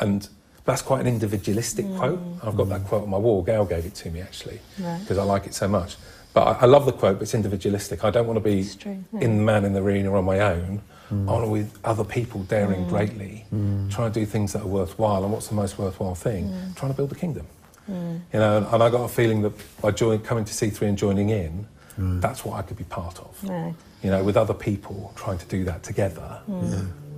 and 0.00 0.28
that's 0.64 0.82
quite 0.82 1.00
an 1.00 1.06
individualistic 1.06 1.84
mm. 1.84 1.98
quote. 1.98 2.20
I've 2.42 2.56
got 2.56 2.68
that 2.70 2.84
quote 2.84 3.02
on 3.02 3.10
my 3.10 3.18
wall. 3.18 3.42
Gail 3.42 3.64
gave 3.66 3.84
it 3.84 3.94
to 3.96 4.10
me 4.10 4.20
actually 4.20 4.60
Right. 4.78 4.98
because 5.00 5.18
I 5.18 5.22
like 5.22 5.46
it 5.46 5.54
so 5.54 5.68
much. 5.68 5.96
But 6.32 6.42
I, 6.42 6.62
I 6.62 6.66
love 6.66 6.86
the 6.86 6.92
quote, 6.92 7.18
but 7.18 7.22
it's 7.22 7.34
individualistic. 7.34 8.02
I 8.02 8.10
don't 8.10 8.26
want 8.26 8.38
to 8.38 8.40
be 8.40 8.68
true, 8.78 9.04
yeah. 9.12 9.20
in 9.20 9.36
the 9.38 9.42
man 9.42 9.64
in 9.64 9.72
the 9.72 9.82
arena 9.82 10.12
on 10.14 10.24
my 10.24 10.40
own. 10.40 10.82
Mm. 11.10 11.26
To 11.26 11.46
be 11.46 11.48
with 11.48 11.78
other 11.84 12.04
people 12.04 12.42
daring 12.44 12.84
mm. 12.84 12.88
greatly, 12.88 13.44
mm. 13.52 13.90
trying 13.90 14.12
to 14.12 14.20
do 14.20 14.26
things 14.26 14.52
that 14.54 14.62
are 14.62 14.66
worthwhile. 14.66 15.22
And 15.22 15.32
what's 15.32 15.48
the 15.48 15.54
most 15.54 15.78
worthwhile 15.78 16.14
thing? 16.14 16.52
Trying 16.76 16.92
to 16.92 16.96
build 16.96 17.12
a 17.12 17.14
kingdom. 17.14 17.46
You 17.86 18.22
know, 18.32 18.66
and, 18.72 18.82
I 18.82 18.88
got 18.88 19.04
a 19.04 19.08
feeling 19.08 19.42
that 19.42 19.52
by 19.82 19.90
join, 19.90 20.20
coming 20.20 20.46
to 20.46 20.52
C3 20.52 20.88
and 20.88 20.96
joining 20.98 21.28
in, 21.28 21.66
that's 21.98 22.44
what 22.44 22.58
I 22.58 22.62
could 22.62 22.78
be 22.78 22.84
part 22.84 23.18
of. 23.18 23.38
Right. 23.44 23.74
You 24.02 24.10
know, 24.10 24.24
with 24.24 24.38
other 24.38 24.54
people 24.54 25.12
trying 25.16 25.38
to 25.38 25.46
do 25.46 25.64
that 25.64 25.82
together. 25.82 26.40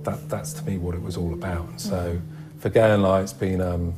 That, 0.03 0.29
that's 0.29 0.53
to 0.53 0.63
me 0.65 0.77
what 0.77 0.95
it 0.95 1.01
was 1.01 1.17
all 1.17 1.33
about. 1.33 1.67
And 1.67 1.81
so 1.81 2.19
for 2.59 2.69
Gail 2.69 2.95
and 2.95 3.05
I, 3.05 3.21
it's 3.21 3.33
been 3.33 3.61
um, 3.61 3.93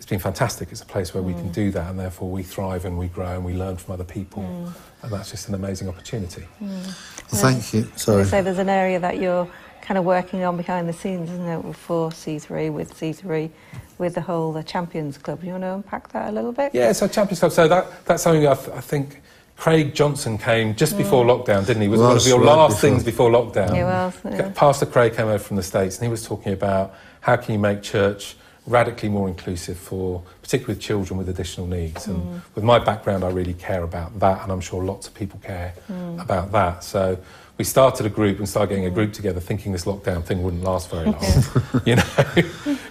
it's 0.00 0.08
been 0.08 0.18
fantastic. 0.18 0.72
It's 0.72 0.80
a 0.80 0.86
place 0.86 1.12
where 1.12 1.22
we 1.22 1.34
can 1.34 1.50
mm. 1.50 1.52
do 1.52 1.70
that, 1.72 1.90
and 1.90 1.98
therefore 1.98 2.30
we 2.30 2.42
thrive 2.42 2.86
and 2.86 2.96
we 2.96 3.08
grow 3.08 3.34
and 3.34 3.44
we 3.44 3.52
learn 3.52 3.76
from 3.76 3.92
other 3.92 4.04
people, 4.04 4.42
mm. 4.42 4.72
and 5.02 5.12
that's 5.12 5.30
just 5.30 5.48
an 5.48 5.54
amazing 5.54 5.90
opportunity. 5.90 6.42
Mm. 6.58 6.86
Thank 7.28 7.74
you. 7.74 7.86
Sorry. 7.96 8.22
I 8.22 8.24
say 8.24 8.40
there's 8.40 8.58
an 8.58 8.70
area 8.70 8.98
that 8.98 9.20
you're 9.20 9.46
kind 9.82 9.98
of 9.98 10.06
working 10.06 10.42
on 10.42 10.56
behind 10.56 10.88
the 10.88 10.94
scenes, 10.94 11.28
isn't 11.30 11.46
it, 11.46 11.76
for 11.76 12.08
C3, 12.08 12.72
with 12.72 12.98
C3, 12.98 13.50
with 13.98 14.14
the 14.14 14.22
whole 14.22 14.54
the 14.54 14.62
Champions 14.62 15.18
Club. 15.18 15.44
You 15.44 15.50
want 15.50 15.64
to 15.64 15.74
unpack 15.74 16.08
that 16.12 16.30
a 16.30 16.32
little 16.32 16.52
bit? 16.52 16.74
Yeah, 16.74 16.92
so 16.92 17.06
Champions 17.06 17.40
Club. 17.40 17.52
So 17.52 17.68
that 17.68 18.06
that's 18.06 18.22
something 18.22 18.46
I, 18.46 18.54
th- 18.54 18.74
I 18.74 18.80
think 18.80 19.20
Craig 19.58 19.94
Johnson 19.94 20.38
came 20.38 20.74
just 20.76 20.96
before 20.96 21.26
lockdown, 21.26 21.66
didn't 21.66 21.82
he? 21.82 21.88
Was 21.88 22.00
one 22.00 22.16
of 22.16 22.26
your 22.26 22.38
right 22.38 22.46
last 22.46 22.76
before. 22.76 22.80
things 22.80 23.04
before 23.04 23.30
lockdown. 23.30 23.76
He 23.76 23.82
was, 23.82 24.14
yeah. 24.24 24.50
Pastor 24.54 24.86
Craig 24.86 25.14
came 25.14 25.26
over 25.26 25.38
from 25.38 25.58
the 25.58 25.62
States 25.62 25.98
and 25.98 26.06
he 26.06 26.10
was 26.10 26.24
talking 26.24 26.54
about 26.54 26.94
how 27.20 27.36
can 27.36 27.52
you 27.52 27.58
make 27.58 27.82
church 27.82 28.36
radically 28.70 29.08
more 29.08 29.28
inclusive 29.28 29.76
for 29.78 30.22
particularly 30.42 30.74
with 30.76 30.82
children 30.82 31.18
with 31.18 31.28
additional 31.28 31.66
needs. 31.66 32.06
Mm. 32.06 32.10
And 32.14 32.42
with 32.54 32.64
my 32.64 32.78
background, 32.78 33.24
I 33.24 33.30
really 33.30 33.54
care 33.54 33.82
about 33.82 34.18
that, 34.20 34.42
and 34.42 34.52
I'm 34.52 34.60
sure 34.60 34.82
lots 34.84 35.06
of 35.08 35.14
people 35.14 35.40
care 35.42 35.74
Mm. 35.90 36.20
about 36.22 36.52
that. 36.52 36.84
So 36.84 37.18
we 37.58 37.64
started 37.64 38.06
a 38.06 38.08
group 38.08 38.38
and 38.38 38.48
started 38.48 38.68
getting 38.70 38.86
a 38.86 38.90
group 38.90 39.12
together, 39.12 39.40
thinking 39.40 39.72
this 39.72 39.84
lockdown 39.84 40.22
thing 40.24 40.42
wouldn't 40.42 40.62
last 40.64 40.90
very 40.90 41.06
long. 41.06 41.24
you 41.84 41.96
know, 41.96 42.04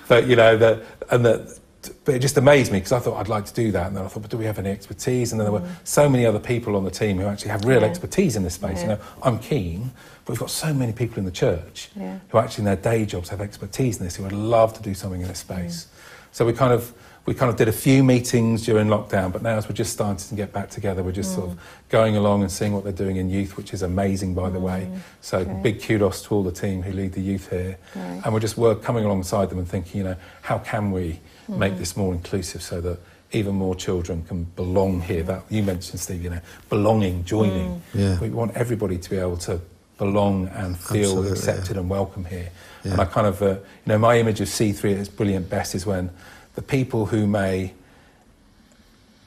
but 0.08 0.28
you 0.28 0.36
know 0.36 0.58
that, 0.58 0.84
and 1.12 1.26
that. 1.26 1.60
But 2.04 2.15
it 2.15 2.20
just 2.20 2.36
amazed 2.38 2.74
me 2.74 2.80
because 2.80 2.92
I 2.92 3.00
thought 3.00 3.18
I'd 3.18 3.30
like 3.30 3.46
to 3.46 3.54
do 3.54 3.72
that, 3.72 3.88
and 3.88 3.96
then 3.96 4.04
I 4.04 4.10
thought, 4.10 4.24
but 4.24 4.30
do 4.32 4.38
we 4.38 4.44
have 4.44 4.60
any 4.60 4.70
expertise? 4.70 5.32
And 5.32 5.39
then 5.39 5.46
there 5.46 5.54
were 5.62 5.68
so 5.86 6.10
many 6.10 6.26
other 6.26 6.38
people 6.39 6.76
on 6.76 6.84
the 6.84 6.92
team 6.92 7.18
who 7.20 7.26
actually 7.26 7.52
have 7.52 7.63
real 7.63 7.80
Mm. 7.80 7.84
Yeah. 7.84 7.88
expertise 7.88 8.36
in 8.36 8.44
this 8.44 8.56
space. 8.56 8.82
You 8.82 8.89
know, 8.89 9.00
I'm 9.24 9.39
keen, 9.39 9.92
but 10.30 10.34
we've 10.34 10.39
got 10.42 10.52
so 10.52 10.72
many 10.72 10.94
people 10.94 11.18
in 11.18 11.26
the 11.26 11.32
church 11.32 11.89
Yeah. 11.96 12.20
who 12.30 12.38
actually 12.38 12.62
in 12.62 12.65
their 12.65 12.76
day 12.76 13.04
jobs 13.04 13.30
have 13.30 13.42
expertise 13.42 13.98
in 13.98 14.04
this, 14.04 14.18
who 14.18 14.22
would 14.22 14.32
love 14.32 14.76
to 14.76 14.84
do 14.84 14.94
something 14.94 15.22
in 15.22 15.28
this 15.28 15.39
space. 15.39 15.88
So 16.32 16.46
we 16.46 16.54
kind 16.54 16.72
of 16.72 16.94
we 17.26 17.34
kind 17.34 17.50
of 17.50 17.58
did 17.58 17.68
a 17.68 17.72
few 17.72 18.04
meetings 18.04 18.63
during 18.63 18.88
lockdown, 18.88 19.32
but 19.32 19.42
now 19.42 19.58
as 19.58 19.68
we're 19.68 19.76
just 19.76 19.92
starting 19.92 20.18
to 20.18 20.36
get 20.36 20.54
back 20.54 20.70
together, 20.70 21.02
we're 21.02 21.12
just 21.12 21.34
sort 21.34 21.50
of 21.50 21.56
mm. 21.56 21.60
going 21.89 22.15
along 22.15 22.44
and 22.44 22.52
seeing 22.52 22.74
what 22.74 22.84
they're 22.84 22.94
doing 22.94 23.18
in 23.18 23.30
youth, 23.30 23.58
which 23.58 23.74
is 23.74 23.82
amazing, 23.82 24.36
by 24.36 24.52
the 24.52 24.60
way. 24.60 24.88
Mm. 24.89 25.00
So 25.22 25.46
Great. 25.46 25.63
big 25.63 25.82
kudos 25.82 26.22
to 26.24 26.36
all 26.36 26.44
the 26.44 26.52
team 26.52 26.84
who 26.84 26.92
lead 26.92 27.13
the 27.13 27.22
youth 27.22 27.50
here, 27.50 27.78
Great. 27.94 28.22
and 28.24 28.34
we're 28.34 28.39
just 28.39 28.58
work, 28.58 28.84
coming 28.84 29.06
alongside 29.06 29.50
them 29.50 29.58
and 29.58 29.68
thinking, 29.68 29.98
you 29.98 30.04
know, 30.04 30.15
how 30.44 30.60
can 30.60 30.92
we 30.92 31.20
make 31.48 31.74
mm. 31.74 31.80
this 31.80 31.98
more 31.98 32.13
inclusive 32.13 32.62
so 32.62 32.82
that 32.82 33.00
even 33.32 33.56
more 33.56 33.76
children 33.76 34.24
can 34.24 34.44
belong 34.56 35.02
here. 35.02 35.24
That 35.24 35.44
you 35.50 35.62
mentioned, 35.62 36.00
Steve, 36.00 36.24
you 36.24 36.30
know, 36.30 36.42
belonging, 36.70 37.26
joining. 37.26 37.82
Yeah. 37.94 38.20
We 38.20 38.30
want 38.30 38.56
everybody 38.56 38.98
to 38.98 39.10
be 39.10 39.18
able 39.18 39.38
to 39.38 39.60
belong 40.00 40.48
and 40.48 40.76
feel 40.78 41.02
Absolutely, 41.02 41.32
accepted 41.32 41.78
and 41.78 41.90
welcome 41.90 42.26
here. 42.26 42.50
And 42.84 43.00
I 43.00 43.06
kind 43.06 43.28
of, 43.28 43.42
uh, 43.44 43.50
you 43.50 43.60
know, 43.86 43.98
my 44.00 44.18
image 44.18 44.42
of 44.42 44.48
C3 44.48 44.94
at 44.94 44.98
its 44.98 45.10
brilliant 45.10 45.50
best 45.50 45.76
is 45.76 45.86
when 45.86 46.10
the 46.56 46.62
people 46.62 47.06
who 47.06 47.28
may 47.28 47.74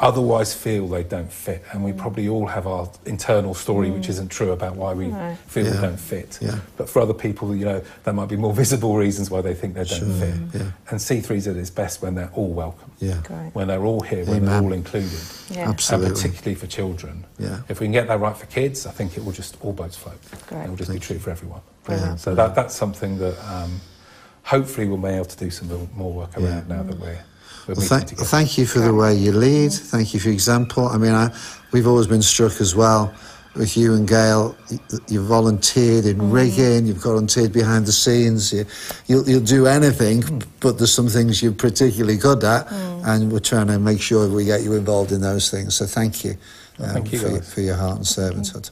otherwise 0.02 0.52
feel 0.52 0.88
they 0.88 1.04
don't 1.04 1.32
fit, 1.32 1.62
and 1.72 1.82
we 1.84 1.92
probably 1.92 2.28
all 2.28 2.46
have 2.48 2.66
our 2.66 2.90
internal 3.06 3.54
story 3.54 3.90
which 3.90 4.08
isn't 4.08 4.28
true 4.28 4.50
about 4.50 4.74
why 4.76 4.92
we 4.92 5.06
Right. 5.06 5.38
feel 5.46 5.64
Yeah. 5.64 5.74
we 5.76 5.78
don't 5.80 6.00
fit. 6.00 6.38
Yeah. 6.42 6.58
But 6.76 6.90
for 6.90 7.00
other 7.00 7.14
people, 7.14 7.54
you 7.54 7.64
know, 7.64 7.80
there 8.04 8.12
might 8.12 8.28
be 8.28 8.36
more 8.36 8.52
visible 8.64 8.96
reasons 8.96 9.30
why 9.30 9.40
they 9.40 9.54
think 9.54 9.74
they 9.74 9.84
don't 9.84 9.98
Sure, 10.00 10.08
fit. 10.08 10.34
yeah. 10.60 10.70
And 10.90 10.98
C3's 11.00 11.46
at 11.46 11.56
its 11.56 11.70
best 11.70 12.02
when 12.02 12.16
they're 12.16 12.30
all 12.34 12.52
welcome, 12.52 12.90
Yeah. 12.98 13.18
Great. 13.22 13.54
when 13.54 13.68
they're 13.68 13.84
all 13.84 14.00
here, 14.00 14.24
when 14.26 14.44
they're 14.44 14.60
all 14.60 14.72
included. 14.72 15.10
Yeah. 15.50 15.68
Absolutely. 15.68 16.08
And 16.08 16.16
particularly 16.16 16.54
for 16.56 16.66
children. 16.66 17.24
Yeah. 17.38 17.60
If 17.68 17.78
we 17.80 17.86
can 17.86 17.92
get 17.92 18.08
that 18.08 18.18
right 18.20 18.36
for 18.36 18.46
kids, 18.46 18.86
I 18.86 18.90
think 18.90 19.16
it 19.16 19.24
will 19.24 19.32
just 19.32 19.56
all 19.62 19.72
boats 19.72 19.96
float. 19.96 20.18
Great. 20.48 20.64
It 20.64 20.68
will 20.68 20.76
just 20.76 20.90
Thank 20.90 21.00
be 21.00 21.06
true 21.06 21.18
for 21.20 21.30
everyone. 21.30 21.60
Brilliant. 21.84 22.18
So 22.20 22.34
that, 22.34 22.54
that's 22.56 22.74
something 22.74 23.18
that 23.18 23.36
um, 23.48 23.80
hopefully 24.42 24.88
we'll 24.88 24.98
be 24.98 25.08
able 25.10 25.24
to 25.26 25.36
do 25.36 25.50
some 25.50 25.68
more- 25.68 25.88
more 25.96 26.12
work 26.12 26.36
around 26.36 26.68
now 26.68 26.82
that 26.82 26.98
we're, 26.98 27.06
we're 27.06 27.18
Well, 27.68 27.76
thank, 27.76 28.08
thank 28.08 28.58
you 28.58 28.66
for 28.66 28.80
the 28.80 28.92
way 28.94 29.14
you 29.14 29.32
lead. 29.32 29.72
Thank 29.72 30.14
you 30.14 30.20
for 30.20 30.28
your 30.28 30.34
example. 30.34 30.88
I 30.88 30.98
mean, 30.98 31.12
I, 31.12 31.32
we've 31.72 31.86
always 31.86 32.06
been 32.06 32.22
struck 32.22 32.60
as 32.60 32.74
well 32.74 33.14
with 33.54 33.76
you 33.76 33.94
and 33.94 34.08
Gail. 34.08 34.56
You, 34.70 34.78
you 35.08 35.24
volunteered 35.24 36.06
in 36.06 36.30
rigging. 36.30 36.86
You've 36.86 37.02
volunteered 37.02 37.52
behind 37.52 37.86
the 37.86 37.92
scenes. 37.92 38.52
You, 38.52 38.64
you'll, 39.06 39.28
you'll 39.28 39.40
do 39.44 39.66
anything, 39.66 40.42
but 40.60 40.78
there's 40.78 40.92
some 40.92 41.08
things 41.08 41.42
you're 41.42 41.52
particularly 41.52 42.16
good 42.16 42.42
at, 42.44 42.70
and 42.72 43.30
we're 43.30 43.38
trying 43.40 43.68
to 43.68 43.78
make 43.78 44.00
sure 44.00 44.28
we 44.28 44.44
get 44.44 44.62
you 44.62 44.74
involved 44.74 45.12
in 45.12 45.20
those 45.20 45.50
things. 45.50 45.74
So 45.76 45.86
thank 45.86 46.24
you, 46.24 46.32
um, 46.80 46.94
thank 46.94 47.12
you, 47.12 47.18
for, 47.18 47.42
for 47.42 47.60
your 47.60 47.76
heart 47.76 47.96
and 47.96 48.04
servanthood. 48.04 48.70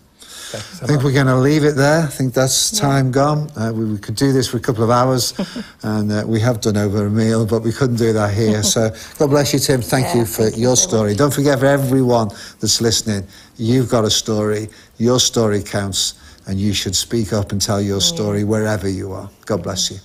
Thank 0.59 0.83
I 0.83 0.87
think 0.87 1.03
we're 1.05 1.13
going 1.13 1.27
to 1.27 1.37
leave 1.37 1.65
it 1.65 1.77
there. 1.77 2.03
I 2.03 2.07
think 2.07 2.35
that's 2.35 2.77
time 2.79 3.13
gone. 3.13 3.51
Uh, 3.57 3.73
we, 3.75 3.85
we 3.85 3.99
could 3.99 4.17
do 4.17 4.33
this 4.33 4.49
for 4.49 4.57
a 4.57 4.61
couple 4.61 4.83
of 4.83 4.91
hours, 4.91 5.33
and 5.83 6.11
uh, 6.11 6.25
we 6.27 6.41
have 6.41 6.61
done 6.61 6.77
over 6.77 7.07
a 7.07 7.11
meal, 7.11 7.47
but 7.47 7.63
we 7.63 7.73
couldn't 7.73 7.97
do 7.97 8.13
that 8.13 8.35
here. 8.35 8.63
So 8.71 8.91
God 9.19 9.31
bless 9.31 9.53
you, 9.53 9.59
Tim. 9.59 9.81
Thank 9.83 10.07
Yeah, 10.07 10.17
you 10.19 10.25
for 10.27 10.43
thank 10.45 10.57
you 10.57 10.63
your 10.63 10.77
so 10.77 10.89
story. 10.89 11.11
much. 11.11 11.19
Don't 11.19 11.33
forget 11.35 11.59
for 11.61 11.67
everyone 11.67 12.29
that's 12.61 12.81
listening, 12.81 13.27
you've 13.57 13.89
got 13.89 14.05
a 14.05 14.11
story. 14.11 14.69
Your 14.99 15.19
story 15.21 15.63
counts, 15.63 16.15
and 16.47 16.59
you 16.59 16.73
should 16.75 16.95
speak 16.97 17.33
up 17.33 17.53
and 17.53 17.61
tell 17.61 17.81
your 17.81 18.01
story 18.01 18.45
wherever 18.45 18.89
you 18.89 19.13
are. 19.13 19.31
God 19.47 19.63
bless 19.63 19.91
you. 19.91 19.99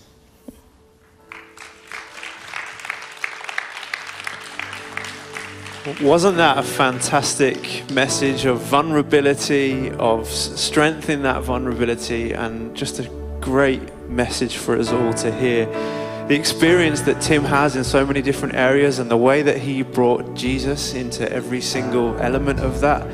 Wasn't 6.01 6.37
that 6.37 6.57
a 6.57 6.63
fantastic 6.63 7.87
message 7.91 8.45
of 8.45 8.59
vulnerability, 8.59 9.91
of 9.91 10.27
strength 10.27 11.11
in 11.11 11.21
that 11.21 11.43
vulnerability, 11.43 12.31
and 12.31 12.75
just 12.75 12.97
a 12.97 13.03
great 13.39 13.93
message 14.09 14.57
for 14.57 14.75
us 14.79 14.91
all 14.91 15.13
to 15.13 15.31
hear? 15.31 15.67
The 16.27 16.33
experience 16.33 17.01
that 17.01 17.21
Tim 17.21 17.43
has 17.43 17.75
in 17.75 17.83
so 17.83 18.03
many 18.03 18.23
different 18.23 18.55
areas, 18.55 18.97
and 18.97 19.11
the 19.11 19.17
way 19.17 19.43
that 19.43 19.59
he 19.59 19.83
brought 19.83 20.33
Jesus 20.33 20.95
into 20.95 21.31
every 21.31 21.61
single 21.61 22.17
element 22.17 22.61
of 22.61 22.81
that, 22.81 23.07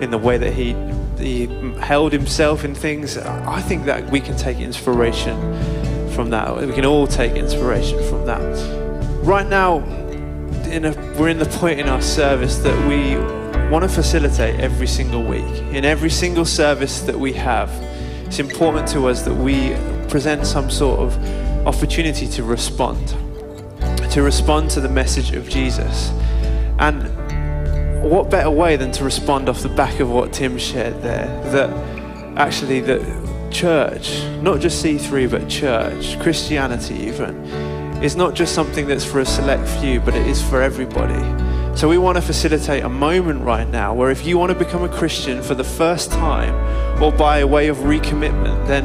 in 0.00 0.12
the 0.12 0.18
way 0.18 0.38
that 0.38 0.52
he, 0.52 0.74
he 1.18 1.46
held 1.80 2.12
himself 2.12 2.64
in 2.64 2.72
things, 2.72 3.18
I 3.18 3.60
think 3.62 3.84
that 3.86 4.08
we 4.12 4.20
can 4.20 4.36
take 4.36 4.58
inspiration 4.58 5.36
from 6.12 6.30
that. 6.30 6.56
We 6.56 6.72
can 6.72 6.86
all 6.86 7.08
take 7.08 7.32
inspiration 7.32 7.98
from 8.08 8.26
that. 8.26 8.82
Right 9.24 9.48
now, 9.48 10.01
in 10.66 10.84
a, 10.84 10.92
we're 11.18 11.28
in 11.28 11.38
the 11.38 11.46
point 11.46 11.80
in 11.80 11.88
our 11.88 12.02
service 12.02 12.58
that 12.58 12.76
we 12.88 13.16
want 13.70 13.82
to 13.82 13.88
facilitate 13.88 14.60
every 14.60 14.86
single 14.86 15.22
week. 15.22 15.44
In 15.72 15.84
every 15.84 16.10
single 16.10 16.44
service 16.44 17.00
that 17.00 17.18
we 17.18 17.32
have, 17.32 17.70
it's 18.26 18.38
important 18.38 18.88
to 18.88 19.08
us 19.08 19.22
that 19.22 19.34
we 19.34 19.74
present 20.08 20.46
some 20.46 20.70
sort 20.70 21.00
of 21.00 21.66
opportunity 21.66 22.26
to 22.26 22.42
respond, 22.42 23.08
to 24.10 24.22
respond 24.22 24.70
to 24.70 24.80
the 24.80 24.88
message 24.88 25.32
of 25.32 25.48
Jesus. 25.48 26.10
And 26.78 27.02
what 28.02 28.30
better 28.30 28.50
way 28.50 28.76
than 28.76 28.92
to 28.92 29.04
respond 29.04 29.48
off 29.48 29.62
the 29.62 29.68
back 29.68 30.00
of 30.00 30.10
what 30.10 30.32
Tim 30.32 30.58
shared 30.58 31.02
there? 31.02 31.26
That 31.52 31.70
actually, 32.36 32.80
that 32.80 33.50
church, 33.50 34.22
not 34.42 34.60
just 34.60 34.84
C3, 34.84 35.30
but 35.30 35.48
church, 35.48 36.18
Christianity 36.20 36.94
even, 36.94 37.42
is 38.02 38.16
not 38.16 38.34
just 38.34 38.54
something 38.54 38.88
that's 38.88 39.04
for 39.04 39.20
a 39.20 39.24
select 39.24 39.68
few, 39.80 40.00
but 40.00 40.14
it 40.14 40.26
is 40.26 40.42
for 40.42 40.60
everybody. 40.60 41.22
So 41.76 41.88
we 41.88 41.98
want 41.98 42.16
to 42.16 42.22
facilitate 42.22 42.82
a 42.82 42.88
moment 42.88 43.42
right 43.42 43.68
now 43.68 43.94
where 43.94 44.10
if 44.10 44.26
you 44.26 44.36
want 44.36 44.50
to 44.52 44.58
become 44.58 44.82
a 44.82 44.88
Christian 44.88 45.40
for 45.40 45.54
the 45.54 45.64
first 45.64 46.10
time 46.10 46.52
or 47.02 47.12
by 47.12 47.44
way 47.44 47.68
of 47.68 47.78
recommitment, 47.78 48.66
then 48.66 48.84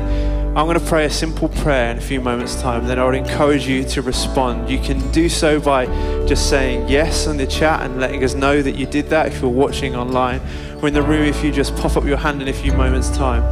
I'm 0.57 0.65
going 0.65 0.79
to 0.79 0.85
pray 0.85 1.05
a 1.05 1.09
simple 1.09 1.49
prayer 1.49 1.91
in 1.91 1.97
a 1.97 2.01
few 2.01 2.21
moments' 2.21 2.61
time. 2.61 2.87
Then 2.87 2.97
I 2.97 3.05
would 3.05 3.15
encourage 3.15 3.67
you 3.67 3.83
to 3.85 4.01
respond. 4.01 4.69
You 4.69 4.79
can 4.79 5.11
do 5.11 5.29
so 5.29 5.59
by 5.59 5.85
just 6.25 6.49
saying 6.49 6.87
yes 6.87 7.27
in 7.27 7.37
the 7.37 7.45
chat 7.45 7.81
and 7.81 7.99
letting 7.99 8.23
us 8.23 8.33
know 8.33 8.61
that 8.61 8.75
you 8.75 8.85
did 8.85 9.09
that 9.09 9.27
if 9.27 9.41
you're 9.41 9.51
watching 9.51 9.95
online. 9.95 10.41
Or 10.81 10.87
in 10.87 10.93
the 10.93 11.01
room, 11.01 11.23
if 11.23 11.43
you 11.43 11.51
just 11.51 11.75
pop 11.75 11.97
up 11.97 12.05
your 12.05 12.17
hand 12.17 12.41
in 12.41 12.47
a 12.47 12.53
few 12.53 12.71
moments' 12.73 13.09
time, 13.09 13.43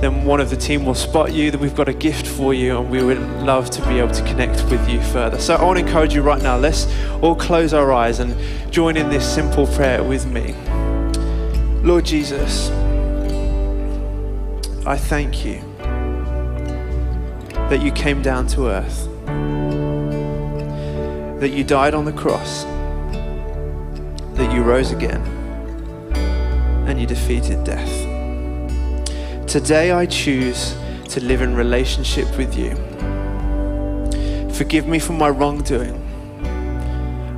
then 0.00 0.24
one 0.24 0.40
of 0.40 0.50
the 0.50 0.56
team 0.56 0.84
will 0.84 0.94
spot 0.94 1.32
you. 1.32 1.50
That 1.50 1.60
we've 1.60 1.74
got 1.74 1.88
a 1.88 1.92
gift 1.92 2.26
for 2.26 2.54
you, 2.54 2.78
and 2.78 2.90
we 2.90 3.02
would 3.02 3.18
love 3.42 3.70
to 3.70 3.82
be 3.88 3.98
able 3.98 4.14
to 4.14 4.22
connect 4.24 4.64
with 4.70 4.88
you 4.88 5.00
further. 5.02 5.38
So 5.38 5.54
I 5.54 5.64
want 5.64 5.78
to 5.78 5.84
encourage 5.84 6.14
you 6.14 6.22
right 6.22 6.42
now. 6.42 6.56
Let's 6.56 6.86
all 7.22 7.34
close 7.34 7.74
our 7.74 7.92
eyes 7.92 8.20
and 8.20 8.36
join 8.72 8.96
in 8.96 9.08
this 9.10 9.26
simple 9.28 9.66
prayer 9.66 10.02
with 10.02 10.26
me. 10.26 10.54
Lord 11.82 12.04
Jesus, 12.04 12.70
I 14.86 14.96
thank 14.96 15.44
you 15.44 15.60
that 17.68 17.82
you 17.82 17.92
came 17.92 18.22
down 18.22 18.46
to 18.46 18.68
earth, 18.68 19.06
that 21.40 21.50
you 21.50 21.62
died 21.64 21.92
on 21.92 22.04
the 22.04 22.12
cross, 22.12 22.64
that 24.36 24.50
you 24.54 24.62
rose 24.62 24.90
again, 24.90 25.20
and 26.86 26.98
you 26.98 27.06
defeated 27.06 27.64
death. 27.64 28.07
Today 29.48 29.92
I 29.92 30.04
choose 30.04 30.76
to 31.08 31.20
live 31.20 31.40
in 31.40 31.56
relationship 31.56 32.28
with 32.36 32.54
you. 32.54 32.74
Forgive 34.52 34.86
me 34.86 34.98
for 34.98 35.14
my 35.14 35.30
wrongdoing. 35.30 36.04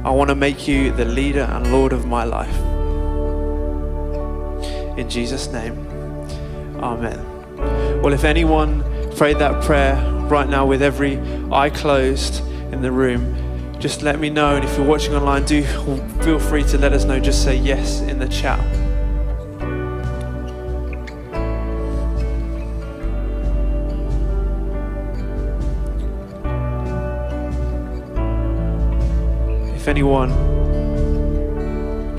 I 0.04 0.10
want 0.10 0.28
to 0.30 0.34
make 0.34 0.66
you 0.66 0.90
the 0.90 1.04
leader 1.04 1.42
and 1.42 1.70
Lord 1.70 1.92
of 1.92 2.06
my 2.06 2.24
life. 2.24 2.58
In 4.98 5.08
Jesus' 5.08 5.52
name, 5.52 5.86
Amen. 6.82 8.02
Well, 8.02 8.12
if 8.12 8.24
anyone 8.24 8.82
prayed 9.14 9.38
that 9.38 9.62
prayer 9.62 9.94
right 10.24 10.48
now 10.48 10.66
with 10.66 10.82
every 10.82 11.20
eye 11.52 11.70
closed 11.70 12.40
in 12.72 12.82
the 12.82 12.90
room, 12.90 13.36
just 13.78 14.02
let 14.02 14.18
me 14.18 14.30
know. 14.30 14.56
And 14.56 14.64
if 14.64 14.76
you're 14.76 14.84
watching 14.84 15.14
online, 15.14 15.44
do 15.44 15.62
feel 16.24 16.40
free 16.40 16.64
to 16.64 16.76
let 16.76 16.92
us 16.92 17.04
know. 17.04 17.20
Just 17.20 17.44
say 17.44 17.54
yes 17.54 18.00
in 18.00 18.18
the 18.18 18.28
chat. 18.28 18.79
Anyone 29.90 30.30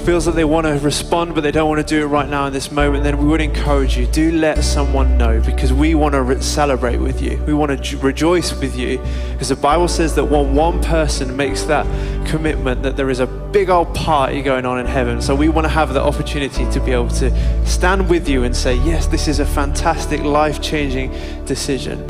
feels 0.01 0.25
that 0.25 0.33
they 0.33 0.43
want 0.43 0.65
to 0.65 0.73
respond 0.79 1.35
but 1.35 1.41
they 1.41 1.51
don't 1.51 1.69
want 1.69 1.79
to 1.79 1.95
do 1.95 2.01
it 2.01 2.07
right 2.07 2.27
now 2.27 2.47
in 2.47 2.53
this 2.53 2.71
moment, 2.71 3.03
then 3.03 3.17
we 3.19 3.25
would 3.25 3.39
encourage 3.39 3.95
you 3.97 4.07
do 4.07 4.31
let 4.31 4.63
someone 4.63 5.15
know 5.15 5.39
because 5.41 5.71
we 5.71 5.93
want 5.93 6.13
to 6.13 6.21
re- 6.23 6.41
celebrate 6.41 6.97
with 6.97 7.21
you. 7.21 7.41
We 7.45 7.53
want 7.53 7.83
to 7.83 7.97
rejoice 7.97 8.51
with 8.59 8.75
you 8.75 8.97
because 9.31 9.49
the 9.49 9.55
Bible 9.55 9.87
says 9.87 10.15
that 10.15 10.25
when 10.25 10.55
one 10.55 10.81
person 10.81 11.37
makes 11.37 11.63
that 11.63 11.85
commitment, 12.27 12.81
that 12.81 12.97
there 12.97 13.11
is 13.11 13.19
a 13.19 13.27
big 13.27 13.69
old 13.69 13.93
party 13.93 14.41
going 14.41 14.65
on 14.65 14.79
in 14.79 14.87
heaven. 14.87 15.21
So 15.21 15.35
we 15.35 15.49
want 15.49 15.65
to 15.65 15.69
have 15.69 15.93
the 15.93 16.01
opportunity 16.01 16.69
to 16.71 16.79
be 16.79 16.91
able 16.91 17.09
to 17.09 17.65
stand 17.67 18.09
with 18.09 18.27
you 18.27 18.43
and 18.43 18.55
say, 18.55 18.75
yes, 18.77 19.05
this 19.05 19.27
is 19.27 19.39
a 19.39 19.45
fantastic, 19.45 20.21
life 20.21 20.61
changing 20.61 21.11
decision. 21.45 22.05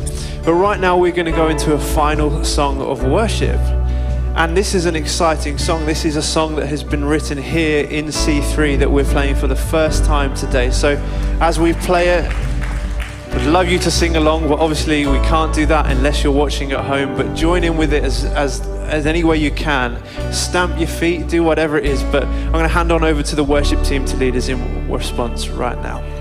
But 0.45 0.53
right 0.53 0.79
now, 0.79 0.97
we're 0.97 1.11
going 1.11 1.25
to 1.25 1.31
go 1.31 1.49
into 1.49 1.73
a 1.73 1.79
final 1.79 2.43
song 2.45 2.81
of 2.81 3.03
worship. 3.03 3.59
And 4.35 4.55
this 4.55 4.73
is 4.73 4.85
an 4.85 4.95
exciting 4.95 5.57
song. 5.57 5.85
This 5.85 6.05
is 6.05 6.15
a 6.15 6.21
song 6.21 6.55
that 6.55 6.67
has 6.67 6.85
been 6.85 7.03
written 7.03 7.37
here 7.37 7.85
in 7.85 8.05
C3 8.05 8.79
that 8.79 8.89
we're 8.89 9.03
playing 9.03 9.35
for 9.35 9.47
the 9.47 9.57
first 9.57 10.05
time 10.05 10.33
today. 10.33 10.71
So 10.71 10.95
as 11.41 11.59
we 11.59 11.73
play 11.73 12.07
it, 12.07 12.31
I'd 13.33 13.45
love 13.47 13.67
you 13.67 13.77
to 13.79 13.91
sing 13.91 14.15
along, 14.15 14.47
but 14.47 14.57
obviously 14.59 15.05
we 15.05 15.19
can't 15.19 15.53
do 15.53 15.65
that 15.65 15.91
unless 15.91 16.23
you're 16.23 16.31
watching 16.31 16.71
at 16.71 16.85
home. 16.85 17.17
But 17.17 17.35
join 17.35 17.65
in 17.65 17.75
with 17.75 17.93
it 17.93 18.05
as, 18.05 18.23
as, 18.23 18.61
as 18.61 19.05
any 19.05 19.25
way 19.25 19.35
you 19.35 19.51
can. 19.51 20.01
Stamp 20.31 20.79
your 20.79 20.87
feet, 20.87 21.27
do 21.27 21.43
whatever 21.43 21.77
it 21.77 21.85
is. 21.85 22.01
But 22.03 22.23
I'm 22.23 22.53
going 22.53 22.63
to 22.63 22.69
hand 22.69 22.93
on 22.93 23.03
over 23.03 23.21
to 23.21 23.35
the 23.35 23.43
worship 23.43 23.83
team 23.83 24.05
to 24.05 24.15
lead 24.15 24.37
us 24.37 24.47
in 24.47 24.89
response 24.89 25.49
right 25.49 25.77
now. 25.81 26.20